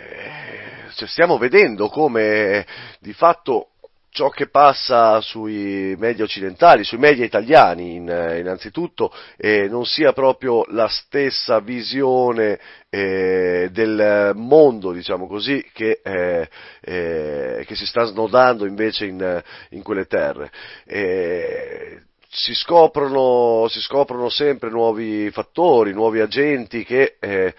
cioè 0.95 1.07
stiamo 1.07 1.37
vedendo 1.37 1.89
come 1.89 2.65
di 2.99 3.13
fatto 3.13 3.73
ciò 4.11 4.29
che 4.29 4.49
passa 4.49 5.21
sui 5.21 5.95
media 5.99 6.25
occidentali, 6.25 6.85
sui 6.85 6.99
media 6.99 7.25
italiani 7.25 7.95
in, 7.95 8.35
innanzitutto, 8.39 9.13
eh, 9.37 9.69
non 9.69 9.87
sia 9.87 10.13
proprio 10.13 10.65
la 10.69 10.89
stessa 10.89 11.61
visione 11.61 12.59
eh, 12.91 13.69
del 13.73 14.33
mondo, 14.35 14.93
diciamo 14.93 15.27
così, 15.27 15.65
che, 15.73 16.01
eh, 16.03 16.49
eh 16.81 17.65
che, 17.65 17.75
si 17.77 17.87
sta 17.87 18.05
snodando 18.05 18.67
invece 18.67 19.07
in, 19.07 19.43
in 19.71 19.83
quelle 19.83 20.07
terre. 20.07 20.51
Eh, 20.85 22.01
si 22.33 22.55
scoprono, 22.55 23.67
si 23.69 23.81
scoprono, 23.81 24.29
sempre 24.29 24.71
nuovi 24.71 25.31
fattori, 25.31 25.93
nuovi 25.93 26.21
agenti 26.21 26.85
che 26.85 27.17
eh, 27.19 27.55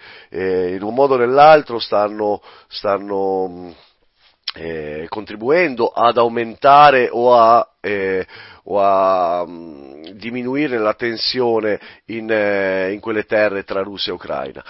in 0.74 0.82
un 0.82 0.94
modo 0.94 1.14
o 1.14 1.18
nell'altro 1.18 1.78
stanno, 1.78 2.42
stanno 2.68 3.74
eh, 4.54 5.06
contribuendo 5.08 5.88
ad 5.88 6.18
aumentare 6.18 7.08
o 7.10 7.34
a, 7.34 7.66
eh, 7.80 8.26
o 8.64 8.80
a 8.80 9.44
mm, 9.46 10.04
diminuire 10.12 10.78
la 10.78 10.94
tensione 10.94 11.80
in, 12.06 12.30
eh, 12.30 12.92
in, 12.92 13.00
quelle 13.00 13.24
terre 13.24 13.64
tra 13.64 13.82
Russia 13.82 14.12
e 14.12 14.14
Ucraina. 14.14 14.64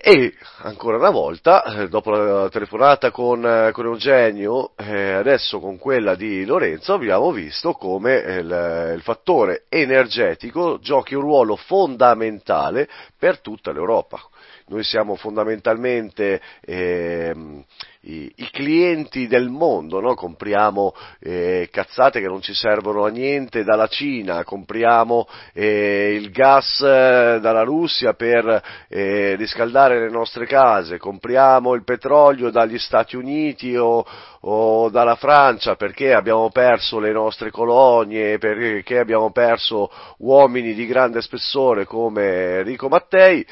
E 0.00 0.34
ancora 0.62 0.96
una 0.96 1.10
volta, 1.10 1.64
eh, 1.64 1.88
dopo 1.88 2.10
la 2.10 2.48
telefonata 2.48 3.10
con, 3.10 3.44
eh, 3.44 3.70
con 3.72 3.86
Eugenio, 3.86 4.72
eh, 4.76 5.12
adesso 5.12 5.60
con 5.60 5.78
quella 5.78 6.14
di 6.14 6.44
Lorenzo, 6.44 6.94
abbiamo 6.94 7.32
visto 7.32 7.72
come 7.72 8.22
eh, 8.22 8.36
il, 8.38 8.92
il 8.96 9.02
fattore 9.02 9.64
energetico 9.68 10.78
giochi 10.80 11.14
un 11.14 11.22
ruolo 11.22 11.56
fondamentale 11.56 12.88
per 13.18 13.40
tutta 13.40 13.72
l'Europa. 13.72 14.20
Noi 14.66 14.82
siamo 14.82 15.14
fondamentalmente 15.14 16.40
ehm, 16.62 17.62
i, 18.00 18.32
i, 18.36 18.48
clienti 18.50 19.26
del 19.26 19.50
mondo, 19.50 20.00
no? 20.00 20.14
compriamo 20.14 20.94
eh, 21.20 21.68
cazzate 21.70 22.18
che 22.18 22.28
non 22.28 22.40
ci 22.40 22.54
servono 22.54 23.04
a 23.04 23.10
niente 23.10 23.62
dalla 23.62 23.88
Cina, 23.88 24.42
compriamo 24.42 25.28
eh, 25.52 26.14
il 26.18 26.30
gas 26.30 26.80
eh, 26.80 27.40
dalla 27.42 27.62
Russia 27.62 28.14
per 28.14 28.62
eh, 28.88 29.34
riscaldare 29.36 30.00
le 30.00 30.10
nostre 30.10 30.46
case, 30.46 30.96
compriamo 30.96 31.74
il 31.74 31.84
petrolio 31.84 32.48
dagli 32.48 32.78
Stati 32.78 33.16
Uniti 33.16 33.76
o, 33.76 34.02
o 34.40 34.88
dalla 34.88 35.16
Francia 35.16 35.76
perché 35.76 36.14
abbiamo 36.14 36.48
perso 36.50 36.98
le 36.98 37.12
nostre 37.12 37.50
colonie, 37.50 38.38
perché 38.38 38.98
abbiamo 38.98 39.30
perso 39.30 39.90
uomini 40.18 40.72
di 40.72 40.86
grande 40.86 41.20
spessore 41.20 41.84
come 41.84 42.60
Enrico 42.60 42.88
Mattei 42.88 43.46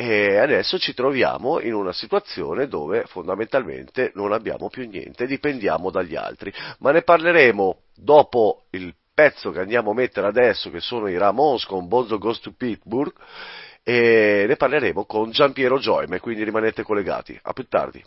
e 0.00 0.36
adesso 0.36 0.78
ci 0.78 0.94
troviamo 0.94 1.58
in 1.58 1.74
una 1.74 1.92
situazione 1.92 2.68
dove 2.68 3.02
fondamentalmente 3.06 4.12
non 4.14 4.30
abbiamo 4.30 4.68
più 4.68 4.88
niente, 4.88 5.26
dipendiamo 5.26 5.90
dagli 5.90 6.14
altri. 6.14 6.52
Ma 6.78 6.92
ne 6.92 7.02
parleremo 7.02 7.80
dopo 7.96 8.66
il 8.70 8.94
pezzo 9.12 9.50
che 9.50 9.58
andiamo 9.58 9.90
a 9.90 9.94
mettere 9.94 10.28
adesso, 10.28 10.70
che 10.70 10.78
sono 10.78 11.08
i 11.08 11.18
Ramos 11.18 11.66
con 11.66 11.88
Bonzo 11.88 12.16
Goes 12.16 12.38
to 12.38 12.52
Pittsburgh, 12.56 13.12
e 13.82 14.44
ne 14.46 14.54
parleremo 14.54 15.04
con 15.04 15.32
Giampiero 15.32 15.80
Gioime, 15.80 16.20
quindi 16.20 16.44
rimanete 16.44 16.84
collegati. 16.84 17.36
A 17.42 17.52
più 17.52 17.66
tardi. 17.66 18.00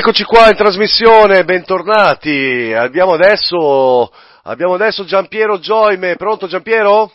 E 0.00 0.02
rieccoci 0.02 0.24
qua 0.24 0.48
in 0.48 0.56
trasmissione, 0.56 1.44
bentornati. 1.44 2.72
Abbiamo 2.72 3.12
adesso, 3.12 4.10
abbiamo 4.44 4.72
adesso 4.72 5.04
Giampiero 5.04 5.58
Gioime, 5.58 6.16
pronto 6.16 6.46
Giampiero? 6.46 7.12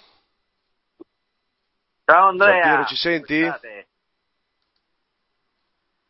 Ciao 2.05 2.27
Andrea. 2.27 2.61
Giampiero, 2.61 2.85
ci 2.85 2.95
senti? 2.95 3.41
state? 3.41 3.87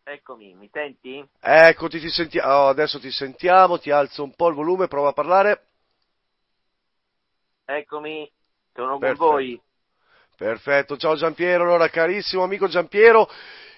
Eccomi, 0.04 0.54
mi 0.56 0.70
senti? 0.70 1.26
Eccoti, 1.40 1.98
ti 2.02 2.10
senti- 2.10 2.40
oh, 2.40 2.68
adesso 2.68 3.00
ti 3.00 3.10
sentiamo, 3.10 3.80
ti 3.80 3.90
alzo 3.90 4.24
un 4.24 4.36
po' 4.36 4.50
il 4.50 4.56
volume, 4.56 4.90
prova 4.90 5.12
a 5.12 5.14
parlare. 5.14 5.68
Eccomi, 7.64 8.30
sono 8.74 8.98
Perfetto. 8.98 9.24
con 9.24 9.32
voi. 9.32 9.62
Perfetto, 10.36 10.98
ciao 10.98 11.16
Giampiero, 11.16 11.64
allora 11.64 11.88
carissimo 11.88 12.44
amico 12.44 12.68
Giampiero, 12.68 13.30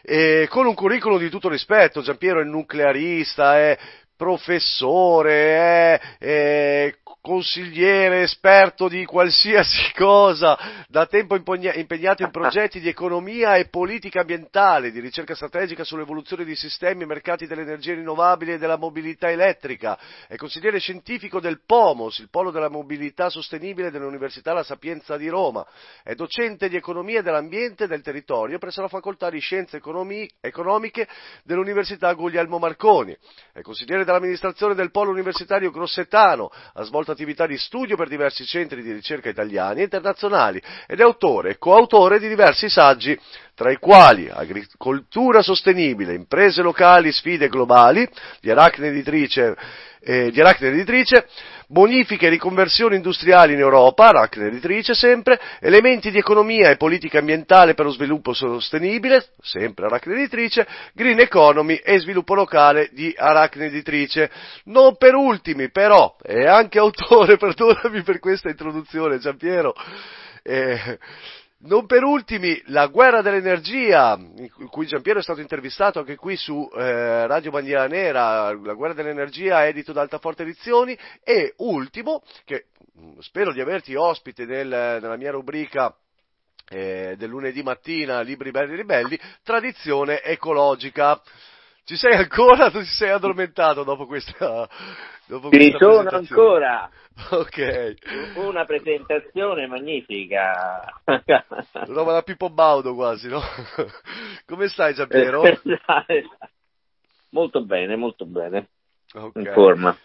eh, 0.10 0.48
con 0.50 0.66
un 0.66 0.74
curriculum 0.74 1.20
di 1.20 1.30
tutto 1.30 1.50
rispetto, 1.50 2.02
Giampiero 2.02 2.40
è 2.40 2.46
nuclearista, 2.46 3.58
è 3.58 3.78
professore, 4.18 5.32
è, 5.56 6.02
è 6.18 6.96
consigliere, 7.28 8.22
esperto 8.22 8.88
di 8.88 9.04
qualsiasi 9.04 9.92
cosa, 9.94 10.58
da 10.88 11.06
tempo 11.08 11.36
impegnato 11.36 12.24
in 12.24 12.32
progetti 12.32 12.80
di 12.80 12.88
economia 12.88 13.58
e 13.58 13.68
politica 13.68 14.22
ambientale, 14.22 14.92
di 14.92 15.02
ricerca 15.02 15.36
strategica 15.36 15.84
sull'evoluzione 15.84 16.46
di 16.46 16.56
sistemi 16.56 17.04
e 17.04 17.06
mercati 17.06 17.46
delle 17.46 17.64
energie 17.64 17.96
rinnovabili 17.96 18.54
e 18.54 18.58
della 18.58 18.78
mobilità 18.78 19.30
elettrica, 19.30 20.00
è 20.28 20.38
consigliere 20.38 20.80
scientifico 20.80 21.42
del 21.42 21.62
POMOS, 21.66 22.20
il 22.20 22.30
Polo 22.30 22.50
della 22.50 22.70
Mobilità 22.70 23.30
Sostenibile 23.30 23.92
dell'Università 23.92 24.54
La 24.54 24.64
Sapienza 24.64 25.18
di 25.18 25.28
Roma, 25.28 25.68
è 26.04 26.16
docente 26.16 26.70
di 26.70 26.78
economia 26.78 27.22
dell'ambiente 27.22 27.84
e 27.84 27.88
del 27.88 28.02
territorio 28.02 28.58
presso 28.58 28.82
la 28.82 28.88
facoltà 28.88 29.30
di 29.30 29.40
scienze 29.40 29.78
economi- 29.78 30.30
economiche 30.40 31.06
dell'Università 31.44 32.14
Guglielmo 32.14 32.58
Marconi, 32.58 33.16
è 33.52 33.62
consigliere 33.62 34.06
dell'amministrazione 34.08 34.74
del 34.74 34.92
Polo 34.92 35.12
Universitario 35.12 35.72
Grossetano, 35.72 36.50
ha 36.74 36.84
svolto 36.84 37.12
attività 37.12 37.46
di 37.46 37.58
studio 37.58 37.96
per 37.96 38.08
diversi 38.08 38.46
centri 38.46 38.82
di 38.82 38.92
ricerca 38.92 39.30
italiani 39.30 39.82
e 39.82 39.84
internazionali 39.84 40.62
ed 40.88 41.00
è 41.00 41.04
autore 41.04 41.52
e 41.52 41.58
coautore 41.58 42.20
di 42.20 42.28
diversi 42.28 42.70
saggi, 42.70 43.18
tra 43.54 43.72
i 43.72 43.78
quali 43.78 44.30
Agricoltura 44.30 45.42
sostenibile, 45.42 46.14
imprese 46.14 46.62
locali, 46.62 47.12
sfide 47.12 47.50
globali, 47.50 48.08
di 48.40 48.50
aracne 48.50 48.88
editrice, 48.88 49.56
eh, 50.00 50.32
di 50.32 50.40
aracne 50.40 50.70
editrice, 50.70 51.28
bonifiche 51.68 52.28
e 52.28 52.30
riconversioni 52.30 52.96
industriali 52.96 53.54
in 53.54 53.60
Europa, 53.60 54.08
aracne 54.08 54.48
editrice 54.48 54.94
sempre, 54.94 55.40
elementi 55.60 56.12
di 56.12 56.18
economia 56.18 56.70
e 56.70 56.78
politica 56.78 57.20
ambientale 57.20 57.74
per 57.74 57.86
lo 57.86 57.92
sviluppo 57.92 58.34
sostenibile, 58.34 59.26
sempre 59.42 59.86
aracne 59.86 60.14
editrice, 60.14 60.68
green 60.94 61.20
economy 61.20 61.76
e 61.76 62.00
sviluppo 62.00 62.34
locale 62.34 62.90
di 62.92 63.14
aracne 63.18 63.66
editrice. 63.66 64.32
Non 64.66 64.96
per 64.98 65.16
ultimi, 65.16 65.70
però, 65.70 66.16
è 66.22 66.46
anche 66.46 66.80
autore, 66.80 67.36
perdonami 67.38 68.04
per 68.04 68.20
questa 68.20 68.50
introduzione 68.50 69.20
Giampiero, 69.20 69.74
eh, 70.44 70.98
non 71.60 71.88
per 71.88 72.04
ultimi, 72.04 72.62
la 72.66 72.88
guerra 72.88 73.22
dell'energia, 73.22 74.16
in 74.18 74.70
cui 74.70 74.86
Giampiero 74.86 75.20
è 75.20 75.24
stato 75.24 75.42
intervistato 75.42 76.00
anche 76.00 76.16
qui 76.16 76.36
su 76.36 76.70
eh, 76.76 77.26
Radio 77.26 77.50
Bandiera 77.50 77.88
Nera, 77.88 78.54
la 78.54 78.74
guerra 78.74 78.94
dell'energia 78.94 79.66
edito 79.66 79.92
da 79.92 80.02
Altaforte 80.02 80.44
Edizioni, 80.44 80.98
e 81.24 81.54
ultimo, 81.58 82.22
che 82.46 82.66
mh, 82.94 83.20
spero 83.20 83.52
di 83.52 83.62
averti 83.62 83.96
ospite 83.96 84.46
nel- 84.46 84.68
nella 84.68 85.18
mia 85.18 85.32
rubrica 85.32 85.96
eh, 86.70 87.16
del 87.18 87.30
lunedì 87.30 87.64
mattina, 87.64 88.22
Libri 88.22 88.52
Belli 88.52 88.76
Ribelli, 88.76 89.20
tradizione 89.42 90.22
ecologica. 90.22 91.22
Ci 91.88 91.96
sei 91.96 92.16
ancora? 92.16 92.70
Tu 92.70 92.80
ti 92.84 92.86
sei 92.86 93.12
addormentato 93.12 93.86
dopo 93.86 94.06
questa, 94.08 94.68
dopo 95.26 95.50
Ci 95.52 95.58
questa 95.58 95.78
sono 95.78 96.10
ancora. 96.10 96.90
Ok. 97.32 97.96
Una 98.36 98.64
presentazione 98.66 99.66
magnifica. 99.66 101.02
Roba 101.88 102.12
da 102.12 102.22
Pippo 102.22 102.52
Baudo 102.52 102.94
quasi, 102.94 103.28
no? 103.28 103.42
Come 104.46 104.68
stai 104.68 104.94
Giampiero? 104.94 105.42
molto 107.32 107.66
bene, 107.66 107.96
molto 107.96 108.26
bene. 108.26 108.70
Ok. 109.16 109.36
In 109.38 109.52
forma. 109.52 109.98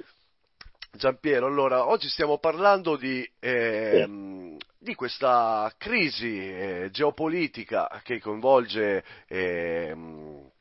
Giampiero, 0.90 1.46
allora, 1.48 1.86
oggi 1.86 2.08
stiamo 2.08 2.38
parlando 2.38 2.96
di, 2.96 3.28
ehm, 3.40 4.56
di 4.78 4.94
questa 4.94 5.70
crisi 5.76 6.38
eh, 6.38 6.88
geopolitica 6.90 8.00
che 8.02 8.20
coinvolge 8.20 9.04
ehm, 9.26 10.51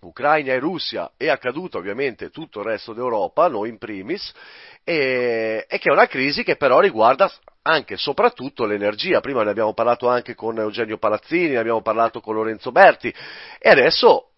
Ucraina 0.00 0.52
e 0.52 0.58
Russia 0.58 1.10
e 1.16 1.28
accaduto 1.28 1.78
ovviamente 1.78 2.30
tutto 2.30 2.60
il 2.60 2.66
resto 2.66 2.92
d'Europa, 2.92 3.48
noi 3.48 3.68
in 3.68 3.78
primis, 3.78 4.32
e, 4.84 5.66
e 5.68 5.78
che 5.78 5.88
è 5.88 5.92
una 5.92 6.06
crisi 6.06 6.44
che 6.44 6.56
però 6.56 6.80
riguarda 6.80 7.30
anche 7.62 7.94
e 7.94 7.98
soprattutto 7.98 8.64
l'energia. 8.64 9.20
Prima 9.20 9.42
ne 9.42 9.50
abbiamo 9.50 9.74
parlato 9.74 10.08
anche 10.08 10.34
con 10.34 10.58
Eugenio 10.58 10.98
Palazzini, 10.98 11.50
ne 11.50 11.58
abbiamo 11.58 11.82
parlato 11.82 12.20
con 12.20 12.34
Lorenzo 12.34 12.70
Berti 12.70 13.12
e 13.58 13.68
adesso 13.68 14.30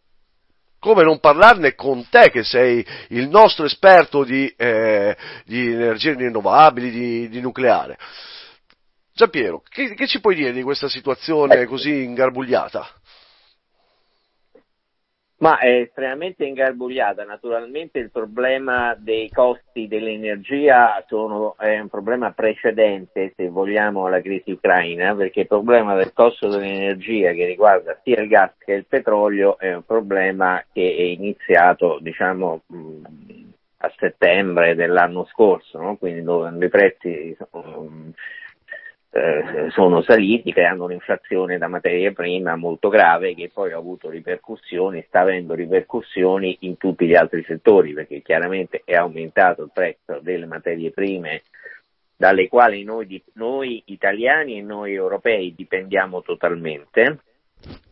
come 0.78 1.04
non 1.04 1.20
parlarne 1.20 1.74
con 1.74 2.08
te 2.08 2.30
che 2.30 2.42
sei 2.42 2.84
il 3.08 3.28
nostro 3.28 3.66
esperto 3.66 4.24
di, 4.24 4.52
eh, 4.56 5.14
di 5.44 5.72
energie 5.72 6.14
rinnovabili, 6.14 6.90
di, 6.90 7.28
di 7.28 7.40
nucleare. 7.40 7.98
Giampiero, 9.12 9.62
che, 9.68 9.92
che 9.94 10.06
ci 10.06 10.20
puoi 10.20 10.34
dire 10.34 10.52
di 10.52 10.62
questa 10.62 10.88
situazione 10.88 11.66
così 11.66 12.04
ingarbugliata? 12.04 12.99
Ma 15.40 15.58
è 15.58 15.80
estremamente 15.80 16.44
ingarbugliata. 16.44 17.24
Naturalmente 17.24 17.98
il 17.98 18.10
problema 18.10 18.94
dei 18.98 19.30
costi 19.30 19.88
dell'energia 19.88 21.02
sono, 21.08 21.56
è 21.56 21.78
un 21.78 21.88
problema 21.88 22.32
precedente, 22.32 23.32
se 23.34 23.48
vogliamo, 23.48 24.04
alla 24.04 24.20
crisi 24.20 24.50
ucraina, 24.50 25.14
perché 25.14 25.40
il 25.40 25.46
problema 25.46 25.94
del 25.94 26.12
costo 26.12 26.48
dell'energia 26.48 27.32
che 27.32 27.46
riguarda 27.46 27.98
sia 28.02 28.20
il 28.20 28.28
gas 28.28 28.52
che 28.58 28.72
il 28.74 28.84
petrolio 28.84 29.58
è 29.58 29.74
un 29.74 29.84
problema 29.84 30.62
che 30.70 30.94
è 30.94 31.02
iniziato, 31.02 31.98
diciamo, 32.02 32.60
a 33.78 33.92
settembre 33.96 34.74
dell'anno 34.74 35.24
scorso, 35.24 35.80
no? 35.80 35.96
quindi 35.96 36.22
dove 36.22 36.52
i 36.66 36.68
prezzi 36.68 37.34
sono, 37.50 38.12
eh, 39.12 39.70
sono 39.70 40.02
saliti 40.02 40.52
creando 40.52 40.84
un'inflazione 40.84 41.58
da 41.58 41.66
materia 41.66 42.12
prima 42.12 42.54
molto 42.54 42.88
grave 42.88 43.34
che 43.34 43.50
poi 43.52 43.72
ha 43.72 43.76
avuto 43.76 44.08
ripercussioni, 44.08 45.04
sta 45.08 45.20
avendo 45.20 45.54
ripercussioni 45.54 46.58
in 46.60 46.76
tutti 46.76 47.06
gli 47.06 47.14
altri 47.14 47.44
settori 47.44 47.92
perché 47.92 48.22
chiaramente 48.22 48.82
è 48.84 48.94
aumentato 48.94 49.62
il 49.62 49.70
prezzo 49.72 50.20
delle 50.22 50.46
materie 50.46 50.92
prime 50.92 51.42
dalle 52.20 52.48
quali 52.48 52.84
noi, 52.84 53.20
noi 53.34 53.82
italiani 53.86 54.58
e 54.58 54.62
noi 54.62 54.92
europei 54.92 55.54
dipendiamo 55.54 56.20
totalmente, 56.20 57.20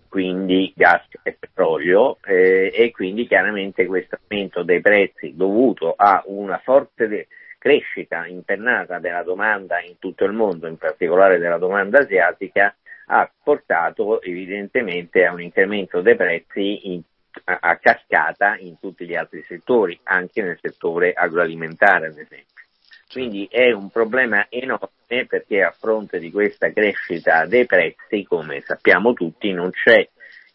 quindi 0.06 0.70
gas 0.76 1.06
e 1.22 1.32
petrolio, 1.32 2.18
eh, 2.26 2.70
e 2.74 2.90
quindi 2.90 3.26
chiaramente 3.26 3.86
questo 3.86 4.18
aumento 4.28 4.62
dei 4.64 4.82
prezzi 4.82 5.34
dovuto 5.34 5.94
a 5.96 6.22
una 6.26 6.60
forte 6.62 7.08
de- 7.08 7.28
crescita 7.68 8.26
impennata 8.26 8.98
della 8.98 9.22
domanda 9.22 9.78
in 9.82 9.98
tutto 9.98 10.24
il 10.24 10.32
mondo, 10.32 10.66
in 10.68 10.78
particolare 10.78 11.36
della 11.36 11.58
domanda 11.58 11.98
asiatica, 11.98 12.74
ha 13.08 13.30
portato 13.42 14.22
evidentemente 14.22 15.26
a 15.26 15.32
un 15.34 15.42
incremento 15.42 16.00
dei 16.00 16.16
prezzi 16.16 16.92
in- 16.92 17.02
a, 17.44 17.58
a 17.60 17.76
cascata 17.76 18.56
in 18.56 18.78
tutti 18.78 19.06
gli 19.06 19.14
altri 19.14 19.44
settori, 19.46 20.00
anche 20.04 20.42
nel 20.42 20.58
settore 20.58 21.12
agroalimentare 21.12 22.06
ad 22.06 22.16
esempio. 22.16 22.64
Quindi 23.12 23.46
è 23.50 23.70
un 23.72 23.90
problema 23.90 24.46
enorme 24.48 25.26
perché 25.26 25.62
a 25.62 25.74
fronte 25.78 26.18
di 26.18 26.30
questa 26.30 26.72
crescita 26.72 27.44
dei 27.44 27.66
prezzi, 27.66 28.24
come 28.24 28.62
sappiamo 28.62 29.12
tutti, 29.12 29.52
non 29.52 29.70
c'è 29.72 30.08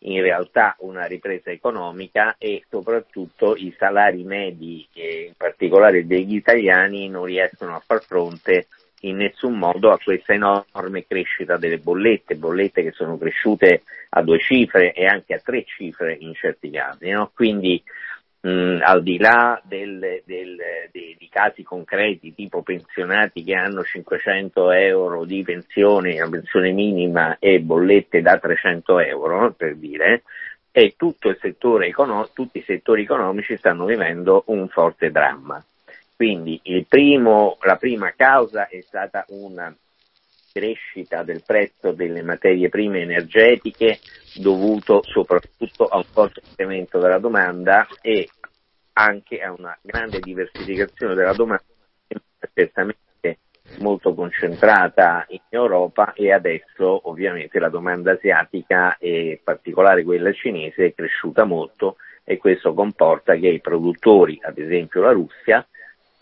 in 0.06 0.22
realtà 0.22 0.76
una 0.80 1.06
ripresa 1.06 1.52
economica 1.52 2.36
e 2.38 2.64
soprattutto 2.70 3.56
i 3.56 3.74
salari 3.78 4.24
medi, 4.24 4.88
in 4.94 5.34
particolare 5.38 6.06
degli 6.06 6.36
italiani, 6.36 7.10
non 7.10 7.26
riescono 7.26 7.76
a 7.76 7.84
far 7.86 8.04
fronte 8.04 8.68
in 9.02 9.18
nessun 9.18 9.58
modo 9.58 9.92
a 9.92 10.00
questa 10.02 10.34
enorme 10.34 11.06
crescita 11.06 11.58
delle 11.58 11.78
bollette, 11.78 12.36
bollette 12.36 12.84
che 12.84 12.92
sono 12.92 13.18
cresciute 13.18 13.84
a 14.10 14.22
due 14.22 14.40
cifre 14.40 14.94
e 14.94 15.06
anche 15.06 15.34
a 15.34 15.42
tre 15.44 15.64
cifre 15.66 16.16
in 16.20 16.34
certi 16.34 16.70
casi. 16.70 17.10
no? 17.10 17.32
Quindi 17.34 17.82
mh, 18.44 18.80
al 18.82 19.04
di 19.04 19.18
là 19.18 19.62
del- 19.64 20.22
del- 20.26 20.62
dei, 20.92 21.16
di 21.18 21.30
casi 21.30 21.64
concreti 21.64 22.34
tipo 22.34 22.62
pensionati 22.62 23.44
che 23.44 23.56
hanno 23.56 23.84
500 23.84 24.72
euro 24.72 25.24
di 25.24 25.44
pensione, 25.44 26.18
la 26.18 26.28
pensione 26.30 26.72
minima 26.72 27.38
e 27.40 27.60
bollette 27.62 28.22
da 28.22 28.38
300 28.38 29.00
euro, 29.00 29.52
per 29.54 29.76
dire, 29.76 30.24
e 30.72 30.96
econo- 31.88 32.30
tutti 32.34 32.58
i 32.58 32.64
settori 32.64 33.04
economici 33.04 33.56
stanno 33.58 33.86
vivendo 33.86 34.44
un 34.48 34.68
forte 34.68 35.12
dramma. 35.12 35.64
Quindi 36.16 36.60
primo- 36.88 37.58
la 37.62 37.76
prima 37.78 38.12
causa 38.16 38.68
è 38.68 38.82
stata 38.82 39.26
una 39.30 39.74
crescita 40.54 41.24
del 41.24 41.42
prezzo 41.44 41.94
delle 41.94 42.22
materie 42.22 42.70
prime 42.70 43.02
energetiche 43.02 44.00
dovuto 44.36 45.02
soprattutto 45.04 45.88
a 45.88 45.98
un 45.98 46.04
forte 46.04 46.42
incremento 46.48 47.00
della 47.00 47.18
domanda 47.18 47.88
e 48.02 48.30
anche 48.94 49.42
a 49.42 49.52
una 49.52 49.76
grande 49.82 50.20
diversificazione 50.20 51.16
della 51.16 51.34
domanda, 51.34 51.64
certamente 52.54 53.40
molto 53.80 54.14
concentrata 54.14 55.26
in 55.30 55.42
Europa 55.50 56.14
e 56.14 56.32
adesso 56.32 57.10
ovviamente 57.10 57.58
la 57.58 57.70
domanda 57.70 58.12
asiatica 58.12 58.98
e 58.98 59.30
in 59.30 59.40
particolare 59.44 60.04
quella 60.04 60.32
cinese 60.32 60.86
è 60.86 60.94
cresciuta 60.94 61.46
molto 61.46 61.96
e 62.24 62.38
questo 62.38 62.76
comporta 62.76 63.34
che 63.36 63.48
i 63.48 63.60
produttori, 63.60 64.38
ad 64.44 64.60
esempio 64.60 65.02
la 65.02 65.12
Russia, 65.12 65.66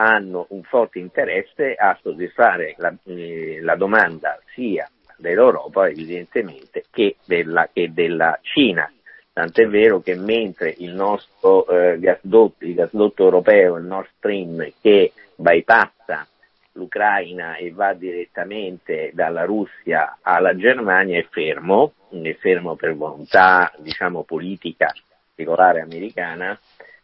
hanno 0.02 0.48
un 0.50 0.64
forte 0.64 1.00
interesse 1.00 1.76
a 1.76 1.98
soddisfare 2.02 2.76
la, 2.78 2.94
eh, 3.06 3.60
la 3.62 3.76
domanda 3.76 4.40
sia 4.54 4.90
dell'Europa 5.18 5.88
evidentemente 5.88 6.86
che 6.90 7.18
della, 7.26 7.70
che 7.72 7.94
della 7.94 8.38
Cina. 8.42 8.92
Tant'è 9.34 9.68
vero 9.68 10.02
che 10.02 10.16
mentre 10.16 10.74
il 10.80 10.94
nostro 10.94 11.68
eh, 11.68 12.00
gasdotto, 12.00 12.66
il 12.66 12.74
gasdotto 12.74 13.24
europeo, 13.24 13.78
il 13.78 13.86
Nord 13.86 14.10
Stream, 14.18 14.72
che 14.82 15.14
bypassa 15.36 16.28
l'Ucraina 16.74 17.56
e 17.56 17.72
va 17.72 17.94
direttamente 17.94 19.12
dalla 19.14 19.46
Russia 19.46 20.18
alla 20.22 20.56
Germania 20.56 21.20
è 21.20 21.28
fermo, 21.30 21.94
è 22.10 22.34
fermo 22.40 22.76
per 22.76 22.96
volontà 22.96 23.72
diciamo, 23.78 24.24
politica 24.24 24.94
particolare 25.42 25.82
americana, 25.82 26.60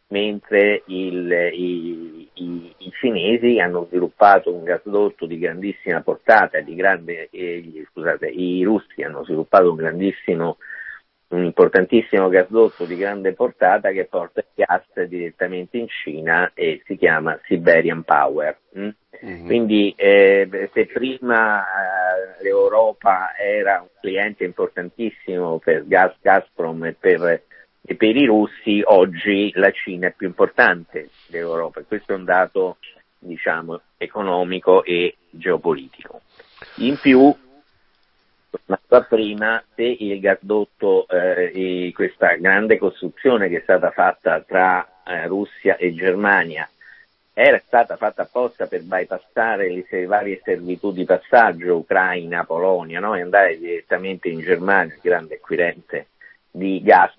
mentre 0.10 0.84
il, 0.86 1.32
i, 1.54 2.30
i, 2.34 2.76
i, 2.78 2.92
cinesi 3.00 3.60
hanno 3.60 3.86
sviluppato 3.90 4.54
un 4.54 4.64
gasdotto 4.64 5.26
di 5.26 5.38
grandissima 5.38 6.02
portata, 6.02 6.60
di 6.62 6.76
grande, 6.76 7.28
eh, 7.30 7.86
scusate, 7.92 8.28
i 8.28 8.64
russi 8.64 9.02
hanno 9.02 9.26
sviluppato 9.26 9.70
un 9.70 9.76
grandissimo, 9.76 10.58
un 11.30 11.44
importantissimo 11.44 12.30
gasdotto 12.30 12.86
di 12.86 12.96
grande 12.96 13.34
portata 13.34 13.92
che 13.92 14.06
porta 14.06 14.40
il 14.40 14.46
gas 14.54 15.08
direttamente 15.08 15.78
in 15.78 15.88
Cina 15.90 16.52
e 16.54 16.82
si 16.86 16.96
chiama 16.96 17.38
Siberian 17.44 18.04
Power. 18.04 18.58
Mm? 18.78 18.90
Mm-hmm. 19.26 19.46
Quindi 19.46 19.94
eh, 19.98 20.70
se 20.74 20.86
prima 20.86 21.64
eh, 21.64 22.44
l'Europa 22.44 23.36
era 23.36 23.82
un 23.82 23.90
cliente 24.00 24.46
importantissimo 24.46 25.58
per 25.58 25.86
gas 25.86 26.16
Gazprom 26.22 26.86
e 26.86 26.96
per 26.98 27.42
e 27.90 27.96
per 27.96 28.18
i 28.18 28.26
russi 28.26 28.82
oggi 28.84 29.50
la 29.56 29.72
Cina 29.72 30.08
è 30.08 30.14
più 30.14 30.28
importante 30.28 31.10
dell'Europa. 31.28 31.82
Questo 31.84 32.12
è 32.12 32.16
un 32.16 32.26
dato, 32.26 32.80
diciamo, 33.18 33.80
economico 33.96 34.84
e 34.84 35.16
geopolitico. 35.30 36.20
In 36.80 37.00
più, 37.00 37.34
tornando 38.50 38.88
a 38.90 39.02
prima, 39.04 39.64
se 39.74 39.84
il 39.84 40.20
gasdotto, 40.20 41.08
eh, 41.08 41.90
questa 41.96 42.36
grande 42.36 42.78
costruzione 42.78 43.48
che 43.48 43.60
è 43.60 43.62
stata 43.62 43.92
fatta 43.92 44.42
tra 44.42 44.86
eh, 45.06 45.26
Russia 45.28 45.78
e 45.78 45.94
Germania 45.94 46.70
era 47.32 47.62
stata 47.66 47.96
fatta 47.96 48.24
apposta 48.24 48.68
per 48.68 48.82
bypassare 48.82 49.70
le 49.70 50.06
varie 50.08 50.42
servitù 50.44 50.92
di 50.92 51.06
passaggio 51.06 51.78
Ucraina, 51.78 52.44
Polonia, 52.44 53.00
no? 53.00 53.16
e 53.16 53.22
andare 53.22 53.58
direttamente 53.58 54.28
in 54.28 54.40
Germania, 54.40 54.98
grande 55.02 55.36
acquirente 55.36 56.08
di 56.52 56.82
gas, 56.82 57.14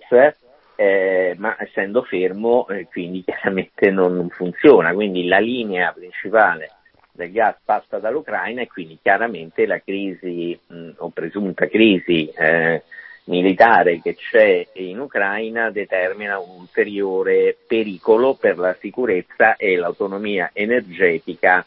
eh, 0.81 1.35
ma 1.39 1.57
essendo 1.59 2.03
fermo 2.05 2.69
eh, 2.69 2.87
quindi 2.87 3.25
chiaramente 3.27 3.91
non 3.91 4.29
funziona, 4.31 4.93
quindi 4.93 5.27
la 5.27 5.41
linea 5.41 5.93
principale 5.93 6.71
del 7.11 7.33
gas 7.33 7.57
passa 7.65 7.99
dall'Ucraina 7.99 8.63
e 8.63 8.69
quindi 8.69 8.97
chiaramente 9.03 9.67
la 9.67 9.81
crisi 9.81 10.57
mh, 10.69 10.91
o 10.99 11.09
presunta 11.09 11.67
crisi 11.67 12.29
eh, 12.29 12.85
militare 13.25 14.01
che 14.01 14.15
c'è 14.15 14.69
in 14.75 15.01
Ucraina 15.01 15.73
determina 15.73 16.39
un 16.39 16.61
ulteriore 16.61 17.57
pericolo 17.67 18.35
per 18.35 18.57
la 18.57 18.77
sicurezza 18.79 19.57
e 19.57 19.75
l'autonomia 19.75 20.51
energetica 20.53 21.67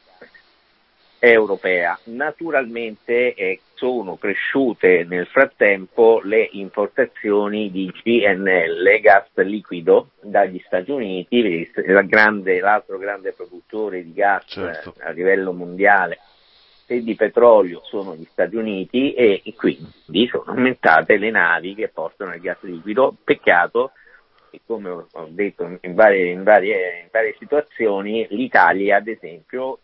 europea. 1.24 2.00
Naturalmente 2.06 3.36
eh, 3.36 3.60
sono 3.76 4.16
cresciute 4.16 5.06
nel 5.08 5.28
frattempo 5.28 6.20
le 6.24 6.50
importazioni 6.54 7.70
di 7.70 7.92
GNL, 8.04 9.00
gas 9.02 9.28
liquido, 9.36 10.10
dagli 10.20 10.60
Stati 10.66 10.90
Uniti, 10.90 11.70
grande, 12.06 12.60
l'altro 12.60 12.98
grande 12.98 13.34
produttore 13.34 14.04
di 14.04 14.14
gas 14.14 14.46
certo. 14.48 14.96
a 15.00 15.12
livello 15.12 15.54
mondiale 15.54 16.18
e 16.88 17.04
di 17.04 17.14
petrolio 17.16 17.82
sono 17.84 18.16
gli 18.16 18.28
Stati 18.32 18.56
Uniti 18.56 19.14
e, 19.14 19.44
e 19.46 19.54
quindi 19.54 20.28
sono 20.28 20.46
aumentate 20.48 21.18
le 21.18 21.30
navi 21.30 21.76
che 21.76 21.90
portano 21.90 22.34
il 22.34 22.42
gas 22.42 22.58
liquido. 22.62 23.16
Peccato 23.24 23.92
che 24.50 24.62
come 24.66 24.90
ho 24.90 25.28
detto 25.30 25.78
in 25.82 25.94
varie, 25.94 26.32
in 26.32 26.42
varie, 26.42 27.02
in 27.04 27.10
varie 27.12 27.36
situazioni 27.38 28.26
l'Italia 28.32 28.98
ad 28.98 29.08
esempio 29.08 29.80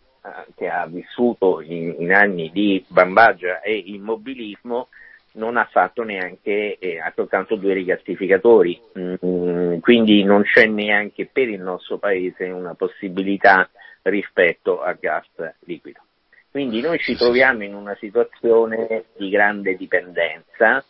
che 0.55 0.67
ha 0.67 0.85
vissuto 0.87 1.61
in, 1.61 1.95
in, 1.99 2.13
anni 2.13 2.51
di 2.51 2.83
bambagia 2.87 3.61
e 3.61 3.75
immobilismo 3.75 4.87
non 5.33 5.57
ha 5.57 5.67
fatto 5.71 6.03
neanche, 6.03 6.77
eh, 6.79 6.99
ha 6.99 7.11
soltanto 7.15 7.55
due 7.55 7.73
rigassificatori, 7.73 8.81
mm, 8.97 9.77
quindi 9.79 10.23
non 10.23 10.43
c'è 10.43 10.65
neanche 10.65 11.29
per 11.31 11.47
il 11.47 11.61
nostro 11.61 11.97
paese 11.97 12.45
una 12.45 12.73
possibilità 12.73 13.69
rispetto 14.03 14.81
al 14.81 14.97
gas 14.99 15.27
liquido. 15.59 16.01
Quindi 16.49 16.81
noi 16.81 16.97
ci 16.97 17.15
troviamo 17.15 17.63
in 17.63 17.75
una 17.75 17.95
situazione 17.99 19.05
di 19.15 19.29
grande 19.29 19.75
dipendenza 19.75 20.83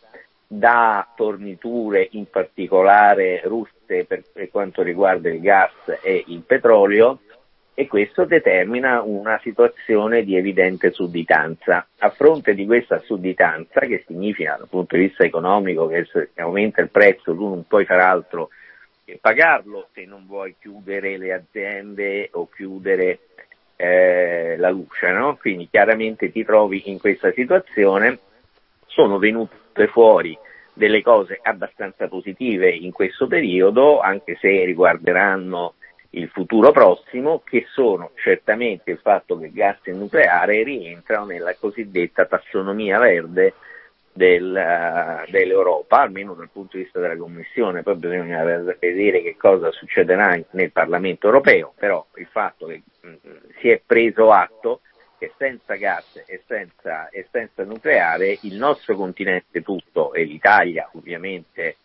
da 0.46 1.06
forniture 1.14 2.08
in 2.12 2.30
particolare 2.30 3.42
russe 3.44 4.04
per, 4.06 4.22
per 4.32 4.48
quanto 4.50 4.80
riguarda 4.80 5.28
il 5.28 5.40
gas 5.40 5.72
e 6.02 6.24
il 6.28 6.40
petrolio, 6.40 7.20
e 7.78 7.86
questo 7.86 8.24
determina 8.24 9.02
una 9.02 9.38
situazione 9.40 10.24
di 10.24 10.34
evidente 10.34 10.90
sudditanza. 10.90 11.86
A 11.98 12.10
fronte 12.10 12.52
di 12.52 12.66
questa 12.66 12.98
sudditanza, 12.98 13.78
che 13.78 14.02
significa 14.04 14.56
dal 14.58 14.66
punto 14.68 14.96
di 14.96 15.02
vista 15.02 15.22
economico 15.22 15.86
che 15.86 16.04
se 16.06 16.30
aumenta 16.38 16.80
il 16.80 16.88
prezzo 16.88 17.36
tu 17.36 17.46
non 17.46 17.68
puoi 17.68 17.84
far 17.84 18.00
altro 18.00 18.48
che 19.04 19.18
pagarlo 19.20 19.90
se 19.92 20.06
non 20.06 20.26
vuoi 20.26 20.56
chiudere 20.58 21.18
le 21.18 21.32
aziende 21.32 22.30
o 22.32 22.48
chiudere 22.48 23.20
eh, 23.76 24.56
la 24.58 24.70
luce, 24.70 25.12
no? 25.12 25.36
quindi 25.36 25.68
chiaramente 25.70 26.32
ti 26.32 26.44
trovi 26.44 26.90
in 26.90 26.98
questa 26.98 27.30
situazione, 27.30 28.18
sono 28.86 29.18
venute 29.18 29.86
fuori 29.86 30.36
delle 30.72 31.00
cose 31.00 31.38
abbastanza 31.40 32.08
positive 32.08 32.70
in 32.70 32.90
questo 32.90 33.28
periodo, 33.28 34.00
anche 34.00 34.36
se 34.40 34.64
riguarderanno 34.64 35.74
il 36.10 36.28
futuro 36.28 36.72
prossimo, 36.72 37.42
che 37.44 37.66
sono 37.70 38.12
certamente 38.14 38.90
il 38.90 38.98
fatto 38.98 39.38
che 39.38 39.52
gas 39.52 39.78
e 39.84 39.92
nucleare 39.92 40.62
rientrano 40.62 41.26
nella 41.26 41.54
cosiddetta 41.54 42.24
tassonomia 42.24 42.98
verde 42.98 43.54
del, 44.12 45.24
uh, 45.26 45.30
dell'Europa, 45.30 46.00
almeno 46.00 46.34
dal 46.34 46.48
punto 46.50 46.76
di 46.76 46.84
vista 46.84 46.98
della 46.98 47.16
Commissione, 47.16 47.82
poi 47.82 47.96
bisogna 47.96 48.42
vedere 48.42 49.22
che 49.22 49.36
cosa 49.36 49.70
succederà 49.70 50.40
nel 50.50 50.72
Parlamento 50.72 51.26
europeo, 51.26 51.72
però 51.76 52.04
il 52.16 52.26
fatto 52.26 52.66
che 52.66 52.82
mh, 53.00 53.12
si 53.60 53.68
è 53.68 53.80
preso 53.84 54.30
atto 54.32 54.80
che 55.18 55.32
senza 55.36 55.74
gas 55.74 56.22
e 56.26 56.42
senza, 56.46 57.08
e 57.10 57.26
senza 57.30 57.64
nucleare 57.64 58.38
il 58.42 58.56
nostro 58.56 58.94
continente 58.94 59.62
tutto 59.62 60.12
e 60.14 60.22
l'Italia 60.22 60.88
ovviamente 60.92 61.76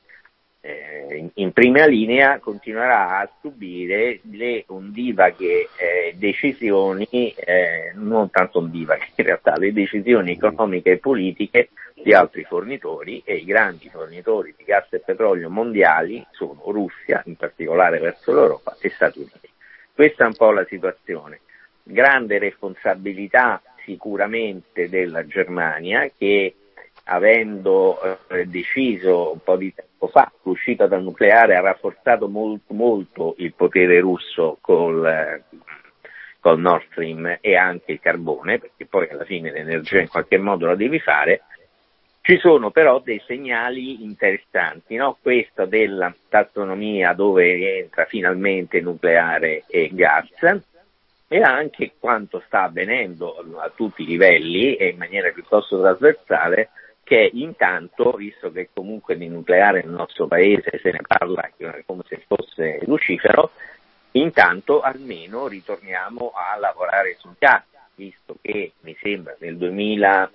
eh, 0.65 1.29
in, 1.33 1.51
prima 1.51 1.85
linea 1.85 2.39
continuerà 2.39 3.19
a 3.19 3.29
subire 3.41 4.21
le 4.31 4.63
ondivaghe 4.67 5.67
eh, 5.75 6.15
decisioni, 6.15 7.33
eh, 7.35 7.91
non 7.95 8.29
tanto 8.29 8.59
ondivaghe 8.59 9.09
in 9.15 9.25
realtà, 9.25 9.57
le 9.57 9.73
decisioni 9.73 10.31
economiche 10.31 10.91
e 10.91 10.97
politiche 10.99 11.69
di 12.01 12.13
altri 12.13 12.45
fornitori 12.45 13.21
e 13.25 13.35
i 13.35 13.43
grandi 13.43 13.89
fornitori 13.89 14.53
di 14.57 14.63
gas 14.63 14.87
e 14.93 14.99
petrolio 14.99 15.49
mondiali 15.49 16.25
sono 16.31 16.61
Russia, 16.67 17.21
in 17.25 17.35
particolare 17.35 17.99
verso 17.99 18.33
l'Europa, 18.33 18.77
e 18.79 18.89
Stati 18.89 19.19
Uniti. 19.19 19.49
Questa 19.93 20.23
è 20.23 20.27
un 20.27 20.35
po' 20.35 20.51
la 20.51 20.65
situazione. 20.65 21.41
Grande 21.83 22.39
responsabilità 22.39 23.61
sicuramente 23.83 24.87
della 24.87 25.27
Germania 25.27 26.09
che 26.17 26.55
avendo 27.05 28.19
eh, 28.29 28.45
deciso 28.45 29.33
un 29.33 29.39
po' 29.43 29.57
di 29.57 29.73
tempo 29.73 30.07
fa 30.07 30.31
l'uscita 30.43 30.87
dal 30.87 31.03
nucleare 31.03 31.55
ha 31.55 31.61
rafforzato 31.61 32.27
molto, 32.27 32.73
molto 32.73 33.35
il 33.37 33.53
potere 33.53 33.99
russo 33.99 34.57
col, 34.61 35.05
eh, 35.05 35.43
col 36.39 36.59
Nord 36.59 36.85
Stream 36.91 37.37
e 37.41 37.55
anche 37.55 37.93
il 37.93 37.99
carbone, 37.99 38.59
perché 38.59 38.85
poi 38.85 39.09
alla 39.09 39.25
fine 39.25 39.51
l'energia 39.51 39.99
in 39.99 40.09
qualche 40.09 40.37
modo 40.37 40.65
la 40.65 40.75
devi 40.75 40.99
fare. 40.99 41.41
Ci 42.21 42.37
sono 42.37 42.71
però 42.71 42.99
dei 42.99 43.21
segnali 43.25 44.01
interessanti, 44.03 44.95
no? 44.95 45.17
questo 45.21 45.65
della 45.65 46.13
tassonomia 46.29 47.11
dove 47.11 47.53
rientra 47.53 48.05
finalmente 48.05 48.79
nucleare 48.79 49.65
e 49.67 49.89
gas, 49.91 50.29
e 51.27 51.41
anche 51.41 51.93
quanto 51.99 52.41
sta 52.45 52.63
avvenendo 52.63 53.43
a 53.57 53.69
tutti 53.75 54.03
i 54.03 54.05
livelli 54.05 54.75
e 54.75 54.89
in 54.89 54.97
maniera 54.97 55.31
piuttosto 55.31 55.81
trasversale 55.81 56.69
che 57.13 57.29
intanto, 57.33 58.09
visto 58.13 58.51
che 58.51 58.69
comunque 58.73 59.15
di 59.15 59.27
nucleare 59.27 59.83
nel 59.83 59.93
nostro 59.93 60.25
paese 60.25 60.79
se 60.81 60.89
ne 60.89 61.01
parla 61.05 61.47
come 61.85 62.01
se 62.07 62.23
fosse 62.25 62.79
lucifero, 62.87 63.51
intanto 64.13 64.81
almeno 64.81 65.45
ritorniamo 65.45 66.31
a 66.33 66.57
lavorare 66.57 67.15
sul 67.19 67.35
gas, 67.37 67.61
visto 67.93 68.37
che 68.41 68.71
mi 68.79 68.97
sembra 68.99 69.35
nel 69.37 69.57
2000, 69.57 70.31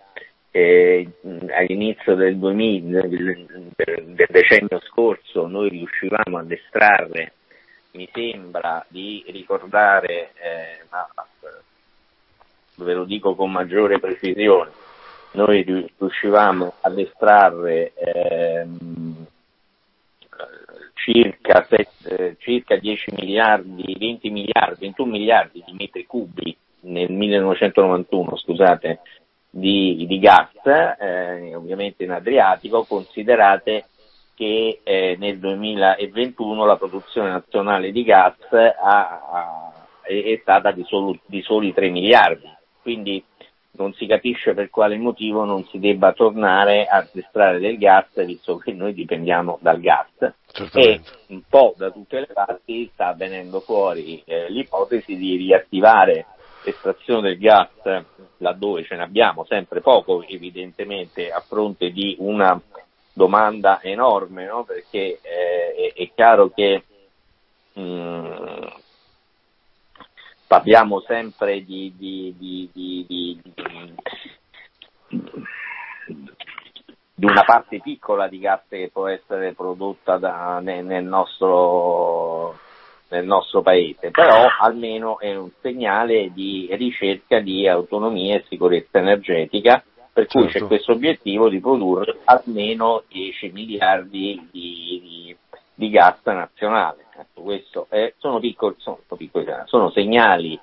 eh, 0.52 1.08
all'inizio 1.50 2.14
del, 2.14 2.38
2000, 2.38 3.00
del, 3.08 4.24
decennio 4.28 4.78
scorso 4.82 5.48
noi 5.48 5.70
riuscivamo 5.70 6.38
ad 6.38 6.52
estrarre, 6.52 7.32
mi 7.92 8.08
sembra 8.12 8.86
di 8.86 9.24
ricordare, 9.26 10.30
eh, 10.34 10.84
ma 10.90 11.08
ve 12.76 12.94
lo 12.94 13.02
dico 13.02 13.34
con 13.34 13.50
maggiore 13.50 13.98
precisione, 13.98 14.70
noi 15.32 15.90
riuscivamo 15.98 16.74
ad 16.80 16.98
estrarre 16.98 17.92
ehm, 17.94 19.26
circa, 20.94 21.66
set, 21.68 22.36
circa 22.38 22.76
10 22.76 23.12
miliardi, 23.16 23.96
20 23.98 24.30
miliardi, 24.30 24.76
21 24.80 25.10
miliardi 25.10 25.62
di 25.64 25.72
metri 25.76 26.06
cubi 26.06 26.56
nel 26.80 27.10
1991, 27.10 28.36
scusate, 28.36 29.00
di, 29.50 30.04
di 30.06 30.18
gas, 30.18 30.50
eh, 31.00 31.54
ovviamente 31.54 32.04
in 32.04 32.10
Adriatico, 32.10 32.84
considerate 32.84 33.86
che 34.34 34.80
eh, 34.84 35.16
nel 35.18 35.38
2021 35.38 36.64
la 36.64 36.76
produzione 36.76 37.30
nazionale 37.30 37.90
di 37.90 38.04
gas 38.04 38.36
ha, 38.52 38.76
ha, 38.80 39.72
è 40.02 40.38
stata 40.40 40.70
di, 40.70 40.84
solo, 40.84 41.18
di 41.26 41.42
soli 41.42 41.72
3 41.72 41.88
miliardi. 41.88 42.48
Quindi 42.80 43.22
non 43.72 43.92
si 43.94 44.06
capisce 44.06 44.54
per 44.54 44.70
quale 44.70 44.96
motivo 44.96 45.44
non 45.44 45.64
si 45.66 45.78
debba 45.78 46.12
tornare 46.12 46.86
a 46.86 47.06
estrarre 47.12 47.60
del 47.60 47.78
gas, 47.78 48.06
visto 48.24 48.56
che 48.56 48.72
noi 48.72 48.92
dipendiamo 48.92 49.58
dal 49.60 49.80
gas. 49.80 50.32
E 50.72 51.00
un 51.28 51.42
po' 51.48 51.74
da 51.76 51.90
tutte 51.90 52.20
le 52.20 52.28
parti 52.32 52.90
sta 52.92 53.12
venendo 53.12 53.60
fuori 53.60 54.22
eh, 54.24 54.50
l'ipotesi 54.50 55.16
di 55.16 55.36
riattivare 55.36 56.26
l'estrazione 56.64 57.28
del 57.28 57.38
gas 57.38 58.04
laddove 58.38 58.84
ce 58.84 58.96
ne 58.96 59.02
abbiamo 59.02 59.44
sempre 59.44 59.80
poco, 59.80 60.24
evidentemente, 60.26 61.30
a 61.30 61.40
fronte 61.40 61.90
di 61.90 62.16
una 62.18 62.60
domanda 63.12 63.80
enorme, 63.82 64.46
no? 64.46 64.64
perché 64.64 65.18
eh, 65.20 65.92
è, 65.94 66.00
è, 66.00 66.10
chiaro 66.14 66.50
che 66.50 66.84
mh, 67.74 67.82
mm, 67.82 68.62
parliamo 70.48 71.00
sempre 71.00 71.62
di, 71.62 71.92
di, 71.96 72.34
di, 72.36 72.68
di, 72.72 73.40
una 77.26 77.44
parte 77.44 77.80
piccola 77.80 78.28
di 78.28 78.38
gas 78.38 78.62
che 78.68 78.90
può 78.90 79.06
essere 79.08 79.52
prodotta 79.52 80.16
da, 80.16 80.58
nel, 80.60 80.84
nel, 80.84 81.04
nostro, 81.04 82.58
nel 83.10 83.26
nostro 83.26 83.60
paese, 83.60 84.10
però 84.10 84.46
almeno 84.58 85.18
è 85.18 85.36
un 85.36 85.50
segnale 85.60 86.32
di 86.32 86.68
ricerca 86.72 87.40
di 87.40 87.68
autonomia 87.68 88.36
e 88.36 88.44
sicurezza 88.48 88.98
energetica 88.98 89.84
per 90.10 90.26
cui 90.26 90.48
certo. 90.48 90.58
c'è 90.58 90.66
questo 90.66 90.92
obiettivo 90.92 91.48
di 91.48 91.60
produrre 91.60 92.18
almeno 92.24 93.04
10 93.06 93.50
miliardi 93.52 94.48
di, 94.50 95.00
di, 95.02 95.36
di 95.78 95.90
gas 95.90 96.18
nazionale. 96.24 97.06
Ecco, 97.16 97.42
questo 97.42 97.86
è, 97.88 98.12
sono, 98.18 98.40
piccoli, 98.40 98.74
sono, 98.78 98.98
piccoli, 99.16 99.46
sono 99.66 99.90
segnali 99.90 100.58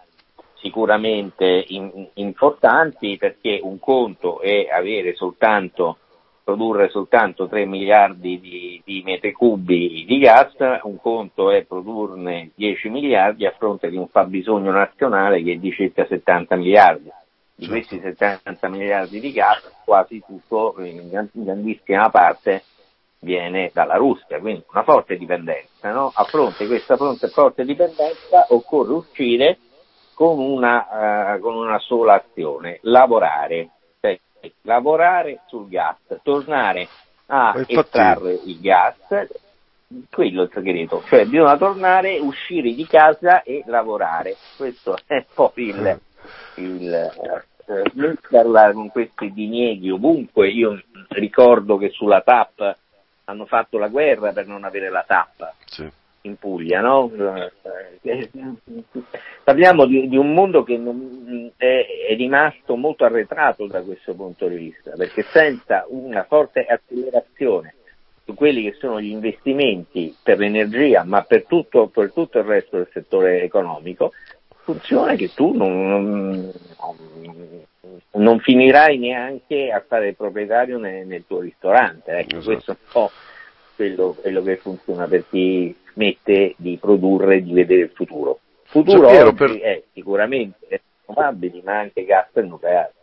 sicuramente 0.56 1.64
in, 1.70 2.10
importanti 2.16 3.16
perché 3.18 3.60
un 3.64 3.80
conto 3.80 4.42
è 4.42 4.68
avere 4.70 5.16
soltanto 5.16 6.00
produrre 6.44 6.90
soltanto 6.90 7.48
3 7.48 7.66
miliardi 7.66 8.40
di, 8.40 8.82
di, 8.84 9.02
metri 9.04 9.32
cubi 9.32 10.04
di 10.06 10.20
gas, 10.20 10.54
un 10.84 10.98
conto 10.98 11.50
è 11.50 11.64
produrne 11.64 12.52
10 12.54 12.90
miliardi 12.90 13.46
a 13.46 13.56
fronte 13.58 13.90
di 13.90 13.96
un 13.96 14.08
fabbisogno 14.08 14.72
nazionale 14.72 15.42
che 15.42 15.54
è 15.54 15.56
di 15.56 15.72
circa 15.72 16.06
70 16.06 16.56
miliardi. 16.58 17.10
Di 17.56 17.68
questi 17.68 18.00
70 18.00 18.68
miliardi 18.68 19.20
di 19.22 19.32
gas, 19.32 19.64
quasi 19.86 20.22
tutto, 20.28 20.76
in 20.80 21.10
grandissima 21.32 22.10
parte, 22.10 22.64
viene 23.20 23.72
dalla 23.74 23.96
Russia, 23.96 24.40
quindi 24.40 24.64
una 24.72 24.84
forte 24.84 25.18
dipendenza. 25.18 25.92
No? 25.92 26.12
A 26.14 26.24
fronte 26.26 26.64
di 26.64 26.68
questa 26.68 26.96
forte 26.98 27.66
dipendenza 27.66 28.48
occorre 28.50 28.94
uscire 28.94 29.58
con 30.14 30.40
una, 30.40 31.36
uh, 31.36 31.40
con 31.40 31.56
una 31.56 31.80
sola 31.80 32.16
azione, 32.16 32.80
lavorare, 32.84 33.70
cioè, 34.00 34.20
lavorare 34.62 35.42
sul 35.48 35.68
gas, 35.68 35.98
tornare 36.24 36.88
a 37.28 37.54
Infatti... 37.56 37.76
estrarre 37.76 38.40
il 38.46 38.60
gas, 38.60 39.28
quello 40.10 40.42
è 40.42 40.46
il 40.46 40.52
segreto, 40.54 41.04
cioè 41.08 41.26
bisogna 41.26 41.58
tornare, 41.58 42.18
uscire 42.20 42.74
di 42.74 42.86
casa 42.88 43.44
e 43.44 43.64
lavorare, 43.66 44.36
questo 44.56 44.98
è 45.06 45.26
poi 45.34 45.52
il, 45.56 46.00
il 46.56 46.94
eh, 47.68 47.92
non 47.94 48.16
parlare 48.30 48.74
con 48.74 48.90
questi 48.90 49.32
dinieghi 49.34 49.90
ovunque, 49.90 50.50
io 50.50 50.82
ricordo 51.10 51.78
che 51.78 51.90
sulla 51.90 52.22
TAP 52.22 52.78
hanno 53.26 53.46
fatto 53.46 53.78
la 53.78 53.88
guerra 53.88 54.32
per 54.32 54.48
non 54.48 54.64
avere 54.64 54.90
la 54.90 55.04
tappa 55.06 55.54
sì. 55.66 55.90
in 56.22 56.38
Puglia, 56.38 56.82
no? 56.82 57.12
Parliamo 59.44 59.86
di, 59.86 60.08
di 60.08 60.18
un 60.18 60.34
mondo 60.34 60.64
che 60.64 60.78
non, 60.78 61.52
è, 61.58 61.86
è, 62.10 62.16
rimasto 62.16 62.76
molto 62.76 63.06
arretrato 63.06 63.68
da 63.68 63.82
questo 63.82 64.16
punto 64.16 64.48
di 64.48 64.56
vista, 64.56 64.92
perché 64.96 65.24
senza 65.24 65.86
una 65.90 66.24
forte 66.24 66.66
accelerazione 66.66 67.76
su 68.24 68.34
quelli 68.34 68.64
che 68.64 68.78
sono 68.80 69.00
gli 69.00 69.10
investimenti 69.10 70.16
per 70.22 70.40
l'energia, 70.40 71.04
ma 71.04 71.22
per 71.22 71.46
tutto, 71.46 71.88
per 71.88 72.12
tutto 72.12 72.40
il 72.40 72.46
resto 72.46 72.78
del 72.78 72.90
settore 72.92 73.44
economico, 73.44 74.14
funziona 74.64 75.14
che 75.14 75.32
tu 75.34 75.54
non, 75.56 75.86
non, 75.92 76.52
non 78.14 78.40
finirai 78.40 78.98
neanche 78.98 79.72
a 79.72 79.84
fare 79.86 80.10
il 80.10 80.16
proprietario 80.16 80.78
nel, 80.78 81.06
nel 81.06 81.26
tuo 81.28 81.40
ristorante. 81.40 82.12
Ecco, 82.12 82.38
esatto. 82.38 82.54
questo 82.54 82.72
è 82.72 82.76
un 82.80 82.92
po' 82.92 83.12
quello, 83.76 84.18
quello, 84.20 84.42
che 84.42 84.58
funziona 84.58 85.08
per 85.08 85.26
chi 85.30 85.76
smette 85.94 86.56
di 86.58 86.78
produrre 86.80 87.36
e 87.36 87.44
di 87.44 87.54
vedere 87.54 87.82
il 87.82 87.92
futuro. 87.94 88.40
Il 88.64 88.70
futuro 88.70 89.02
Giampiero, 89.02 89.28
oggi 89.30 89.38
per... 89.38 89.60
è 89.60 89.84
sicuramente 89.94 90.82
rinnovabili, 91.06 91.62
ma 91.64 91.80
anche 91.80 92.06
gas 92.06 92.28
e 92.34 92.42
nucleare. 92.42 92.94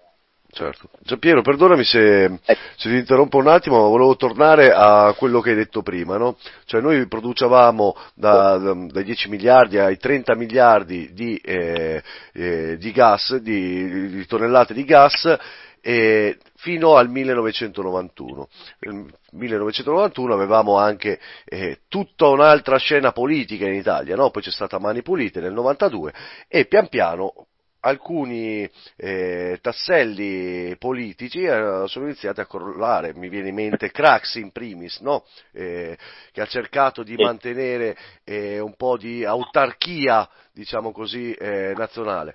Certo. 0.54 0.90
Giampiero, 1.00 1.40
perdonami 1.40 1.82
se, 1.82 2.24
eh. 2.24 2.58
se, 2.76 2.90
ti 2.90 2.94
interrompo 2.94 3.38
un 3.38 3.48
attimo, 3.48 3.80
ma 3.80 3.88
volevo 3.88 4.16
tornare 4.16 4.70
a 4.70 5.14
quello 5.16 5.40
che 5.40 5.50
hai 5.50 5.56
detto 5.56 5.80
prima, 5.80 6.18
no? 6.18 6.36
Cioè 6.66 6.82
noi 6.82 7.08
producevamo 7.08 7.96
da, 8.14 8.58
da, 8.58 8.74
dai 8.74 9.02
10 9.02 9.30
miliardi 9.30 9.78
ai 9.78 9.96
30 9.96 10.34
miliardi 10.34 11.10
di, 11.14 11.36
eh, 11.36 12.02
eh, 12.34 12.76
di 12.76 12.92
gas, 12.92 13.36
di, 13.36 14.10
di, 14.10 14.26
tonnellate 14.26 14.74
di 14.74 14.84
gas, 14.84 15.38
eh, 15.80 16.36
fino 16.56 16.96
al 16.96 17.08
1991. 17.08 18.48
Nel 18.80 19.06
1991 19.30 20.34
avevamo 20.34 20.76
anche 20.76 21.18
eh, 21.46 21.78
tutta 21.88 22.26
un'altra 22.26 22.76
scena 22.76 23.10
politica 23.12 23.66
in 23.66 23.72
Italia, 23.72 24.16
no? 24.16 24.28
poi 24.28 24.42
c'è 24.42 24.50
stata 24.50 24.78
Mani 24.78 25.00
Pulite 25.00 25.40
nel 25.40 25.54
92 25.54 26.12
e 26.46 26.66
pian 26.66 26.88
piano 26.88 27.46
alcuni 27.82 28.68
eh, 28.96 29.58
tasselli 29.60 30.76
politici 30.78 31.42
eh, 31.42 31.84
sono 31.86 32.06
iniziati 32.06 32.40
a 32.40 32.46
crollare, 32.46 33.14
mi 33.14 33.28
viene 33.28 33.48
in 33.48 33.54
mente 33.54 33.90
Craxi 33.92 34.40
in 34.40 34.52
primis, 34.52 35.00
no? 35.00 35.24
eh, 35.52 35.96
che 36.32 36.40
ha 36.40 36.46
cercato 36.46 37.02
di 37.02 37.16
mantenere 37.16 37.96
eh, 38.24 38.58
un 38.60 38.74
po' 38.76 38.96
di 38.96 39.24
autarchia, 39.24 40.28
diciamo 40.52 40.92
così, 40.92 41.32
eh, 41.32 41.72
nazionale. 41.76 42.34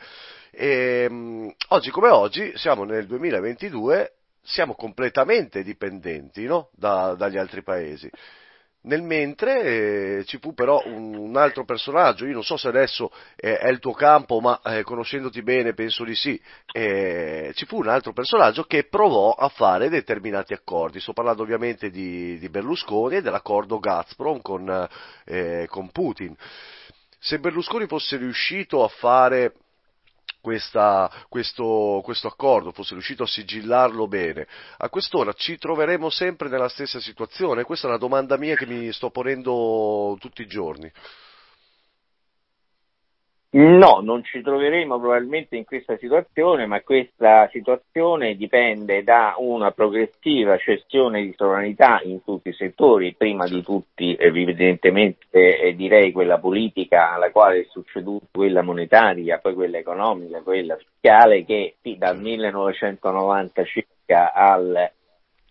E, 0.52 1.10
mh, 1.10 1.56
oggi 1.70 1.92
come 1.92 2.10
oggi, 2.10 2.52
siamo 2.56 2.84
nel 2.84 3.06
2022, 3.06 4.14
siamo 4.42 4.76
completamente 4.76 5.64
dipendenti 5.64 6.46
no? 6.46 6.70
da, 6.74 7.16
dagli 7.16 7.38
altri 7.38 7.64
paesi. 7.64 8.10
Nel 8.88 9.02
mentre 9.02 10.20
eh, 10.20 10.24
ci 10.26 10.38
fu 10.38 10.54
però 10.54 10.82
un, 10.86 11.14
un, 11.14 11.36
altro 11.36 11.66
personaggio, 11.66 12.26
io 12.26 12.32
non 12.32 12.44
so 12.44 12.56
se 12.56 12.70
adesso 12.70 13.12
eh, 13.36 13.58
è 13.58 13.68
il 13.68 13.80
tuo 13.80 13.92
campo, 13.92 14.40
ma 14.40 14.62
eh, 14.64 14.84
conoscendoti 14.84 15.44
bene 15.44 15.74
penso 15.74 16.06
di 16.06 16.16
sì, 16.16 16.42
eh, 16.72 17.52
ci 17.54 17.66
fu 17.66 17.80
un 17.80 17.90
altro 17.90 18.14
personaggio 18.14 18.64
che 18.64 18.86
provò 18.86 19.32
a 19.32 19.50
fare 19.50 19.90
determinati 19.90 20.54
accordi, 20.54 21.02
sto 21.02 21.12
parlando 21.12 21.42
ovviamente 21.44 21.90
di, 21.90 22.40
di 22.40 22.48
Berlusconi 22.48 23.18
e 23.18 23.22
dell'accordo 23.22 23.78
Gazprom 23.78 24.42
con, 24.42 24.88
eh, 25.26 25.66
con 25.70 25.90
Putin. 25.92 26.34
Se 27.20 27.40
Berlusconi 27.40 27.88
fosse 27.88 28.16
riuscito 28.16 28.86
a 28.86 28.88
fare 28.88 29.54
questa, 30.48 31.12
questo, 31.28 32.00
questo, 32.06 32.30
accordo, 32.30 32.72
fosse 32.72 32.94
riuscito 32.94 33.24
a 33.24 33.28
sigillarlo 33.28 34.08
bene, 34.08 34.48
a 34.78 34.88
quest'ora 34.88 35.34
ci 35.34 35.58
troveremo 35.58 36.10
sempre 36.10 36.48
nella 36.48 36.70
stessa 36.70 37.02
situazione? 37.02 37.66
Questa 37.66 37.88
è 37.88 37.90
una 37.90 38.00
domanda 38.00 38.38
mia 38.38 38.56
che 38.56 38.66
mi 38.66 38.90
sto 38.94 39.10
ponendo 39.10 40.16
tutti 40.22 40.44
i 40.44 40.48
giorni. 40.48 40.90
No, 43.58 44.02
non 44.04 44.24
ci 44.24 44.44
troveremo 44.44 45.00
probabilmente 45.00 45.56
in 45.56 45.66
questa 45.66 45.98
situazione, 45.98 46.68
ma 46.68 46.82
questa 46.82 47.50
situazione 47.52 48.36
dipende 48.36 49.04
da 49.04 49.34
una 49.40 49.72
progressiva 49.72 50.58
cessione 50.58 51.24
di 51.24 51.34
sovranità 51.36 52.00
in 52.04 52.24
tutti 52.24 52.50
i 52.50 52.54
settori, 52.54 53.16
prima 53.18 53.48
di 53.48 53.64
tutti 53.64 54.16
evidentemente 54.16 55.74
direi 55.76 56.12
quella 56.12 56.38
politica 56.38 57.14
alla 57.14 57.32
quale 57.32 57.62
è 57.62 57.66
succeduta 57.68 58.28
quella 58.32 58.62
monetaria, 58.62 59.40
poi 59.40 59.56
quella 59.56 59.80
economica, 59.80 60.42
quella 60.42 60.76
fiscale 60.76 61.44
che 61.44 61.78
dal 61.98 62.20
1990 62.20 63.64
circa 63.64 64.34
al 64.34 64.92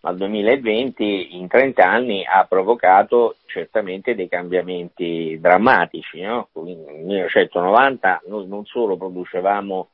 al 0.01 0.15
2020 0.15 1.35
in 1.37 1.47
30 1.47 1.83
anni 1.83 2.23
ha 2.25 2.45
provocato 2.45 3.37
certamente 3.45 4.15
dei 4.15 4.29
cambiamenti 4.29 5.37
drammatici. 5.39 6.21
No? 6.21 6.49
Nel 6.53 7.03
1990 7.03 8.23
noi 8.27 8.47
non 8.47 8.65
solo 8.65 8.95
producevamo 8.95 9.89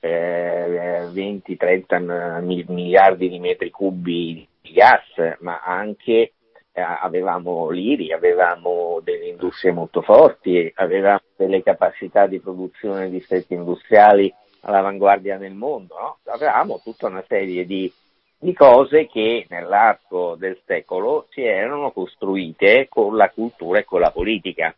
eh, 0.00 1.08
20-30 1.12 2.42
miliardi 2.42 3.28
di 3.28 3.38
metri 3.40 3.70
cubi 3.70 4.46
di 4.60 4.72
gas, 4.72 5.36
ma 5.40 5.60
anche 5.62 6.32
eh, 6.72 6.80
avevamo 6.80 7.68
l'IRI, 7.70 8.12
avevamo 8.12 9.00
delle 9.02 9.26
industrie 9.26 9.72
molto 9.72 10.02
forti, 10.02 10.70
avevamo 10.76 11.20
delle 11.36 11.62
capacità 11.62 12.26
di 12.26 12.38
produzione 12.38 13.06
di 13.06 13.18
distretti 13.18 13.54
industriali 13.54 14.32
all'avanguardia 14.60 15.36
nel 15.36 15.54
mondo, 15.54 15.94
no? 15.98 16.18
avevamo 16.32 16.80
tutta 16.82 17.06
una 17.06 17.24
serie 17.26 17.64
di 17.64 17.92
di 18.40 18.52
cose 18.52 19.06
che 19.08 19.46
nell'arco 19.48 20.36
del 20.36 20.60
secolo 20.64 21.26
si 21.30 21.42
erano 21.42 21.90
costruite 21.90 22.86
con 22.88 23.16
la 23.16 23.30
cultura 23.30 23.80
e 23.80 23.84
con 23.84 24.00
la 24.00 24.12
politica. 24.12 24.74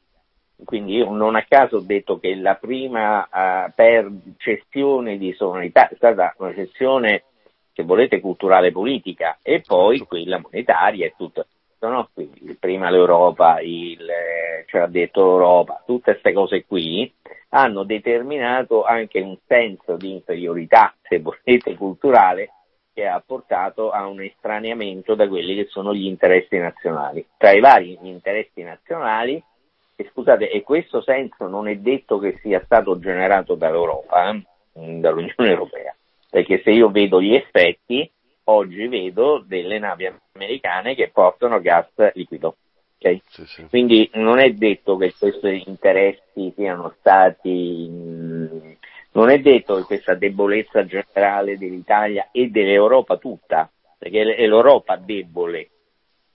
Quindi 0.64 0.96
io 0.96 1.10
non 1.10 1.36
a 1.36 1.44
caso 1.46 1.76
ho 1.76 1.80
detto 1.80 2.18
che 2.18 2.34
la 2.36 2.54
prima 2.54 3.22
uh, 3.22 3.70
per 3.74 4.10
cessione 4.38 5.18
di 5.18 5.32
sovranità 5.32 5.88
è 5.88 5.94
stata 5.96 6.34
una 6.38 6.54
cessione, 6.54 7.24
se 7.72 7.82
volete, 7.82 8.20
culturale 8.20 8.72
politica 8.72 9.38
e 9.42 9.62
poi 9.66 10.00
quella 10.00 10.38
monetaria 10.38 11.06
e 11.06 11.14
tutto. 11.16 11.46
No? 11.80 12.10
Quindi 12.12 12.56
prima 12.60 12.90
l'Europa, 12.90 13.60
il, 13.60 14.06
ce 14.66 14.78
l'ha 14.78 14.86
detto 14.86 15.22
l'Europa, 15.22 15.82
tutte 15.86 16.12
queste 16.12 16.34
cose 16.34 16.66
qui 16.66 17.10
hanno 17.50 17.84
determinato 17.84 18.84
anche 18.84 19.20
un 19.20 19.36
senso 19.46 19.96
di 19.96 20.12
inferiorità, 20.12 20.94
se 21.02 21.20
volete, 21.20 21.74
culturale 21.76 22.50
che 23.00 23.06
ha 23.06 23.22
portato 23.24 23.90
a 23.90 24.06
un 24.06 24.20
estraneamento 24.20 25.14
da 25.14 25.26
quelli 25.26 25.54
che 25.54 25.68
sono 25.70 25.94
gli 25.94 26.04
interessi 26.04 26.58
nazionali. 26.58 27.24
Tra 27.38 27.52
i 27.52 27.60
vari 27.60 27.98
interessi 28.02 28.62
nazionali, 28.62 29.42
e 29.96 30.10
scusate, 30.12 30.50
e 30.50 30.62
questo 30.62 31.00
senso 31.00 31.46
non 31.48 31.66
è 31.66 31.76
detto 31.76 32.18
che 32.18 32.38
sia 32.42 32.60
stato 32.62 32.98
generato 32.98 33.54
dall'Europa, 33.54 34.30
eh, 34.30 34.42
dall'Unione 34.98 35.48
Europea, 35.50 35.96
perché 36.28 36.60
se 36.62 36.72
io 36.72 36.90
vedo 36.90 37.22
gli 37.22 37.34
effetti, 37.34 38.10
oggi 38.44 38.86
vedo 38.86 39.42
delle 39.46 39.78
navi 39.78 40.12
americane 40.32 40.94
che 40.94 41.08
portano 41.08 41.58
gas 41.60 41.88
liquido. 42.12 42.56
Okay? 42.98 43.22
Sì, 43.28 43.46
sì. 43.46 43.66
Quindi 43.68 44.10
non 44.14 44.38
è 44.38 44.50
detto 44.50 44.98
che 44.98 45.14
questi 45.18 45.62
interessi 45.66 46.52
siano 46.54 46.94
stati 46.98 47.88
non 49.12 49.30
è 49.30 49.40
detto 49.40 49.76
che 49.76 49.82
questa 49.82 50.14
debolezza 50.14 50.84
generale 50.84 51.58
dell'Italia 51.58 52.28
e 52.30 52.48
dell'Europa 52.48 53.16
tutta, 53.16 53.68
perché 53.98 54.34
è 54.34 54.46
l'Europa 54.46 54.96
debole, 54.96 55.68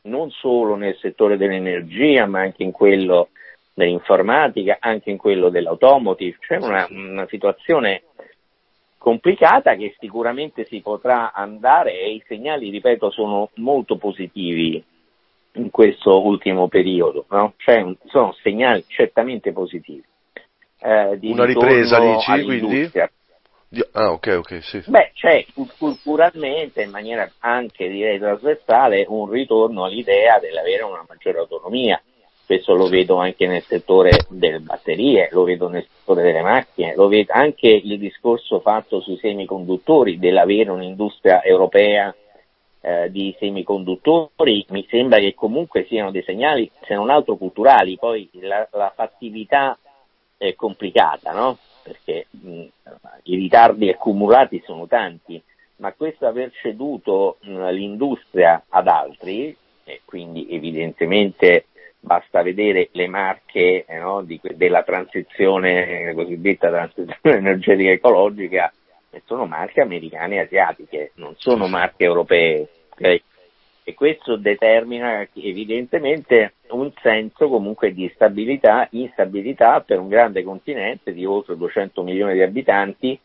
non 0.04 0.30
solo 0.32 0.76
nel 0.76 0.98
settore 0.98 1.38
dell'energia, 1.38 2.26
ma 2.26 2.42
anche 2.42 2.64
in 2.64 2.72
quello 2.72 3.30
dell'informatica, 3.74 4.78
anche 4.80 5.10
in 5.10 5.18
quello 5.18 5.50
dell'automotive, 5.50 6.38
c'è 6.40 6.58
una, 6.58 6.88
una 6.90 7.28
situazione 7.28 8.04
complicata 8.98 9.76
che 9.76 9.96
sicuramente 10.00 10.66
si 10.66 10.82
potrà 10.82 11.32
andare 11.32 12.00
e 12.00 12.14
i 12.14 12.24
segnali, 12.28 12.70
ripeto, 12.70 13.10
sono 13.12 13.50
molto 13.56 13.98
positivi 13.98 14.84
in 15.54 15.70
questo 15.70 16.26
ultimo 16.26 16.68
periodo, 16.68 17.26
no? 17.30 17.54
cioè, 17.58 17.86
sono 18.08 18.34
segnali 18.42 18.84
certamente 18.88 19.54
positivi 19.54 20.04
eh, 20.86 21.18
di 21.18 21.32
Una 21.32 21.46
ripresa 21.46 22.00
dici, 22.00 22.44
quindi? 22.44 22.92
Ah, 23.94 24.12
ok, 24.12 24.36
ok, 24.38 24.64
sì. 24.64 24.84
Beh, 24.86 25.12
c'è 25.16 25.44
culturalmente, 25.78 26.84
in 26.84 26.92
maniera 26.92 27.30
anche 27.40 27.90
direi 27.90 28.20
trasversale, 28.20 29.06
un 29.10 29.28
ritorno 29.30 29.86
all'idea 29.86 30.38
dell'avere 30.40 30.84
una 30.84 31.04
maggiore 31.08 31.40
autonomia. 31.40 32.00
Questo 32.46 32.76
lo 32.76 32.88
vedo 32.88 33.16
anche 33.16 33.48
nel 33.48 33.64
settore 33.64 34.12
delle 34.30 34.60
batterie, 34.60 35.30
lo 35.32 35.44
vedo 35.44 35.68
nel 35.68 35.86
settore 35.92 36.22
delle 36.22 36.44
macchine, 36.44 36.94
lo 36.96 37.08
vedo 37.08 37.34
anche 37.34 37.68
il 37.68 37.98
discorso 37.98 38.60
fatto 38.60 39.02
sui 39.02 39.18
semiconduttori, 39.18 40.20
dell'avere 40.20 40.70
un'industria 40.70 41.42
europea 41.42 42.16
eh, 42.82 43.10
di 43.10 43.36
semiconduttori, 43.40 44.64
mi 44.70 44.86
sembra 44.88 45.18
che 45.18 45.34
comunque 45.34 45.86
siano 45.86 46.12
dei 46.12 46.22
segnali, 46.22 46.70
se 46.84 46.94
non 46.94 47.10
altro 47.10 47.36
culturali, 47.36 47.98
poi 47.98 48.30
la, 48.34 48.68
la 48.74 48.94
fattività 48.96 49.76
è 50.38 50.56
complicata, 50.56 51.32
no? 51.32 51.58
Perché 51.84 52.28
mh, 52.30 52.66
i 53.24 53.36
ritardi 53.36 53.90
accumulati 53.90 54.62
sono 54.66 54.88
tanti, 54.88 55.42
ma 55.78 55.94
questo 55.94 56.26
aver 56.26 56.52
ceduto 56.62 57.38
mh, 57.42 57.70
l'industria 57.70 58.66
ad 58.70 58.88
altri, 58.88 59.56
e 59.84 60.02
quindi 60.04 60.48
evidentemente 60.50 61.68
basta 62.00 62.42
vedere 62.42 62.90
le 62.92 63.08
marche 63.08 63.86
eh, 63.86 63.98
no, 63.98 64.22
di, 64.24 64.40
della 64.56 64.84
transizione, 64.84 66.14
cosiddetta 66.14 66.70
transizione 66.70 67.38
energetica 67.38 67.92
ecologica, 67.92 68.72
sono 69.26 69.46
marche 69.46 69.82
americane 69.82 70.36
e 70.36 70.40
asiatiche, 70.40 71.12
non 71.16 71.34
sono 71.38 71.68
marche 71.68 72.04
europee. 72.04 72.68
Okay? 72.90 73.24
E 73.88 73.94
questo 73.94 74.36
determina 74.36 75.28
evidentemente 75.34 76.56
un 76.70 76.92
senso 77.04 77.48
comunque 77.48 77.94
di 77.94 78.12
stabilità, 78.16 78.88
instabilità 78.92 79.80
per 79.82 80.00
un 80.00 80.08
grande 80.08 80.44
continente 80.44 81.14
di 81.14 81.24
oltre 81.24 81.56
200 81.56 82.02
milioni 82.02 82.34
di 82.34 82.42
abitanti 82.42 83.20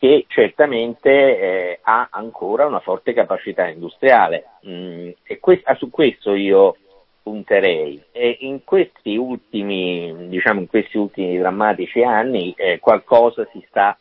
che 0.00 0.24
certamente 0.26 1.08
eh, 1.38 1.78
ha 1.82 2.08
ancora 2.10 2.66
una 2.66 2.80
forte 2.80 3.12
capacità 3.12 3.68
industriale. 3.68 4.46
Mm, 4.66 5.10
e 5.22 5.38
que- 5.38 5.60
ah, 5.62 5.76
su 5.76 5.88
questo 5.88 6.34
io 6.34 6.76
punterei. 7.22 8.02
E 8.10 8.38
in 8.40 8.64
questi 8.64 9.16
ultimi, 9.16 10.28
diciamo 10.28 10.58
in 10.58 10.66
questi 10.66 10.98
ultimi 10.98 11.38
drammatici 11.38 12.02
anni 12.02 12.52
eh, 12.56 12.80
qualcosa 12.80 13.46
si 13.52 13.64
sta 13.68 13.96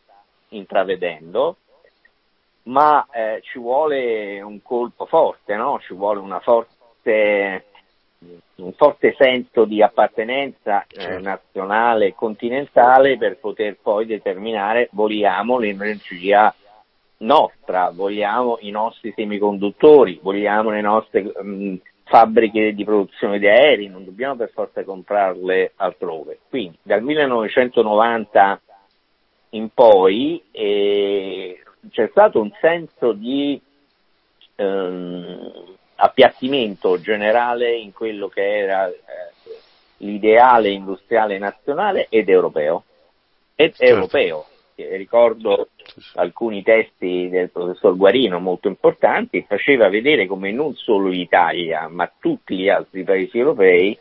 intravedendo 0.49 1.57
ma 2.63 3.07
eh, 3.11 3.41
ci 3.43 3.59
vuole 3.59 4.41
un 4.41 4.61
colpo 4.61 5.05
forte, 5.05 5.55
no? 5.55 5.79
ci 5.79 5.93
vuole 5.93 6.19
forte, 6.41 7.65
un 8.55 8.73
forte 8.73 9.15
senso 9.17 9.65
di 9.65 9.81
appartenenza 9.81 10.83
eh, 10.83 10.99
certo. 10.99 11.23
nazionale 11.23 12.07
e 12.07 12.15
continentale 12.15 13.17
per 13.17 13.37
poter 13.37 13.77
poi 13.81 14.05
determinare 14.05 14.89
vogliamo 14.91 15.57
l'energia 15.57 16.53
nostra, 17.17 17.91
vogliamo 17.93 18.57
i 18.61 18.71
nostri 18.71 19.11
semiconduttori, 19.15 20.19
vogliamo 20.21 20.69
le 20.69 20.81
nostre 20.81 21.21
mh, 21.21 21.75
fabbriche 22.03 22.73
di 22.73 22.83
produzione 22.83 23.39
di 23.39 23.47
aerei, 23.47 23.87
non 23.87 24.03
dobbiamo 24.03 24.35
per 24.35 24.51
forza 24.53 24.83
comprarle 24.83 25.73
altrove. 25.77 26.39
Quindi 26.49 26.77
dal 26.81 27.01
1990 27.01 28.61
in 29.51 29.69
poi 29.73 30.41
eh, 30.51 31.61
c'è 31.89 32.07
stato 32.11 32.39
un 32.39 32.51
senso 32.59 33.13
di 33.13 33.59
ehm, 34.55 35.51
appiattimento 35.95 36.99
generale 36.99 37.75
in 37.75 37.93
quello 37.93 38.27
che 38.27 38.59
era 38.59 38.87
eh, 38.87 38.95
l'ideale 39.97 40.69
industriale 40.69 41.37
nazionale 41.37 42.07
ed 42.09 42.29
europeo. 42.29 42.83
Ed 43.55 43.73
certo. 43.73 43.93
europeo. 43.93 44.45
Ricordo 44.75 45.69
alcuni 46.15 46.63
testi 46.63 47.29
del 47.29 47.51
professor 47.51 47.95
Guarino 47.95 48.39
molto 48.39 48.67
importanti, 48.67 49.45
faceva 49.47 49.89
vedere 49.89 50.25
come 50.25 50.51
non 50.51 50.73
solo 50.73 51.07
l'Italia, 51.09 51.87
ma 51.87 52.11
tutti 52.19 52.55
gli 52.55 52.69
altri 52.69 53.03
paesi 53.03 53.37
europei 53.37 53.95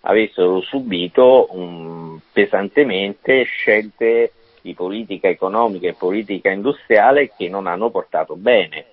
avessero 0.00 0.60
subito 0.60 1.46
um, 1.50 2.20
pesantemente 2.32 3.44
scelte 3.44 4.32
di 4.64 4.72
politica 4.72 5.28
economica 5.28 5.86
e 5.86 5.92
politica 5.92 6.48
industriale 6.48 7.30
che 7.36 7.50
non 7.50 7.66
hanno 7.66 7.90
portato 7.90 8.34
bene. 8.34 8.86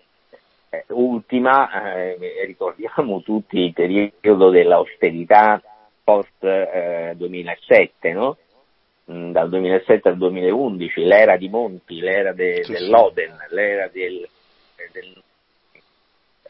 Eh, 0.70 0.84
ultima, 0.90 1.94
eh, 1.94 2.18
ricordiamo 2.46 3.22
tutti 3.22 3.60
il 3.60 3.74
periodo 3.74 4.50
dell'austerità 4.50 5.62
post 6.04 6.44
eh, 6.44 7.14
2007, 7.16 8.12
no? 8.12 8.38
Mm, 9.10 9.32
dal 9.32 9.48
2007 9.48 10.10
al 10.10 10.18
2011, 10.18 11.06
l'era 11.06 11.38
di 11.38 11.48
Monti, 11.48 12.02
l'era 12.02 12.34
de, 12.34 12.66
sì, 12.66 12.74
dell'Oden, 12.74 13.38
l'era 13.52 13.88
del, 13.88 14.28
del 14.92 15.24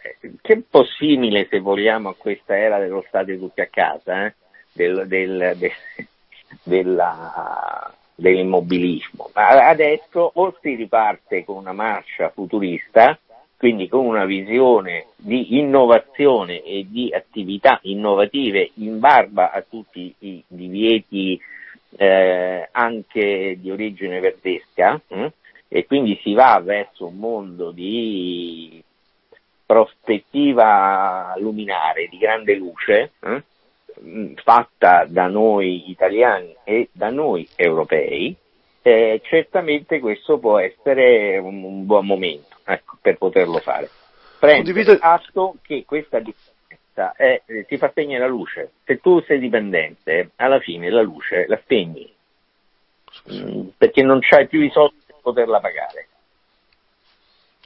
eh, 0.01 0.17
che 0.41 0.53
è 0.53 0.55
un 0.55 0.63
po' 0.67 0.83
simile 0.83 1.45
se 1.47 1.59
vogliamo 1.59 2.09
a 2.09 2.15
questa 2.15 2.57
era 2.57 2.79
dello 2.79 3.05
stadio 3.07 3.37
tutti 3.37 3.61
a 3.61 3.67
casa, 3.67 4.25
eh? 4.25 4.33
del, 4.71 5.05
del, 5.05 5.53
de, 5.57 5.73
della, 6.63 7.93
dell'immobilismo, 8.15 9.31
ma 9.33 9.67
adesso 9.67 10.31
o 10.33 10.55
si 10.61 10.75
riparte 10.75 11.43
con 11.43 11.57
una 11.57 11.73
marcia 11.73 12.29
futurista, 12.29 13.17
quindi 13.57 13.87
con 13.87 14.05
una 14.05 14.25
visione 14.25 15.07
di 15.15 15.57
innovazione 15.59 16.63
e 16.63 16.85
di 16.89 17.13
attività 17.13 17.79
innovative 17.83 18.71
in 18.75 18.99
barba 18.99 19.51
a 19.51 19.61
tutti 19.61 20.13
i 20.19 20.43
divieti 20.47 21.39
eh, 21.97 22.67
anche 22.71 23.57
di 23.59 23.69
origine 23.69 24.19
verdesca, 24.19 24.99
hm? 25.07 25.27
e 25.67 25.85
quindi 25.85 26.19
si 26.23 26.33
va 26.33 26.59
verso 26.63 27.07
un 27.07 27.17
mondo 27.17 27.71
di 27.71 28.83
prospettiva 29.65 31.33
luminare, 31.37 32.07
di 32.07 32.17
grande 32.17 32.55
luce, 32.55 33.11
eh, 33.21 33.43
fatta 34.43 35.05
da 35.07 35.27
noi 35.27 35.89
italiani 35.89 36.55
e 36.63 36.89
da 36.91 37.09
noi 37.09 37.47
europei, 37.55 38.35
eh, 38.81 39.21
certamente 39.23 39.99
questo 39.99 40.39
può 40.39 40.57
essere 40.57 41.37
un, 41.37 41.63
un 41.63 41.85
buon 41.85 42.05
momento 42.05 42.57
ecco, 42.65 42.97
per 43.01 43.17
poterlo 43.17 43.59
fare. 43.59 43.89
Prendo 44.39 44.71
Condivido- 44.71 44.97
atto 44.99 45.55
che 45.61 45.83
questa 45.85 46.19
dipendenza 46.19 47.13
è, 47.15 47.41
eh, 47.45 47.65
ti 47.65 47.77
fa 47.77 47.89
spegnere 47.89 48.21
la 48.21 48.29
luce. 48.29 48.71
Se 48.83 48.99
tu 48.99 49.21
sei 49.21 49.39
dipendente, 49.39 50.31
alla 50.37 50.59
fine 50.59 50.89
la 50.89 51.01
luce 51.01 51.45
la 51.47 51.59
spegni, 51.61 52.11
mm, 53.31 53.67
perché 53.77 54.01
non 54.01 54.19
c'hai 54.19 54.47
più 54.47 54.61
i 54.61 54.71
soldi 54.71 54.97
per 55.05 55.17
poterla 55.21 55.59
pagare. 55.59 56.07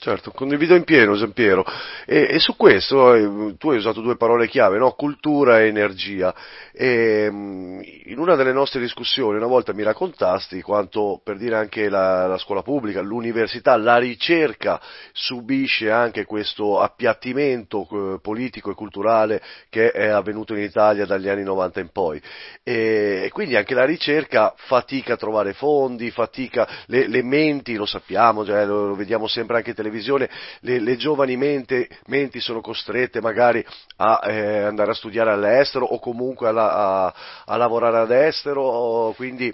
Certo, 0.05 0.29
condivido 0.29 0.75
in 0.75 0.83
pieno 0.83 1.15
Giampiero. 1.15 1.65
E, 2.05 2.27
e 2.29 2.37
su 2.39 2.55
questo 2.55 3.15
eh, 3.15 3.55
tu 3.57 3.71
hai 3.71 3.77
usato 3.77 4.01
due 4.01 4.17
parole 4.17 4.47
chiave, 4.47 4.77
no? 4.77 4.91
cultura 4.91 5.61
e 5.61 5.65
energia. 5.65 6.31
E, 6.71 7.27
mh, 7.31 7.81
in 8.03 8.19
una 8.19 8.35
delle 8.35 8.53
nostre 8.53 8.81
discussioni 8.81 9.37
una 9.37 9.47
volta 9.47 9.73
mi 9.73 9.81
raccontasti 9.81 10.61
quanto, 10.61 11.19
per 11.23 11.37
dire 11.37 11.55
anche 11.55 11.89
la, 11.89 12.27
la 12.27 12.37
scuola 12.37 12.61
pubblica, 12.61 13.01
l'università, 13.01 13.75
la 13.77 13.97
ricerca 13.97 14.79
subisce 15.11 15.89
anche 15.89 16.25
questo 16.25 16.79
appiattimento 16.81 17.87
eh, 17.89 18.19
politico 18.21 18.69
e 18.69 18.75
culturale 18.75 19.41
che 19.71 19.89
è 19.89 20.05
avvenuto 20.05 20.53
in 20.53 20.61
Italia 20.61 21.07
dagli 21.07 21.29
anni 21.29 21.41
90 21.41 21.79
in 21.79 21.89
poi. 21.89 22.21
E, 22.61 23.23
e 23.25 23.29
quindi 23.31 23.55
anche 23.55 23.73
la 23.73 23.85
ricerca 23.85 24.53
fatica 24.55 25.13
a 25.13 25.17
trovare 25.17 25.53
fondi, 25.53 26.11
fatica, 26.11 26.67
le, 26.85 27.07
le 27.07 27.23
menti, 27.23 27.73
lo 27.73 27.87
sappiamo, 27.87 28.45
cioè, 28.45 28.67
lo, 28.67 28.89
lo 28.89 28.95
vediamo 28.95 29.25
sempre 29.25 29.57
anche 29.57 29.69
in 29.69 29.75
televisione, 29.75 29.93
le, 30.01 30.79
le 30.79 30.95
giovani 30.97 31.37
mente, 31.37 31.89
menti 32.07 32.39
sono 32.39 32.61
costrette 32.61 33.21
magari 33.21 33.65
a 33.97 34.21
eh, 34.23 34.61
andare 34.63 34.91
a 34.91 34.95
studiare 34.95 35.31
all'estero 35.31 35.85
o 35.85 35.99
comunque 35.99 36.47
alla- 36.47 36.73
a, 36.73 37.13
a 37.45 37.57
lavorare 37.57 37.97
all'estero, 37.97 39.13
quindi 39.15 39.53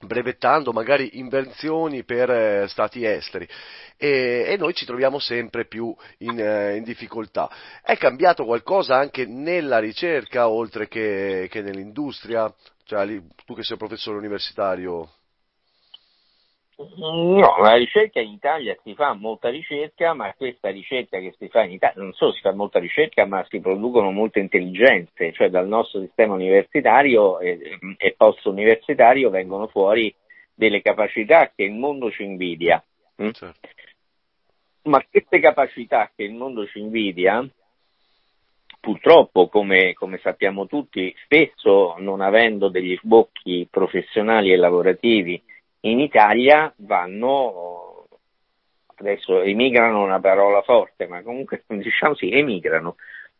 brevettando 0.00 0.72
magari 0.72 1.18
invenzioni 1.18 2.04
per 2.04 2.30
eh, 2.30 2.68
stati 2.68 3.04
esteri 3.04 3.48
e, 3.96 4.44
e 4.46 4.56
noi 4.56 4.72
ci 4.72 4.84
troviamo 4.86 5.18
sempre 5.18 5.66
più 5.66 5.94
in, 6.18 6.38
eh, 6.38 6.76
in 6.76 6.84
difficoltà. 6.84 7.50
È 7.82 7.96
cambiato 7.96 8.44
qualcosa 8.44 8.96
anche 8.96 9.26
nella 9.26 9.78
ricerca 9.78 10.48
oltre 10.48 10.86
che, 10.86 11.48
che 11.50 11.62
nell'industria? 11.62 12.52
Cioè, 12.84 13.20
tu 13.44 13.54
che 13.54 13.64
sei 13.64 13.76
professore 13.76 14.16
universitario, 14.18 15.10
No, 16.78 17.56
la 17.58 17.74
ricerca 17.74 18.20
in 18.20 18.30
Italia 18.30 18.76
si 18.84 18.94
fa 18.94 19.12
molta 19.12 19.48
ricerca, 19.48 20.14
ma 20.14 20.32
questa 20.34 20.70
ricerca 20.70 21.18
che 21.18 21.34
si 21.36 21.48
fa 21.48 21.64
in 21.64 21.72
Italia, 21.72 22.00
non 22.00 22.12
solo 22.12 22.30
si 22.30 22.40
fa 22.40 22.52
molta 22.52 22.78
ricerca, 22.78 23.26
ma 23.26 23.44
si 23.48 23.58
producono 23.58 24.12
molte 24.12 24.38
intelligenze, 24.38 25.32
cioè 25.32 25.50
dal 25.50 25.66
nostro 25.66 26.00
sistema 26.00 26.34
universitario 26.34 27.40
e, 27.40 27.78
e 27.96 28.14
post-universitario 28.16 29.28
vengono 29.28 29.66
fuori 29.66 30.14
delle 30.54 30.80
capacità 30.80 31.50
che 31.52 31.64
il 31.64 31.72
mondo 31.72 32.12
ci 32.12 32.22
invidia. 32.22 32.82
mm? 33.22 33.30
certo. 33.30 33.68
Ma 34.82 35.04
queste 35.10 35.40
capacità 35.40 36.12
che 36.14 36.22
il 36.22 36.32
mondo 36.32 36.64
ci 36.64 36.78
invidia, 36.78 37.44
purtroppo, 38.78 39.48
come, 39.48 39.94
come 39.94 40.18
sappiamo 40.18 40.68
tutti, 40.68 41.12
spesso 41.24 41.96
non 41.98 42.20
avendo 42.20 42.68
degli 42.68 42.96
sbocchi 43.02 43.66
professionali 43.68 44.52
e 44.52 44.56
lavorativi 44.56 45.42
in 45.80 46.00
Italia 46.00 46.72
vanno, 46.78 48.06
adesso 48.96 49.42
emigrano 49.42 50.02
è 50.02 50.04
una 50.04 50.20
parola 50.20 50.62
forte, 50.62 51.06
ma 51.06 51.22
comunque 51.22 51.64
diciamo 51.68 52.14
sì, 52.14 52.30
emigrano, 52.30 52.96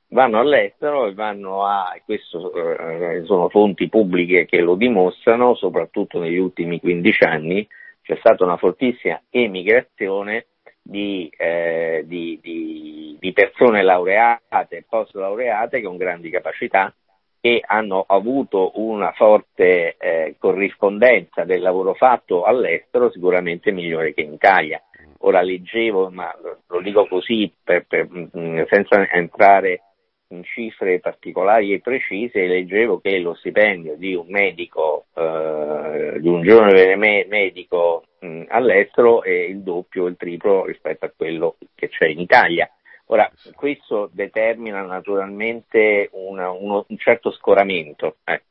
vanno 0.09 0.39
all'estero 0.39 1.07
e 1.07 1.15
vanno 1.15 1.65
a, 1.65 1.93
e 1.95 2.03
questo 2.05 2.53
eh, 2.55 3.25
sono 3.25 3.49
fonti 3.49 3.89
pubbliche 3.89 4.47
che 4.47 4.61
lo 4.61 4.75
dimostrano, 4.75 5.55
soprattutto 5.55 6.19
negli 6.19 6.39
ultimi 6.39 6.81
15 6.81 7.25
anni 7.25 7.67
c'è 8.03 8.17
stata 8.17 8.45
una 8.45 8.57
fortissima 8.57 9.21
emigrazione 9.29 10.47
di, 10.81 11.31
eh, 11.37 12.05
di- 12.07 12.39
di- 12.41 13.17
di 13.21 13.33
persone 13.33 13.83
laureate 13.83 14.77
e 14.79 14.85
post 14.89 15.15
laureate 15.15 15.83
con 15.83 15.99
grandi 15.99 16.31
capacità 16.31 16.93
che 17.41 17.63
hanno 17.65 18.05
avuto 18.07 18.73
una 18.75 19.13
forte 19.13 19.97
eh, 19.99 20.35
corrispondenza 20.39 21.45
del 21.45 21.61
lavoro 21.61 21.95
fatto 21.95 22.43
all'estero 22.45 23.11
sicuramente 23.11 23.71
migliore 23.71 24.13
che 24.15 24.23
in 24.23 24.33
Italia. 24.33 24.83
Ora 25.21 25.41
leggevo, 25.43 26.11
ma 26.11 26.33
lo- 26.43 26.81
dico 26.81 27.07
così 27.07 27.53
per- 27.63 27.87
per- 27.87 28.09
mh, 28.09 28.67
senza 28.69 29.09
entrare 29.11 29.83
in 30.31 30.45
cifre 30.45 31.01
particolari 31.01 31.73
e 31.73 31.81
precise, 31.81 32.47
leggevo 32.47 33.01
che 33.01 33.19
lo 33.19 33.35
stipendio 33.35 33.97
di 33.97 34.15
un 34.15 34.27
medico, 34.29 35.07
eh, 35.15 36.19
di 36.21 36.29
un 36.29 36.43
giovane 36.43 36.97
me- 36.97 37.25
medico 37.29 38.05
mh, 38.21 38.43
all'estero 38.49 39.23
è 39.23 39.31
il 39.31 39.63
doppio 39.63 40.05
o 40.05 40.07
il 40.07 40.17
triplo 40.17 40.67
rispetto 40.67 41.07
a 41.07 41.13
quello 41.17 41.57
che 41.75 41.89
c'è 41.89 42.07
in 42.09 42.21
Italia. 42.21 42.71
Ora, 43.11 43.31
questo 43.55 44.11
determina 44.13 44.83
naturalmente 44.83 46.11
una- 46.13 46.51
uno- 46.51 46.85
un 46.89 46.99
certo 46.99 47.31
scoramento, 47.31 48.17
eh. 48.25 48.43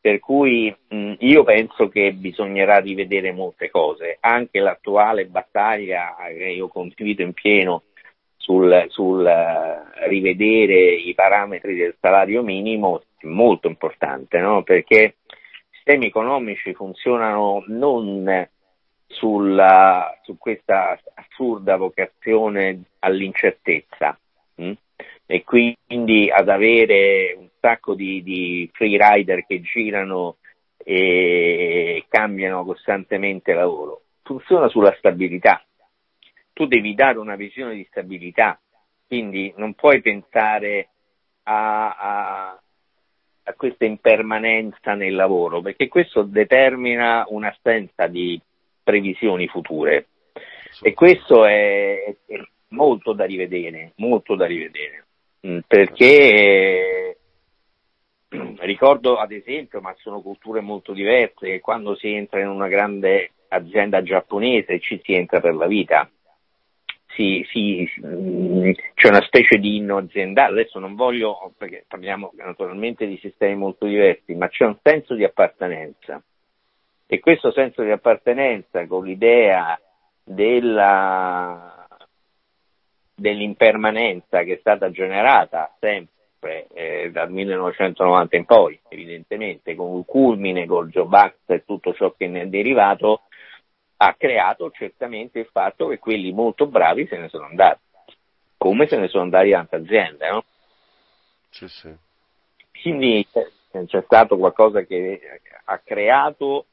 per 0.00 0.20
cui 0.20 0.74
mh, 0.88 1.14
io 1.20 1.42
penso 1.44 1.88
che 1.88 2.12
bisognerà 2.12 2.78
rivedere 2.78 3.32
molte 3.32 3.70
cose, 3.70 4.18
anche 4.20 4.60
l'attuale 4.60 5.26
battaglia 5.26 6.14
che 6.28 6.44
io 6.44 6.68
condivido 6.68 7.22
in 7.22 7.32
pieno 7.32 7.82
sul, 8.36 8.84
sul, 8.88 9.26
eh, 9.26 10.08
rivedere 10.08 10.92
i 10.94 11.14
parametri 11.14 11.74
del 11.74 11.96
salario 11.98 12.42
minimo 12.42 13.02
è 13.18 13.26
molto 13.26 13.66
importante, 13.66 14.38
no? 14.38 14.62
perché 14.62 15.16
i 15.26 15.34
sistemi 15.70 16.06
economici 16.06 16.72
funzionano 16.74 17.64
non 17.66 18.48
sulla, 19.06 20.18
su 20.22 20.36
questa 20.38 20.98
assurda 21.14 21.76
vocazione 21.76 22.82
all'incertezza 23.00 24.18
mh? 24.56 24.72
e 25.26 25.44
quindi 25.44 26.30
ad 26.30 26.48
avere 26.48 27.34
un 27.38 27.48
sacco 27.60 27.94
di, 27.94 28.22
di 28.22 28.68
free 28.72 28.98
rider 28.98 29.44
che 29.46 29.60
girano 29.60 30.36
e 30.78 32.04
cambiano 32.08 32.64
costantemente 32.64 33.52
lavoro. 33.52 34.02
Funziona 34.22 34.68
sulla 34.68 34.94
stabilità. 34.98 35.64
Tu 36.52 36.66
devi 36.66 36.94
dare 36.94 37.18
una 37.18 37.36
visione 37.36 37.74
di 37.74 37.86
stabilità, 37.90 38.58
quindi 39.06 39.52
non 39.56 39.74
puoi 39.74 40.00
pensare 40.00 40.88
a, 41.44 41.96
a- 41.96 42.60
a 43.48 43.52
questa 43.54 43.84
impermanenza 43.84 44.94
nel 44.94 45.14
lavoro, 45.14 45.60
perché 45.60 45.86
questo 45.86 46.22
determina 46.22 47.24
un'assenza 47.28 48.06
di 48.08 48.40
previsioni 48.86 49.48
future. 49.48 50.06
E 50.80 50.94
questo 50.94 51.44
è, 51.44 52.14
è 52.24 52.40
molto 52.68 53.12
da 53.12 53.24
rivedere, 53.24 53.94
molto 53.96 54.36
da 54.36 54.46
rivedere, 54.46 55.06
Mm, 55.46 55.58
perché 55.66 57.16
eh, 57.16 57.16
ricordo 58.60 59.16
ad 59.16 59.32
esempio, 59.32 59.80
ma 59.80 59.94
sono 59.98 60.20
culture 60.22 60.60
molto 60.60 60.92
diverse, 60.92 61.46
che 61.46 61.60
quando 61.60 61.94
si 61.96 62.12
entra 62.12 62.40
in 62.40 62.48
una 62.48 62.68
grande 62.68 63.32
azienda 63.48 64.02
giapponese 64.02 64.80
ci 64.80 65.00
si 65.04 65.14
entra 65.14 65.40
per 65.40 65.54
la 65.54 65.66
vita. 65.66 66.10
Si, 67.14 67.44
si- 67.50 67.88
mm, 68.04 68.72
c'è 68.94 69.08
una 69.08 69.22
specie 69.22 69.58
di 69.58 69.76
inno 69.76 69.98
aziendale, 69.98 70.60
adesso 70.60 70.78
non 70.78 70.94
voglio, 70.94 71.52
perché 71.56 71.84
parliamo 71.86 72.32
naturalmente 72.36 73.06
di 73.06 73.18
sistemi 73.18 73.56
molto 73.56 73.86
diversi, 73.86 74.34
ma 74.34 74.48
c'è 74.48 74.64
un 74.64 74.78
senso 74.82 75.14
di 75.14 75.24
appartenenza. 75.24 76.22
E 77.06 77.20
questo 77.20 77.52
senso 77.52 77.82
di 77.82 77.90
appartenenza 77.90 78.84
con 78.86 79.04
l'idea 79.04 79.78
della, 80.24 81.86
dell'impermanenza 83.14 84.42
che 84.42 84.54
è 84.54 84.58
stata 84.58 84.90
generata 84.90 85.74
sempre 85.78 86.66
eh, 86.74 87.10
dal 87.12 87.30
1990 87.30 88.36
in 88.36 88.44
poi, 88.44 88.80
evidentemente, 88.88 89.74
con 89.74 89.98
il 89.98 90.04
culmine 90.04 90.66
col 90.66 90.88
Job 90.88 91.12
Act 91.12 91.50
e 91.50 91.64
tutto 91.64 91.94
ciò 91.94 92.12
che 92.16 92.26
ne 92.26 92.42
è 92.42 92.46
derivato, 92.46 93.22
ha 93.98 94.14
creato 94.14 94.70
certamente 94.72 95.38
il 95.38 95.48
fatto 95.50 95.86
che 95.88 95.98
quelli 95.98 96.32
molto 96.32 96.66
bravi 96.66 97.06
se 97.06 97.16
ne 97.16 97.28
sono 97.28 97.46
andati, 97.46 97.80
come 98.56 98.86
se 98.88 98.96
ne 98.98 99.08
sono 99.08 99.22
andati 99.22 99.50
tante 99.50 99.76
aziende, 99.76 100.28
no? 100.28 100.44
Sì, 101.50 101.68
sì. 101.68 101.94
Quindi 102.82 103.26
c'è 103.30 104.02
stato 104.02 104.36
qualcosa 104.36 104.82
che 104.82 105.20
ha 105.64 105.78
creato 105.78 106.66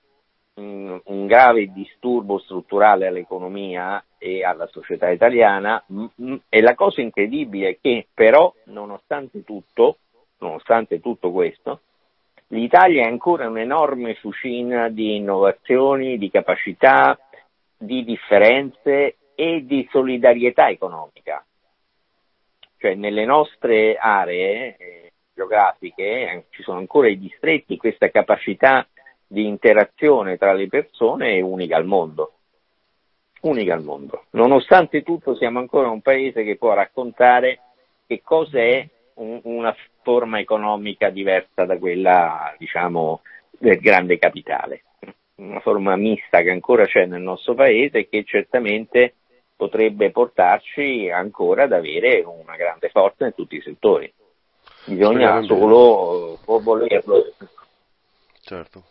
un, 0.55 1.25
grave 1.25 1.71
disturbo 1.71 2.37
strutturale 2.39 3.07
all'economia 3.07 4.03
e 4.17 4.43
alla 4.43 4.67
società 4.67 5.09
italiana 5.09 5.83
e 6.49 6.61
la 6.61 6.75
cosa 6.75 7.01
incredibile 7.01 7.69
è 7.69 7.77
che 7.81 8.07
però 8.13 8.53
nonostante 8.65 9.43
tutto, 9.43 9.97
nonostante 10.39 10.99
tutto 10.99 11.31
questo, 11.31 11.81
l'Italia 12.47 13.03
è 13.03 13.09
ancora 13.09 13.47
un'enorme 13.47 14.15
fucina 14.15 14.89
di 14.89 15.15
innovazioni, 15.15 16.17
di 16.17 16.29
capacità, 16.29 17.17
di 17.75 18.03
differenze 18.03 19.17
e 19.35 19.65
di 19.65 19.87
solidarietà 19.91 20.69
economica. 20.69 21.43
Cioè 22.77 22.95
nelle 22.95 23.25
nostre 23.25 23.95
aree 23.95 24.75
eh, 24.77 25.11
geografiche 25.33 26.03
eh, 26.03 26.45
ci 26.49 26.61
sono 26.63 26.77
ancora 26.77 27.07
i 27.07 27.17
distretti, 27.17 27.77
questa 27.77 28.09
capacità 28.09 28.85
di 29.33 29.47
interazione 29.47 30.37
tra 30.37 30.53
le 30.53 30.67
persone 30.67 31.37
è 31.37 31.41
unica 31.41 31.75
al 31.75 31.85
mondo. 31.85 32.33
Unica 33.41 33.73
al 33.73 33.83
mondo. 33.83 34.25
Nonostante 34.31 35.01
tutto 35.01 35.35
siamo 35.35 35.57
ancora 35.57 35.89
un 35.89 36.01
paese 36.01 36.43
che 36.43 36.55
può 36.55 36.73
raccontare 36.73 37.59
che 38.05 38.21
cosa 38.23 38.59
è 38.59 38.87
un- 39.15 39.41
una 39.43 39.75
forma 40.03 40.39
economica 40.39 41.09
diversa 41.09 41.65
da 41.65 41.77
quella, 41.79 42.53
diciamo, 42.59 43.21
del 43.49 43.79
grande 43.79 44.19
capitale. 44.19 44.83
Una 45.35 45.59
forma 45.61 45.95
mista 45.95 46.41
che 46.41 46.51
ancora 46.51 46.85
c'è 46.85 47.07
nel 47.07 47.21
nostro 47.21 47.55
paese 47.55 47.99
e 47.99 48.09
che 48.09 48.23
certamente 48.23 49.15
potrebbe 49.55 50.11
portarci 50.11 51.09
ancora 51.09 51.63
ad 51.63 51.73
avere 51.73 52.21
una 52.21 52.55
grande 52.55 52.89
forza 52.89 53.25
in 53.25 53.33
tutti 53.33 53.55
i 53.55 53.61
settori. 53.61 54.13
Bisogna 54.85 55.41
Speriamo 55.41 56.37
solo 56.45 56.59
volerlo. 56.59 57.33
Certo. 58.41 58.83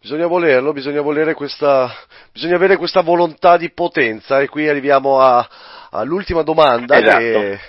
Bisogna 0.00 0.26
volerlo, 0.26 0.72
bisogna 0.72 1.02
volere 1.02 1.34
questa, 1.34 1.92
bisogna 2.32 2.56
avere 2.56 2.78
questa 2.78 3.02
volontà 3.02 3.58
di 3.58 3.70
potenza 3.70 4.40
e 4.40 4.48
qui 4.48 4.66
arriviamo 4.66 5.20
a- 5.20 5.46
all'ultima 5.90 6.40
domanda 6.40 6.96
Esatto. 6.96 7.18
che, 7.18 7.60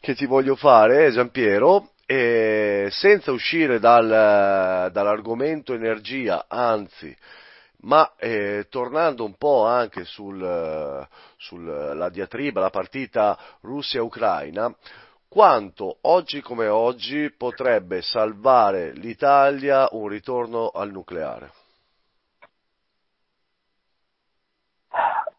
che 0.00 0.14
ti 0.14 0.26
voglio 0.26 0.54
fare, 0.54 1.10
Giampiero, 1.10 1.92
e 2.04 2.88
senza 2.90 3.32
uscire 3.32 3.78
dal- 3.78 4.90
dall'argomento 4.92 5.72
energia, 5.72 6.44
anzi, 6.46 7.16
ma 7.80 8.12
eh, 8.18 8.66
tornando 8.68 9.24
un 9.24 9.36
po' 9.38 9.64
anche 9.64 10.04
sul, 10.04 11.08
sulla 11.38 12.08
diatriba, 12.10 12.60
la 12.60 12.68
partita 12.68 13.38
Russia-Ucraina, 13.62 14.74
quanto 15.26 15.96
oggi 16.02 16.42
come 16.42 16.66
oggi 16.68 17.32
potrebbe 17.34 18.02
salvare 18.02 18.92
l'Italia 18.92 19.88
un 19.92 20.08
ritorno 20.08 20.68
al 20.68 20.90
nucleare? 20.90 21.52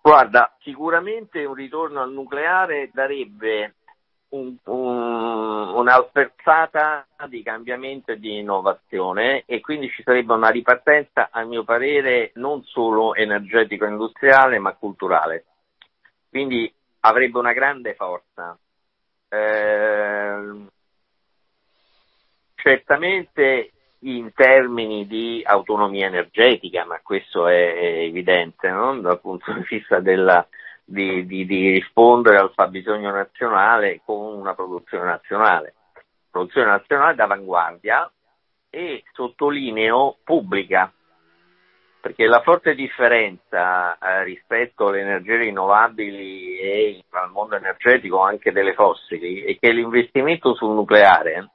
Guarda, 0.02 0.56
sicuramente 0.61 1.44
un 1.45 1.53
ritorno 1.53 2.02
al 2.02 2.11
nucleare 2.11 2.90
darebbe 2.94 3.76
un- 4.30 4.56
un- 4.65 5.73
una 5.76 6.06
sferzata 6.10 7.06
di 7.27 7.44
cambiamento 7.44 8.11
e 8.11 8.19
di 8.19 8.38
innovazione 8.38 9.44
e 9.45 9.60
quindi 9.60 9.90
ci 9.90 10.03
sarebbe 10.03 10.34
una 10.34 10.49
ripartenza, 10.49 11.30
a 11.31 11.44
mio 11.44 11.64
parere, 11.64 12.31
non 12.36 12.64
solo 12.64 13.15
energetico-industriale 13.15 14.60
ma 14.60 14.73
culturale. 14.73 15.45
Quindi 16.30 16.72
avrebbe 17.02 17.38
una 17.40 17.53
grande 17.53 17.95
forza. 17.95 18.57
Ehm, 19.30 20.68
certamente 22.56 23.72
in 24.02 24.32
termini 24.34 25.06
di 25.08 25.42
autonomia 25.44 26.08
energetica, 26.08 26.86
ma 26.86 27.00
questo 27.04 27.48
è 27.48 28.04
evidente 28.04 28.70
no? 28.70 29.00
dal 29.00 29.20
punto 29.20 29.52
di 29.52 29.66
vista 29.68 30.00
della, 30.00 30.48
di, 30.86 31.26
di- 31.26 31.46
di 31.46 31.72
rispondere 31.72 32.38
al 32.38 32.52
fabbisogno 32.54 33.12
nazionale 33.12 34.02
con 34.06 34.38
una 34.38 34.54
produzione 34.54 35.06
nazionale. 35.06 35.74
Produzione 36.30 36.68
nazionale 36.68 37.16
d'avanguardia 37.16 38.10
e 38.70 39.04
sottolineo 39.14 40.18
pubblica, 40.24 40.92
perché 42.00 42.28
la 42.28 42.42
forte 42.42 42.76
differenza 42.76 43.98
eh, 43.98 44.24
rispetto 44.24 44.88
alle 44.88 45.02
energie 45.02 45.38
rinnovabili 45.38 46.58
e 46.58 47.04
al 47.10 47.32
mondo 47.32 47.56
energetico 47.56 48.22
anche 48.22 48.52
delle 48.52 48.74
fossili 48.74 49.42
è 49.42 49.58
che 49.60 49.72
l'investimento 49.72 50.54
sul 50.54 50.74
nucleare 50.74 51.50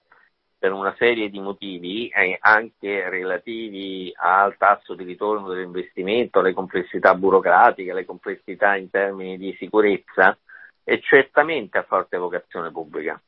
per 0.65 0.73
una 0.73 0.95
serie 0.97 1.29
di 1.29 1.41
motivi, 1.41 2.09
eh, 2.09 2.39
anche 2.41 3.11
relativi 3.11 4.11
al 4.17 4.57
tasso 4.57 4.95
di 4.95 5.05
ritorno 5.05 5.49
dell'investimento, 5.49 6.39
alle 6.39 6.55
complessità 6.55 7.15
burocratiche, 7.15 7.91
alle 7.91 8.07
complessità 8.07 8.75
in 8.75 8.89
termini 8.89 9.37
di 9.37 9.55
sicurezza, 9.59 10.35
è 10.83 10.99
certamente 11.01 11.77
a 11.77 11.83
forte 11.83 12.17
vocazione 12.17 12.71
pubblica. 12.71 13.21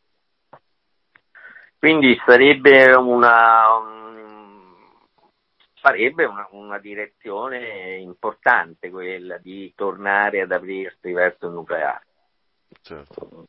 Quindi 1.79 2.19
sarebbe 2.25 2.95
una, 2.95 3.69
un- 3.81 4.73
sarebbe 5.75 6.25
una, 6.25 6.49
una 6.53 6.79
direzione 6.79 7.97
importante 7.97 8.89
quella 8.89 9.37
di 9.37 9.75
tornare 9.77 10.41
ad 10.41 10.53
aprirsi 10.53 11.13
verso 11.13 11.49
il 11.49 11.53
nucleare 11.53 12.01
Certo. 12.81 13.49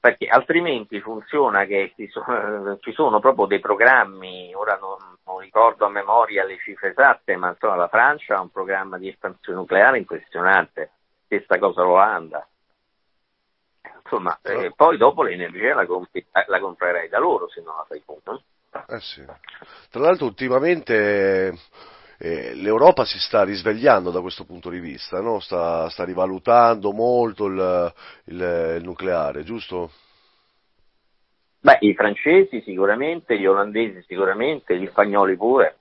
Perché 0.00 0.26
altrimenti 0.28 0.98
funziona 1.00 1.66
che 1.66 1.92
ci 1.94 2.08
sono, 2.08 2.78
ci 2.78 2.92
sono 2.92 3.20
proprio 3.20 3.44
dei 3.44 3.60
programmi, 3.60 4.54
ora 4.54 4.78
non, 4.80 4.96
non 5.26 5.40
ricordo 5.40 5.84
a 5.84 5.90
memoria 5.90 6.44
le 6.44 6.56
cifre 6.58 6.90
esatte, 6.90 7.36
ma 7.36 7.50
insomma 7.50 7.76
la 7.76 7.88
Francia 7.88 8.36
ha 8.36 8.40
un 8.40 8.50
programma 8.50 8.96
di 8.96 9.08
espansione 9.08 9.58
nucleare 9.58 9.98
impressionante, 9.98 10.92
stessa 11.26 11.58
cosa 11.58 11.82
l'Olanda. 11.82 12.48
Insomma, 14.02 14.38
eh, 14.42 14.72
poi 14.74 14.96
dopo 14.96 15.22
l'energia 15.22 15.74
la, 15.74 15.84
compri- 15.84 16.26
la 16.46 16.58
comprerai 16.58 17.08
da 17.08 17.18
loro 17.18 17.48
se 17.50 17.60
non 17.60 17.76
la 17.76 17.84
fai 17.86 18.02
tu, 18.04 18.18
no? 18.24 18.42
Eh 18.88 19.00
sì. 19.00 19.22
Tra 19.90 20.00
l'altro 20.00 20.24
ultimamente 20.24 21.52
eh, 22.22 22.54
l'Europa 22.54 23.04
si 23.06 23.18
sta 23.18 23.44
risvegliando 23.44 24.10
da 24.10 24.20
questo 24.20 24.44
punto 24.44 24.68
di 24.70 24.78
vista, 24.78 25.20
no? 25.20 25.40
sta, 25.40 25.88
sta 25.88 26.04
rivalutando 26.04 26.92
molto 26.92 27.46
il, 27.46 27.94
il- 28.26 28.74
il 28.78 28.82
nucleare, 28.84 29.42
giusto? 29.42 29.90
Beh, 31.62 31.76
i 31.80 31.94
francesi 31.94 32.62
sicuramente, 32.62 33.38
gli 33.38 33.46
olandesi 33.46 34.02
sicuramente, 34.06 34.78
gli 34.78 34.86
spagnoli 34.88 35.36
pure, 35.36 35.76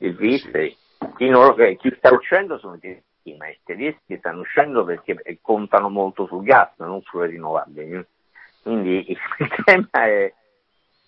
i 0.00 0.12
svizzeri. 0.12 0.76
Chi, 1.16 1.28
non- 1.28 1.60
eh, 1.60 1.76
chi 1.76 1.92
sta 1.96 2.12
uscendo 2.12 2.58
sono 2.58 2.74
i 2.76 2.78
tedeschi, 2.80 3.36
ma 3.36 3.48
i 3.48 3.58
tedeschi 3.64 4.16
stanno 4.18 4.40
uscendo 4.40 4.84
perché 4.84 5.38
contano 5.42 5.88
molto 5.88 6.26
sul 6.26 6.44
gas, 6.44 6.70
non 6.78 7.02
sulle 7.02 7.26
rinnovabili. 7.26 8.04
Quindi 8.62 9.04
il 9.10 9.18
tema 9.64 9.88
è, 9.90 10.32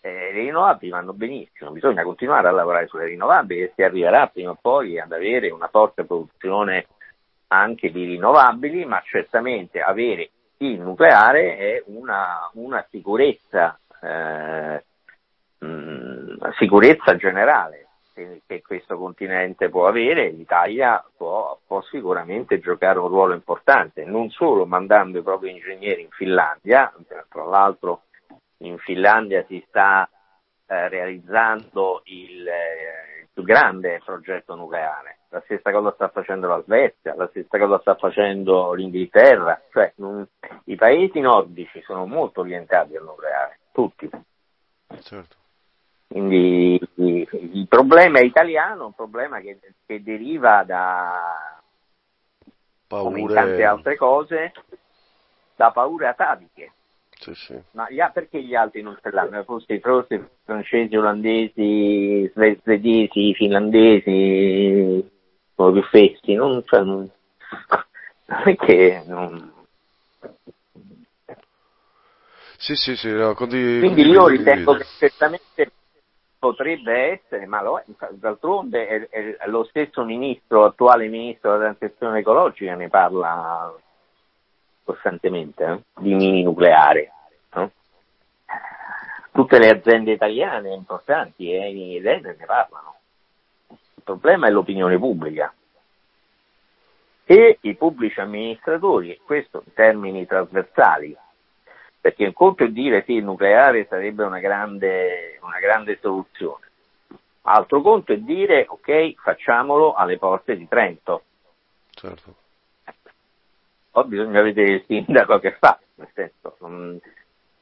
eh, 0.04 0.32
le 0.32 0.40
rinnovabili 0.40 0.90
vanno 0.90 1.12
benissimo, 1.12 1.70
bisogna 1.70 2.02
continuare 2.02 2.48
a 2.48 2.50
lavorare 2.50 2.88
sulle 2.88 3.06
rinnovabili 3.06 3.62
e 3.62 3.72
si 3.74 3.82
arriverà 3.82 4.26
prima 4.26 4.50
o 4.50 4.58
poi 4.60 4.98
ad 4.98 5.12
avere 5.12 5.48
una 5.50 5.68
forte 5.68 6.04
produzione 6.04 6.88
anche 7.46 7.92
di 7.92 8.04
rinnovabili, 8.04 8.84
ma 8.84 9.00
certamente 9.04 9.80
avere 9.80 10.30
il 10.58 10.80
nucleare 10.80 11.56
è 11.56 11.82
una, 11.86 12.50
una 12.54 12.84
sicurezza, 12.90 13.78
eh, 14.00 14.84
mh, 15.58 16.50
sicurezza 16.58 17.14
generale 17.14 17.86
che, 18.12 18.42
che 18.44 18.60
questo 18.62 18.98
continente 18.98 19.68
può 19.68 19.86
avere, 19.86 20.30
l'Italia 20.30 21.02
può, 21.16 21.58
può 21.64 21.80
sicuramente 21.82 22.58
giocare 22.58 22.98
un 22.98 23.08
ruolo 23.08 23.34
importante, 23.34 24.04
non 24.04 24.30
solo 24.30 24.66
mandando 24.66 25.18
i 25.18 25.22
propri 25.22 25.50
ingegneri 25.50 26.02
in 26.02 26.10
Finlandia, 26.10 26.92
tra 27.28 27.44
l'altro 27.44 28.02
in 28.62 28.78
Finlandia 28.78 29.44
si 29.46 29.64
sta 29.68 30.08
eh, 30.66 30.88
realizzando 30.88 32.02
il, 32.04 32.46
eh, 32.46 33.20
il 33.22 33.28
più 33.32 33.42
grande 33.42 34.00
progetto 34.04 34.54
nucleare. 34.54 35.18
La 35.28 35.40
stessa 35.44 35.70
cosa 35.70 35.92
sta 35.92 36.08
facendo 36.08 36.48
la 36.48 36.62
Svezia, 36.62 37.14
la 37.14 37.28
stessa 37.28 37.58
cosa 37.58 37.78
sta 37.80 37.94
facendo 37.94 38.72
l'Inghilterra, 38.74 39.60
cioè 39.70 39.92
non- 39.96 40.26
i 40.64 40.76
paesi 40.76 41.20
nordici 41.20 41.80
sono 41.82 42.06
molto 42.06 42.40
orientati 42.40 42.96
al 42.96 43.04
nucleare, 43.04 43.58
tutti. 43.72 44.08
Certo. 45.00 45.36
Quindi 46.06 46.78
il, 46.96 47.66
problema 47.66 48.20
italiano 48.20 48.82
è 48.82 48.86
un 48.86 48.92
problema 48.92 49.40
che, 49.40 49.58
che 49.86 50.02
deriva 50.02 50.62
da, 50.62 51.58
come 52.86 53.20
in 53.20 53.28
tante 53.28 53.62
Paure. 53.62 53.64
altre 53.64 53.96
cose, 53.96 54.52
da 55.56 55.70
paure 55.70 56.08
ataviche. 56.08 56.72
Sì, 57.22 57.34
sì. 57.34 57.56
Ma 57.72 57.88
gli 57.88 58.00
perché 58.12 58.42
gli 58.42 58.56
altri 58.56 58.82
non 58.82 58.98
ce 59.00 59.10
l'hanno? 59.10 59.44
Forse, 59.44 59.78
forse 59.78 60.14
i 60.14 60.24
francesi, 60.44 60.96
olandesi, 60.96 62.28
sve- 62.34 62.58
svedesi, 62.62 63.32
finlandesi 63.34 65.08
sono 65.54 65.72
più 65.72 65.82
fessi, 65.84 66.34
non, 66.34 66.62
cioè, 66.64 66.80
non, 66.82 67.08
non 68.26 68.42
è 68.44 68.56
che 68.56 69.04
non- 69.06 69.52
Sì, 72.58 72.74
sì, 72.74 72.96
sì, 72.96 73.12
no, 73.12 73.34
condi- 73.34 73.78
Quindi 73.78 74.02
io 74.02 74.26
ritengo 74.26 74.74
che 74.74 74.84
certamente 74.98 75.70
potrebbe 76.40 77.12
essere, 77.12 77.46
ma 77.46 77.62
lo 77.62 77.78
è, 77.78 77.84
d'altronde 78.10 79.08
è, 79.08 79.36
è 79.38 79.46
lo 79.46 79.62
stesso 79.64 80.04
ministro, 80.04 80.64
attuale 80.64 81.06
ministro 81.06 81.52
della 81.52 81.72
transizione 81.74 82.18
ecologica 82.18 82.74
ne 82.74 82.88
parla 82.88 83.72
costantemente 84.84 85.64
eh, 85.64 85.80
di 86.00 86.14
mini 86.14 86.42
nucleare. 86.42 87.12
no? 87.54 87.70
Tutte 89.32 89.58
le 89.58 89.70
aziende 89.70 90.12
italiane 90.12 90.74
importanti 90.74 91.50
e 91.50 91.68
Eni 91.68 91.96
ed 91.96 92.06
Enel 92.06 92.36
ne 92.38 92.44
parlano. 92.44 92.96
Il 93.68 94.02
problema 94.02 94.46
è 94.46 94.50
l'opinione 94.50 94.98
pubblica 94.98 95.52
e 97.24 97.58
i 97.60 97.74
pubblici 97.74 98.20
amministratori, 98.20 99.18
questo 99.24 99.62
in 99.64 99.72
termini 99.72 100.26
trasversali, 100.26 101.16
perché 102.00 102.26
un 102.26 102.32
conto 102.32 102.64
è 102.64 102.68
dire 102.68 103.04
sì, 103.06 103.12
il 103.12 103.24
nucleare 103.24 103.86
sarebbe 103.88 104.24
una 104.24 104.40
grande, 104.40 105.38
una 105.40 105.58
grande 105.60 105.98
soluzione, 106.00 106.68
altro 107.42 107.80
conto 107.80 108.12
è 108.12 108.18
dire 108.18 108.66
ok, 108.68 109.14
facciamolo 109.22 109.94
alle 109.94 110.18
porte 110.18 110.56
di 110.56 110.66
Trento. 110.68 111.22
Certo. 111.90 112.34
Poi 113.92 114.04
bisogna 114.06 114.40
vedere 114.40 114.70
il 114.72 114.84
sindaco 114.86 115.38
che 115.38 115.52
fa, 115.52 115.78
nel 115.96 116.08
senso, 116.14 116.56
mm, 116.66 116.96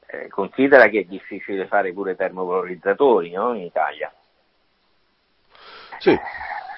eh, 0.07 0.27
considera 0.29 0.87
che 0.87 1.01
è 1.01 1.03
difficile 1.03 1.67
fare 1.67 1.91
pure 1.91 2.15
termovalorizzatori 2.15 3.31
no, 3.31 3.53
in 3.53 3.63
Italia. 3.63 4.11
Sì, 5.99 6.17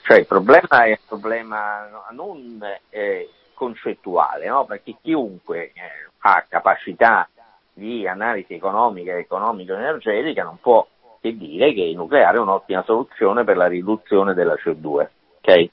Cioè 0.03 0.17
il 0.17 0.25
problema 0.25 0.83
è 0.83 0.89
un 0.89 1.07
problema 1.07 1.87
no, 1.87 2.05
non 2.11 2.59
eh, 2.89 3.29
concettuale, 3.53 4.47
no? 4.47 4.65
perché 4.65 4.97
chiunque 5.01 5.71
eh, 5.73 6.09
ha 6.19 6.45
capacità 6.49 7.29
di 7.71 8.05
analisi 8.05 8.53
economica 8.53 9.13
e 9.13 9.19
economico-energetica 9.19 10.43
non 10.43 10.59
può 10.59 10.85
che 11.21 11.37
dire 11.37 11.73
che 11.73 11.83
il 11.83 11.95
nucleare 11.95 12.37
è 12.37 12.41
un'ottima 12.41 12.83
soluzione 12.83 13.45
per 13.45 13.55
la 13.55 13.67
riduzione 13.67 14.33
della 14.33 14.55
CO2. 14.55 15.07
ok? 15.37 15.69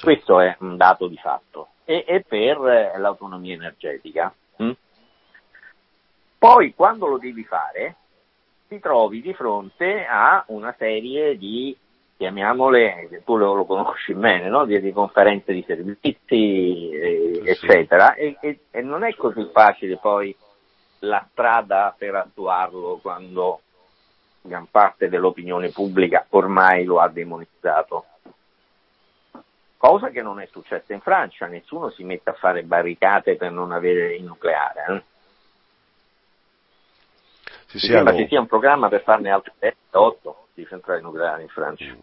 Questo 0.00 0.40
è 0.40 0.56
un 0.60 0.78
dato 0.78 1.06
di 1.08 1.18
fatto. 1.18 1.71
E, 1.84 2.04
e 2.06 2.24
per 2.26 2.58
eh, 2.66 2.98
l'autonomia 2.98 3.54
energetica. 3.54 4.32
mm? 4.62 4.70
Poi 6.38 6.74
quando 6.74 7.06
lo 7.06 7.18
devi 7.18 7.44
fare 7.44 7.96
ti 8.68 8.80
trovi 8.80 9.20
di 9.20 9.34
fronte 9.34 10.06
a 10.06 10.44
una 10.48 10.74
serie 10.78 11.36
di, 11.36 11.76
chiamiamole, 12.16 13.22
tu 13.24 13.36
lo, 13.36 13.52
lo 13.54 13.64
conosci 13.64 14.14
bene, 14.14 14.48
no? 14.48 14.64
di, 14.64 14.80
di 14.80 14.92
conferenze 14.92 15.52
di 15.52 15.62
servizi, 15.66 16.90
eh, 16.90 17.42
eccetera, 17.44 18.14
e, 18.14 18.36
e- 18.40 18.60
e 18.70 18.80
non 18.80 19.04
è 19.04 19.14
così 19.14 19.48
facile 19.52 19.98
poi 19.98 20.34
la 21.00 21.26
strada 21.30 21.94
per 21.96 22.14
attuarlo 22.14 22.98
quando 23.02 23.60
gran 24.40 24.66
parte 24.70 25.08
dell'opinione 25.08 25.70
pubblica 25.70 26.26
ormai 26.30 26.84
lo 26.84 26.98
ha 27.00 27.08
demonizzato. 27.08 28.06
Cosa 29.82 30.10
che 30.10 30.22
non 30.22 30.38
è 30.38 30.46
successa 30.46 30.92
in 30.92 31.00
Francia, 31.00 31.46
nessuno 31.48 31.90
si 31.90 32.04
mette 32.04 32.30
a 32.30 32.34
fare 32.34 32.62
barricate 32.62 33.34
per 33.34 33.50
non 33.50 33.72
avere 33.72 34.14
il 34.14 34.22
nucleare. 34.22 34.84
eh. 34.88 35.02
sì, 37.66 37.78
sì, 37.80 37.86
sembra 37.86 38.12
hanno- 38.12 38.20
ci 38.20 38.28
sia 38.28 38.38
un 38.38 38.46
programma 38.46 38.88
per 38.88 39.02
farne 39.02 39.30
altre 39.30 39.54
7, 39.58 39.76
8 39.90 40.46
di 40.54 40.64
centrali 40.68 41.02
nucleari 41.02 41.42
in 41.42 41.48
Francia. 41.48 41.96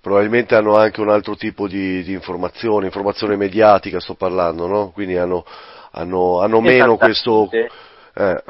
probabilmente 0.00 0.56
hanno 0.56 0.76
anche 0.76 1.00
un 1.00 1.10
altro 1.10 1.36
tipo 1.36 1.68
di, 1.68 2.02
di 2.02 2.12
informazione, 2.12 2.86
informazione 2.86 3.36
mediatica 3.36 4.00
sto 4.00 4.14
parlando, 4.14 4.66
no? 4.66 4.90
Quindi 4.90 5.16
hanno, 5.16 5.44
hanno, 5.92 6.40
hanno 6.40 6.60
meno 6.60 6.96
questo... 6.96 7.48
Eh, 7.52 8.42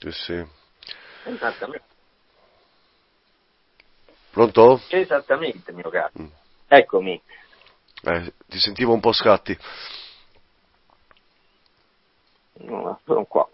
sì, 0.00 0.10
sì. 0.10 0.44
Esattamente. 1.26 1.86
Pronto? 4.32 4.80
Esattamente, 4.88 5.70
mio 5.70 5.90
caro. 5.90 6.10
Mm. 6.20 6.26
Eccomi. 6.76 7.20
Eh, 8.02 8.32
ti 8.46 8.58
sentivo 8.58 8.92
un 8.92 9.00
po' 9.00 9.12
scatti. 9.12 9.56
No, 12.58 13.00
sono 13.04 13.24
qua. 13.24 13.48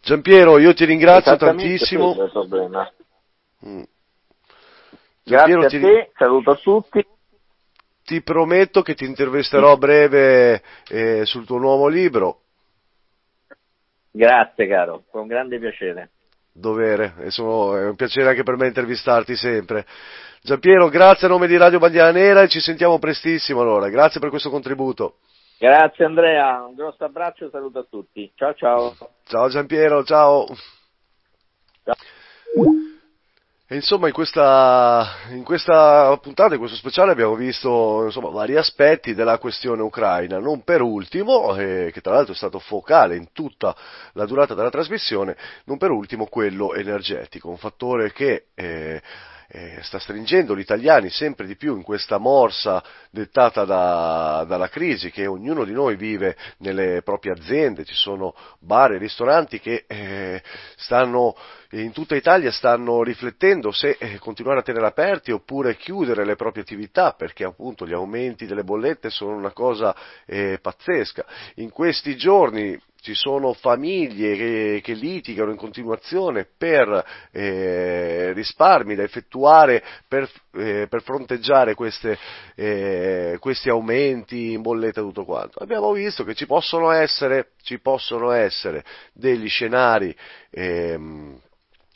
Giampiero, 0.00 0.58
io 0.58 0.72
ti 0.74 0.84
ringrazio 0.84 1.36
tantissimo. 1.36 2.14
Mm. 3.66 3.82
Grazie 5.24 5.52
Giampiero, 5.52 5.60
a 5.60 5.68
ti, 5.68 5.80
te, 5.80 6.10
saluto 6.16 6.50
a 6.52 6.56
tutti. 6.56 7.06
ti 8.04 8.22
prometto 8.22 8.82
che 8.82 8.94
ti 8.94 9.04
intervisterò 9.04 9.72
a 9.72 9.76
breve 9.76 10.62
eh, 10.88 11.26
sul 11.26 11.44
tuo 11.44 11.58
nuovo 11.58 11.88
libro, 11.88 12.42
Grazie 14.10 14.66
caro, 14.66 15.04
con 15.10 15.26
grande 15.26 15.58
piacere. 15.58 16.10
Dovere, 16.52 17.14
è 17.18 17.40
un 17.40 17.94
piacere 17.96 18.30
anche 18.30 18.42
per 18.42 18.56
me 18.56 18.66
intervistarti 18.66 19.36
sempre. 19.36 19.86
Giampiero, 20.42 20.88
grazie 20.88 21.26
a 21.26 21.30
nome 21.30 21.46
di 21.46 21.56
Radio 21.56 21.78
Bandiera 21.78 22.10
Nera 22.10 22.42
e 22.42 22.48
ci 22.48 22.60
sentiamo 22.60 22.98
prestissimo 22.98 23.60
allora, 23.60 23.88
grazie 23.88 24.20
per 24.20 24.30
questo 24.30 24.50
contributo. 24.50 25.16
Grazie 25.58 26.04
Andrea, 26.04 26.64
un 26.64 26.74
grosso 26.74 27.04
abbraccio 27.04 27.46
e 27.46 27.50
saluto 27.50 27.80
a 27.80 27.86
tutti. 27.88 28.30
Ciao 28.36 28.54
ciao. 28.54 28.94
Ciao 29.24 29.48
Giampiero, 29.48 30.04
ciao. 30.04 30.46
Ciao. 31.84 32.87
E 33.70 33.74
insomma 33.74 34.06
in 34.06 34.14
questa, 34.14 35.16
in 35.28 35.44
questa 35.44 36.18
puntata, 36.22 36.54
in 36.54 36.58
questo 36.58 36.78
speciale 36.78 37.12
abbiamo 37.12 37.34
visto 37.34 38.04
insomma, 38.06 38.30
vari 38.30 38.56
aspetti 38.56 39.12
della 39.12 39.36
questione 39.36 39.82
ucraina, 39.82 40.38
non 40.38 40.64
per 40.64 40.80
ultimo, 40.80 41.54
eh, 41.54 41.90
che 41.92 42.00
tra 42.00 42.14
l'altro 42.14 42.32
è 42.32 42.36
stato 42.36 42.60
focale 42.60 43.14
in 43.14 43.30
tutta 43.30 43.76
la 44.14 44.24
durata 44.24 44.54
della 44.54 44.70
trasmissione, 44.70 45.36
non 45.64 45.76
per 45.76 45.90
ultimo 45.90 46.24
quello 46.28 46.72
energetico, 46.72 47.50
un 47.50 47.58
fattore 47.58 48.10
che 48.10 48.46
eh, 48.54 49.02
eh, 49.50 49.78
sta 49.82 49.98
stringendo 49.98 50.56
gli 50.56 50.60
italiani 50.60 51.10
sempre 51.10 51.46
di 51.46 51.56
più 51.56 51.76
in 51.76 51.82
questa 51.82 52.16
morsa 52.16 52.82
dettata 53.10 53.66
da- 53.66 54.44
dalla 54.48 54.68
crisi 54.68 55.10
che 55.10 55.26
ognuno 55.26 55.64
di 55.64 55.72
noi 55.72 55.96
vive 55.96 56.36
nelle 56.58 57.02
proprie 57.02 57.32
aziende, 57.32 57.84
ci 57.84 57.94
sono 57.94 58.34
bar 58.60 58.92
e 58.92 58.98
ristoranti 58.98 59.60
che 59.60 59.84
eh, 59.86 60.42
stanno 60.76 61.34
in 61.72 61.92
tutta 61.92 62.16
Italia 62.16 62.50
stanno 62.50 63.02
riflettendo 63.02 63.72
se 63.72 63.96
eh, 63.98 64.18
continuare 64.18 64.60
a 64.60 64.62
tenere 64.62 64.86
aperti 64.86 65.32
oppure 65.32 65.76
chiudere 65.76 66.24
le 66.24 66.34
proprie 66.34 66.62
attività 66.62 67.12
perché 67.12 67.44
appunto 67.44 67.86
gli 67.86 67.92
aumenti 67.92 68.46
delle 68.46 68.64
bollette 68.64 69.10
sono 69.10 69.36
una 69.36 69.52
cosa 69.52 69.94
eh, 70.24 70.58
pazzesca. 70.62 71.26
In 71.56 71.70
questi 71.70 72.16
giorni 72.16 72.80
ci 73.00 73.14
sono 73.14 73.52
famiglie 73.52 74.36
che, 74.36 74.80
che 74.82 74.92
litigano 74.92 75.50
in 75.50 75.56
continuazione 75.56 76.46
per 76.56 77.04
eh, 77.30 78.32
risparmi 78.32 78.94
da 78.94 79.04
effettuare 79.04 79.82
per, 80.06 80.28
eh, 80.54 80.86
per 80.88 81.02
fronteggiare 81.02 81.74
queste, 81.74 82.18
eh, 82.54 83.36
questi 83.40 83.68
aumenti 83.68 84.52
in 84.52 84.62
bolletta 84.62 85.00
e 85.00 85.04
tutto 85.04 85.24
quanto. 85.24 85.60
Abbiamo 85.60 85.92
visto 85.92 86.24
che 86.24 86.34
ci 86.34 86.46
possono 86.46 86.90
essere, 86.90 87.52
ci 87.62 87.78
possono 87.78 88.32
essere 88.32 88.84
degli 89.12 89.48
scenari 89.48 90.14
ehm, 90.50 91.40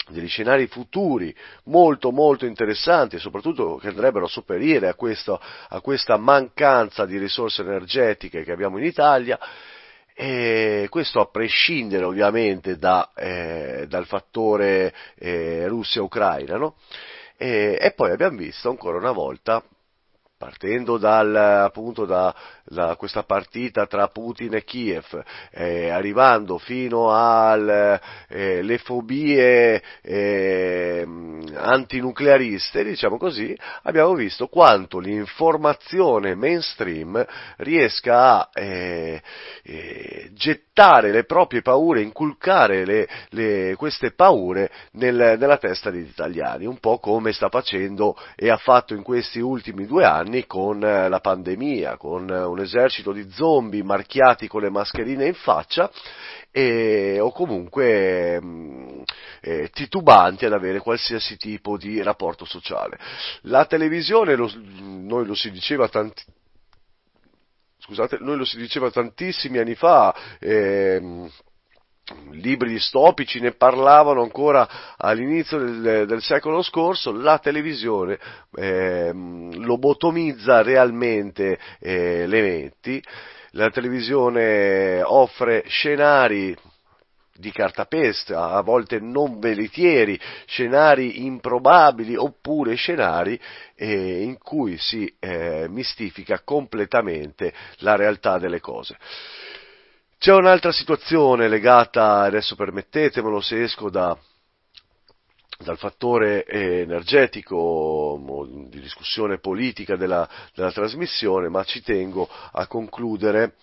degli 0.08 0.28
scenari 0.28 0.66
futuri 0.66 1.34
molto 1.64 2.10
molto 2.10 2.44
interessanti 2.44 3.16
e 3.16 3.18
soprattutto 3.20 3.76
che 3.76 3.88
andrebbero 3.88 4.24
a 4.24 4.28
sopperire 4.28 4.88
a, 4.88 4.94
questo, 4.94 5.40
a 5.68 5.80
questa 5.80 6.16
mancanza 6.16 7.06
di 7.06 7.18
risorse 7.18 7.62
energetiche 7.62 8.42
che 8.42 8.52
abbiamo 8.52 8.78
in 8.78 8.84
Italia 8.84 9.38
e 10.22 10.86
questo 10.88 11.18
a 11.18 11.26
prescindere 11.26 12.04
ovviamente 12.04 12.76
da, 12.76 13.10
eh, 13.12 13.86
dal 13.88 14.06
fattore 14.06 14.94
eh, 15.16 15.66
Russia-Ucraina. 15.66 16.56
No? 16.58 16.76
E, 17.36 17.76
e 17.80 17.90
poi 17.90 18.12
abbiamo 18.12 18.36
visto 18.36 18.70
ancora 18.70 18.98
una 18.98 19.10
volta 19.10 19.64
partendo 20.43 20.98
dal, 20.98 21.36
appunto 21.36 22.05
da, 22.05 22.35
da 22.64 22.97
questa 22.97 23.23
partita 23.23 23.86
tra 23.86 24.09
Putin 24.09 24.55
e 24.55 24.64
Kiev, 24.64 25.23
eh, 25.52 25.89
arrivando 25.89 26.59
fino 26.59 27.14
alle 27.16 28.01
eh, 28.27 28.78
fobie 28.78 29.81
eh, 30.02 31.06
antinucleariste, 31.55 32.82
diciamo 32.82 33.19
così, 33.19 33.56
abbiamo 33.82 34.14
visto 34.14 34.48
quanto 34.48 34.98
l'informazione 34.98 36.35
mainstream 36.35 37.24
riesca 37.59 38.40
a 38.40 38.51
eh, 38.52 39.23
gettare 40.72 41.12
le 41.12 41.24
proprie 41.24 41.60
paure, 41.60 42.00
inculcare 42.00 42.86
le, 42.86 43.06
le, 43.30 43.74
queste 43.76 44.12
paure 44.12 44.70
nel, 44.92 45.36
nella 45.38 45.58
testa 45.58 45.90
degli 45.90 46.08
italiani, 46.08 46.64
un 46.64 46.78
po' 46.78 46.98
come 46.98 47.32
sta 47.32 47.50
facendo 47.50 48.16
e 48.34 48.48
ha 48.48 48.56
fatto 48.56 48.94
in 48.94 49.02
questi 49.02 49.38
ultimi 49.38 49.86
due 49.86 50.04
anni 50.04 50.46
con 50.46 50.82
eh, 50.82 51.10
la 51.10 51.20
pandemia, 51.20 51.98
con 51.98 52.28
eh, 52.30 52.42
un 52.42 52.58
esercito 52.58 53.12
di 53.12 53.30
zombie 53.30 53.82
marchiati 53.82 54.48
con 54.48 54.62
le 54.62 54.70
mascherine 54.70 55.26
in 55.26 55.34
faccia 55.34 55.90
e, 56.50 57.18
o 57.20 57.32
comunque 57.32 58.40
mh, 58.40 59.02
eh, 59.42 59.68
titubanti 59.70 60.46
ad 60.46 60.54
avere 60.54 60.78
qualsiasi 60.80 61.36
tipo 61.36 61.76
di 61.76 62.02
rapporto 62.02 62.46
sociale. 62.46 62.98
La 63.42 63.66
televisione, 63.66 64.36
lo, 64.36 64.50
noi 64.80 65.26
lo 65.26 65.34
si 65.34 65.50
diceva 65.50 65.88
tanti, 65.88 66.22
scusate, 67.84 68.18
noi 68.20 68.36
lo 68.36 68.44
si 68.44 68.56
diceva 68.56 68.90
tantissimi 68.90 69.59
anni 69.59 69.74
fa, 69.74 70.14
ehm, 70.38 71.28
libri 72.30 72.70
distopici 72.70 73.40
ne 73.40 73.52
parlavano 73.52 74.22
ancora 74.22 74.96
all'inizio 74.96 75.59
del, 75.59 76.06
del 76.06 76.22
secolo 76.22 76.62
scorso, 76.62 77.12
la 77.12 77.38
televisione 77.38 78.18
eh, 78.54 79.10
lobotomizza 79.12 80.62
realmente 80.62 81.59
eh, 81.80 82.26
le 82.26 82.40
menti, 82.40 83.02
la 83.52 83.70
televisione 83.70 85.02
offre 85.02 85.64
scenari 85.66 86.56
di 87.34 87.50
cartapesta, 87.50 88.50
a 88.50 88.60
volte 88.62 89.00
non 89.00 89.38
veritieri, 89.38 90.18
scenari 90.46 91.24
improbabili 91.24 92.14
oppure 92.14 92.74
scenari 92.74 93.40
eh, 93.74 94.22
in 94.22 94.38
cui 94.38 94.76
si 94.78 95.12
eh, 95.18 95.66
mistifica 95.68 96.40
completamente 96.44 97.52
la 97.78 97.96
realtà 97.96 98.38
delle 98.38 98.60
cose. 98.60 98.96
C'è 100.18 100.32
un'altra 100.32 100.70
situazione 100.70 101.48
legata, 101.48 102.20
adesso 102.20 102.54
permettetemelo 102.54 103.40
se 103.40 103.62
esco 103.62 103.90
da, 103.90 104.16
dal 105.59 105.78
fattore 105.78 106.46
energetico 106.46 108.20
di 108.68 108.80
discussione 108.80 109.38
politica 109.38 109.96
della, 109.96 110.28
della, 110.54 110.70
trasmissione, 110.70 111.48
ma 111.48 111.64
ci 111.64 111.82
tengo 111.82 112.28
a 112.52 112.66
concludere 112.68 113.54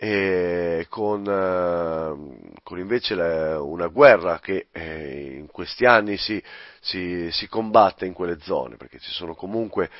eh, 0.00 0.86
con, 0.88 1.26
eh, 1.26 2.52
con, 2.62 2.78
invece 2.78 3.16
la, 3.16 3.60
una 3.60 3.88
guerra 3.88 4.38
che 4.38 4.68
eh, 4.70 5.34
in 5.38 5.48
questi 5.48 5.86
anni 5.86 6.16
si, 6.16 6.40
si, 6.80 7.28
si 7.32 7.48
combatte 7.48 8.06
in 8.06 8.12
quelle 8.12 8.38
zone, 8.40 8.76
perché 8.76 9.00
ci 9.00 9.10
sono 9.10 9.34
comunque 9.34 9.90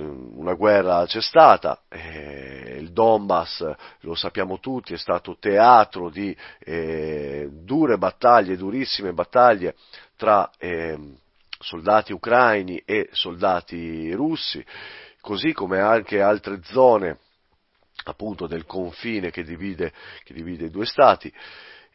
una 0.00 0.54
guerra 0.54 1.04
c'è 1.06 1.20
stata, 1.20 1.82
eh, 1.88 2.78
il 2.80 2.92
Donbass, 2.92 3.72
lo 4.00 4.14
sappiamo 4.16 4.58
tutti, 4.58 4.92
è 4.92 4.98
stato 4.98 5.36
teatro 5.38 6.10
di 6.10 6.36
eh, 6.60 7.48
dure 7.52 7.96
battaglie, 7.96 8.56
durissime 8.56 9.12
battaglie 9.12 9.76
tra 10.16 10.50
eh, 10.58 10.98
soldati 11.60 12.12
ucraini 12.12 12.82
e 12.84 13.08
soldati 13.12 14.12
russi, 14.12 14.64
così 15.20 15.52
come 15.52 15.78
anche 15.78 16.20
altre 16.20 16.60
zone 16.64 17.18
appunto 18.04 18.46
del 18.46 18.64
confine 18.64 19.30
che 19.30 19.42
divide, 19.42 19.92
che 20.24 20.34
divide 20.34 20.66
i 20.66 20.70
due 20.70 20.86
stati. 20.86 21.32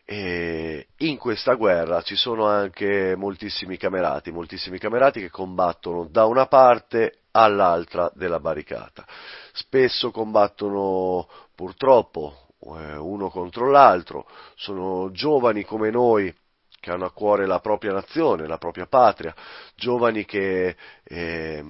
E 0.06 0.88
in 0.98 1.18
questa 1.18 1.54
guerra 1.54 2.02
ci 2.02 2.16
sono 2.16 2.46
anche 2.46 3.16
moltissimi 3.16 3.78
camerati, 3.78 4.32
moltissimi 4.32 4.78
camerati 4.78 5.22
che 5.22 5.30
combattono 5.30 6.08
da 6.10 6.26
una 6.26 6.46
parte 6.48 7.20
all'altra 7.32 8.12
della 8.14 8.40
barricata. 8.40 9.08
Spesso 9.54 10.12
combattono 10.12 11.28
purtroppo 11.56 12.48
eh, 12.60 12.98
uno 12.98 13.30
contro 13.30 13.70
l'altro, 13.70 14.28
sono 14.56 15.12
giovani 15.12 15.64
come 15.64 15.90
noi 15.90 16.34
che 16.80 16.92
hanno 16.92 17.06
a 17.06 17.12
cuore 17.12 17.46
la 17.46 17.60
propria 17.60 17.94
nazione, 17.94 18.46
la 18.46 18.58
propria 18.58 18.86
patria, 18.88 19.34
giovani 19.76 20.26
che, 20.26 20.76
eh, 21.04 21.64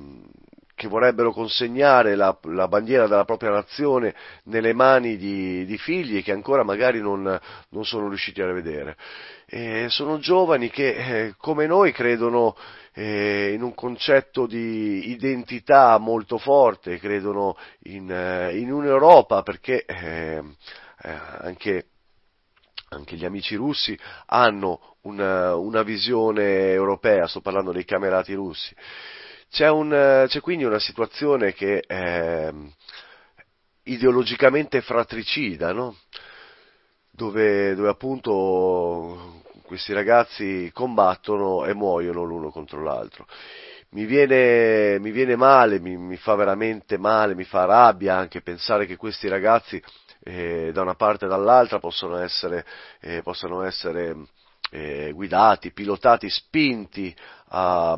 che 0.83 0.89
vorrebbero 0.89 1.31
consegnare 1.31 2.15
la, 2.15 2.37
la, 2.41 2.67
bandiera 2.67 3.07
della 3.07 3.23
propria 3.23 3.51
nazione 3.51 4.13
nelle 4.45 4.73
mani 4.73 5.15
di, 5.15 5.65
di 5.65 5.77
figli 5.77 6.21
che 6.21 6.33
ancora 6.33 6.63
magari 6.63 6.99
non, 6.99 7.39
non 7.69 7.85
sono 7.85 8.09
riusciti 8.09 8.41
a 8.41 8.51
vedere. 8.51 8.97
Eh, 9.45 9.85
sono 9.89 10.19
giovani 10.19 10.69
che, 10.69 10.89
eh, 11.27 11.33
come 11.37 11.67
noi, 11.67 11.93
credono 11.93 12.57
eh, 12.93 13.53
in 13.53 13.61
un 13.61 13.73
concetto 13.73 14.45
di 14.45 15.11
identità 15.11 15.97
molto 15.99 16.37
forte, 16.37 16.99
credono 16.99 17.55
in, 17.83 18.11
eh, 18.11 18.57
in 18.57 18.69
un'Europa 18.69 19.41
perché 19.41 19.85
eh, 19.85 20.43
eh, 21.01 21.19
anche, 21.39 21.85
anche, 22.89 23.15
gli 23.15 23.23
amici 23.23 23.55
russi 23.55 23.97
hanno 24.25 24.97
una, 25.03 25.55
una, 25.55 25.81
visione 25.81 26.71
europea, 26.71 27.25
sto 27.27 27.39
parlando 27.39 27.71
dei 27.71 27.85
camerati 27.85 28.33
russi. 28.33 28.75
C'è, 29.53 29.69
un, 29.69 30.25
c'è 30.27 30.41
quindi 30.41 30.63
una 30.63 30.79
situazione 30.79 31.53
che 31.53 31.81
è 31.81 32.51
ideologicamente 33.83 34.81
fratricida, 34.81 35.71
no? 35.71 35.95
dove, 37.11 37.75
dove 37.75 37.87
appunto 37.87 39.43
questi 39.61 39.93
ragazzi 39.93 40.71
combattono 40.73 41.65
e 41.65 41.75
muoiono 41.75 42.23
l'uno 42.23 42.49
contro 42.49 42.81
l'altro. 42.81 43.27
Mi 43.89 44.05
viene, 44.05 44.97
mi 44.97 45.11
viene 45.11 45.35
male, 45.35 45.79
mi, 45.79 45.97
mi, 45.97 46.17
fa 46.17 46.33
veramente 46.33 46.97
male, 46.97 47.35
mi 47.35 47.43
fa 47.43 47.65
rabbia 47.65 48.15
anche 48.17 48.41
pensare 48.41 48.87
che 48.87 48.97
questi 48.97 49.27
ragazzi 49.27 49.79
eh, 50.23 50.71
da 50.73 50.81
una 50.81 50.95
parte 50.95 51.25
e 51.25 51.27
dall'altra 51.27 51.77
possono 51.77 52.17
essere, 52.17 52.65
eh, 53.01 53.21
possano 53.21 53.61
essere 53.61 54.15
eh, 54.71 55.11
guidati, 55.11 55.71
pilotati, 55.71 56.27
spinti 56.27 57.15
a, 57.49 57.95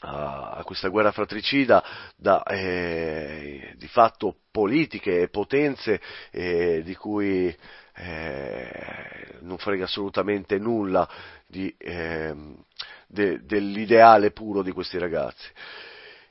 a 0.00 0.62
questa 0.64 0.88
guerra 0.88 1.12
fratricida 1.12 1.82
da 2.16 2.42
eh, 2.42 3.74
di 3.76 3.88
fatto 3.88 4.36
politiche 4.50 5.22
e 5.22 5.28
potenze 5.28 6.00
eh, 6.30 6.82
di 6.84 6.94
cui 6.94 7.54
eh, 7.94 9.38
non 9.40 9.58
frega 9.58 9.84
assolutamente 9.84 10.58
nulla 10.58 11.08
di, 11.46 11.74
ehm, 11.78 12.62
de, 13.06 13.44
dell'ideale 13.44 14.32
puro 14.32 14.62
di 14.62 14.72
questi 14.72 14.98
ragazzi. 14.98 15.48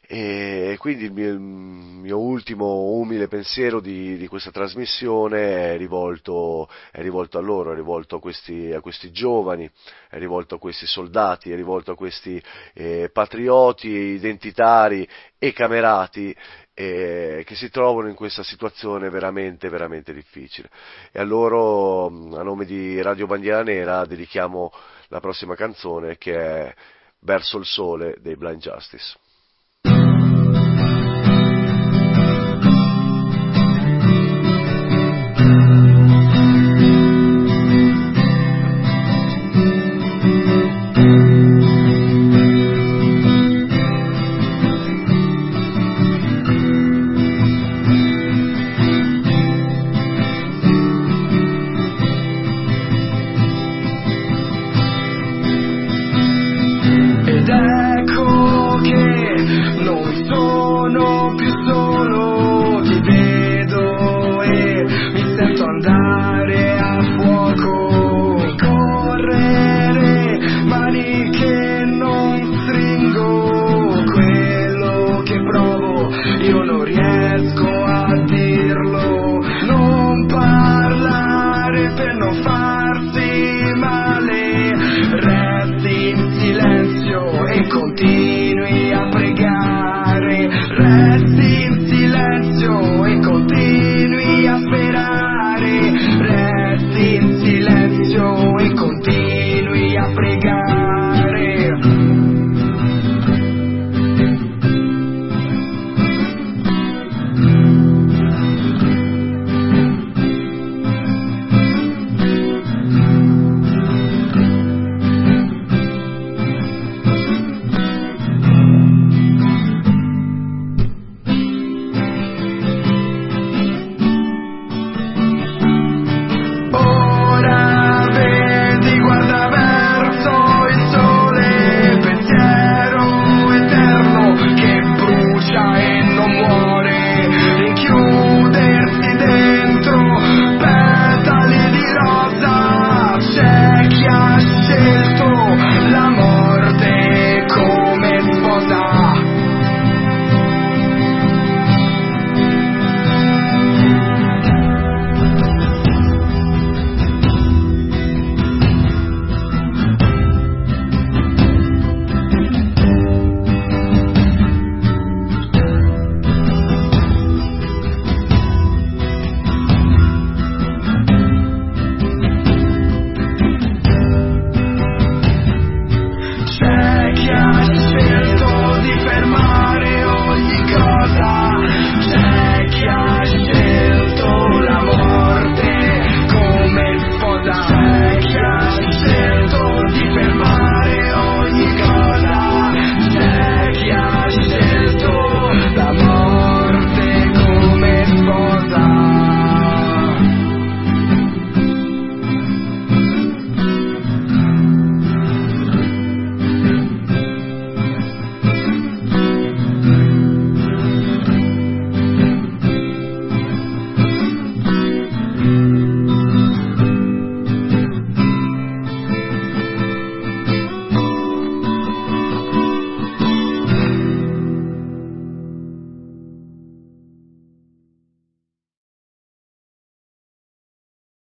E 0.07 0.75
quindi 0.77 1.05
il 1.05 1.11
mio, 1.11 1.29
il 1.29 1.39
mio 1.39 2.19
ultimo 2.19 2.91
umile 2.91 3.27
pensiero 3.27 3.79
di, 3.79 4.17
di 4.17 4.27
questa 4.27 4.51
trasmissione 4.51 5.73
è 5.73 5.77
rivolto, 5.77 6.69
è 6.91 7.01
rivolto, 7.01 7.39
a 7.39 7.41
loro, 7.41 7.71
è 7.71 7.75
rivolto 7.75 8.17
a 8.17 8.19
questi, 8.19 8.71
a 8.71 8.81
questi, 8.81 9.11
giovani, 9.11 9.67
è 10.09 10.17
rivolto 10.19 10.55
a 10.55 10.59
questi 10.59 10.85
soldati, 10.85 11.51
è 11.51 11.55
rivolto 11.55 11.91
a 11.91 11.95
questi 11.95 12.41
eh, 12.73 13.09
patrioti 13.11 13.87
identitari 13.87 15.07
e 15.39 15.53
camerati 15.53 16.35
eh, 16.75 17.41
che 17.43 17.55
si 17.55 17.71
trovano 17.71 18.07
in 18.07 18.15
questa 18.15 18.43
situazione 18.43 19.09
veramente, 19.09 19.69
veramente 19.69 20.13
difficile. 20.13 20.69
E 21.11 21.19
a 21.19 21.23
loro, 21.23 22.05
a 22.07 22.43
nome 22.43 22.65
di 22.65 23.01
Radio 23.01 23.25
Bandiera 23.25 23.63
Nera, 23.63 24.05
dedichiamo 24.05 24.71
la 25.07 25.19
prossima 25.19 25.55
canzone 25.55 26.17
che 26.17 26.35
è 26.35 26.75
Verso 27.25 27.57
il 27.57 27.65
sole 27.65 28.17
dei 28.19 28.35
Blind 28.35 28.61
Justice. 28.61 29.17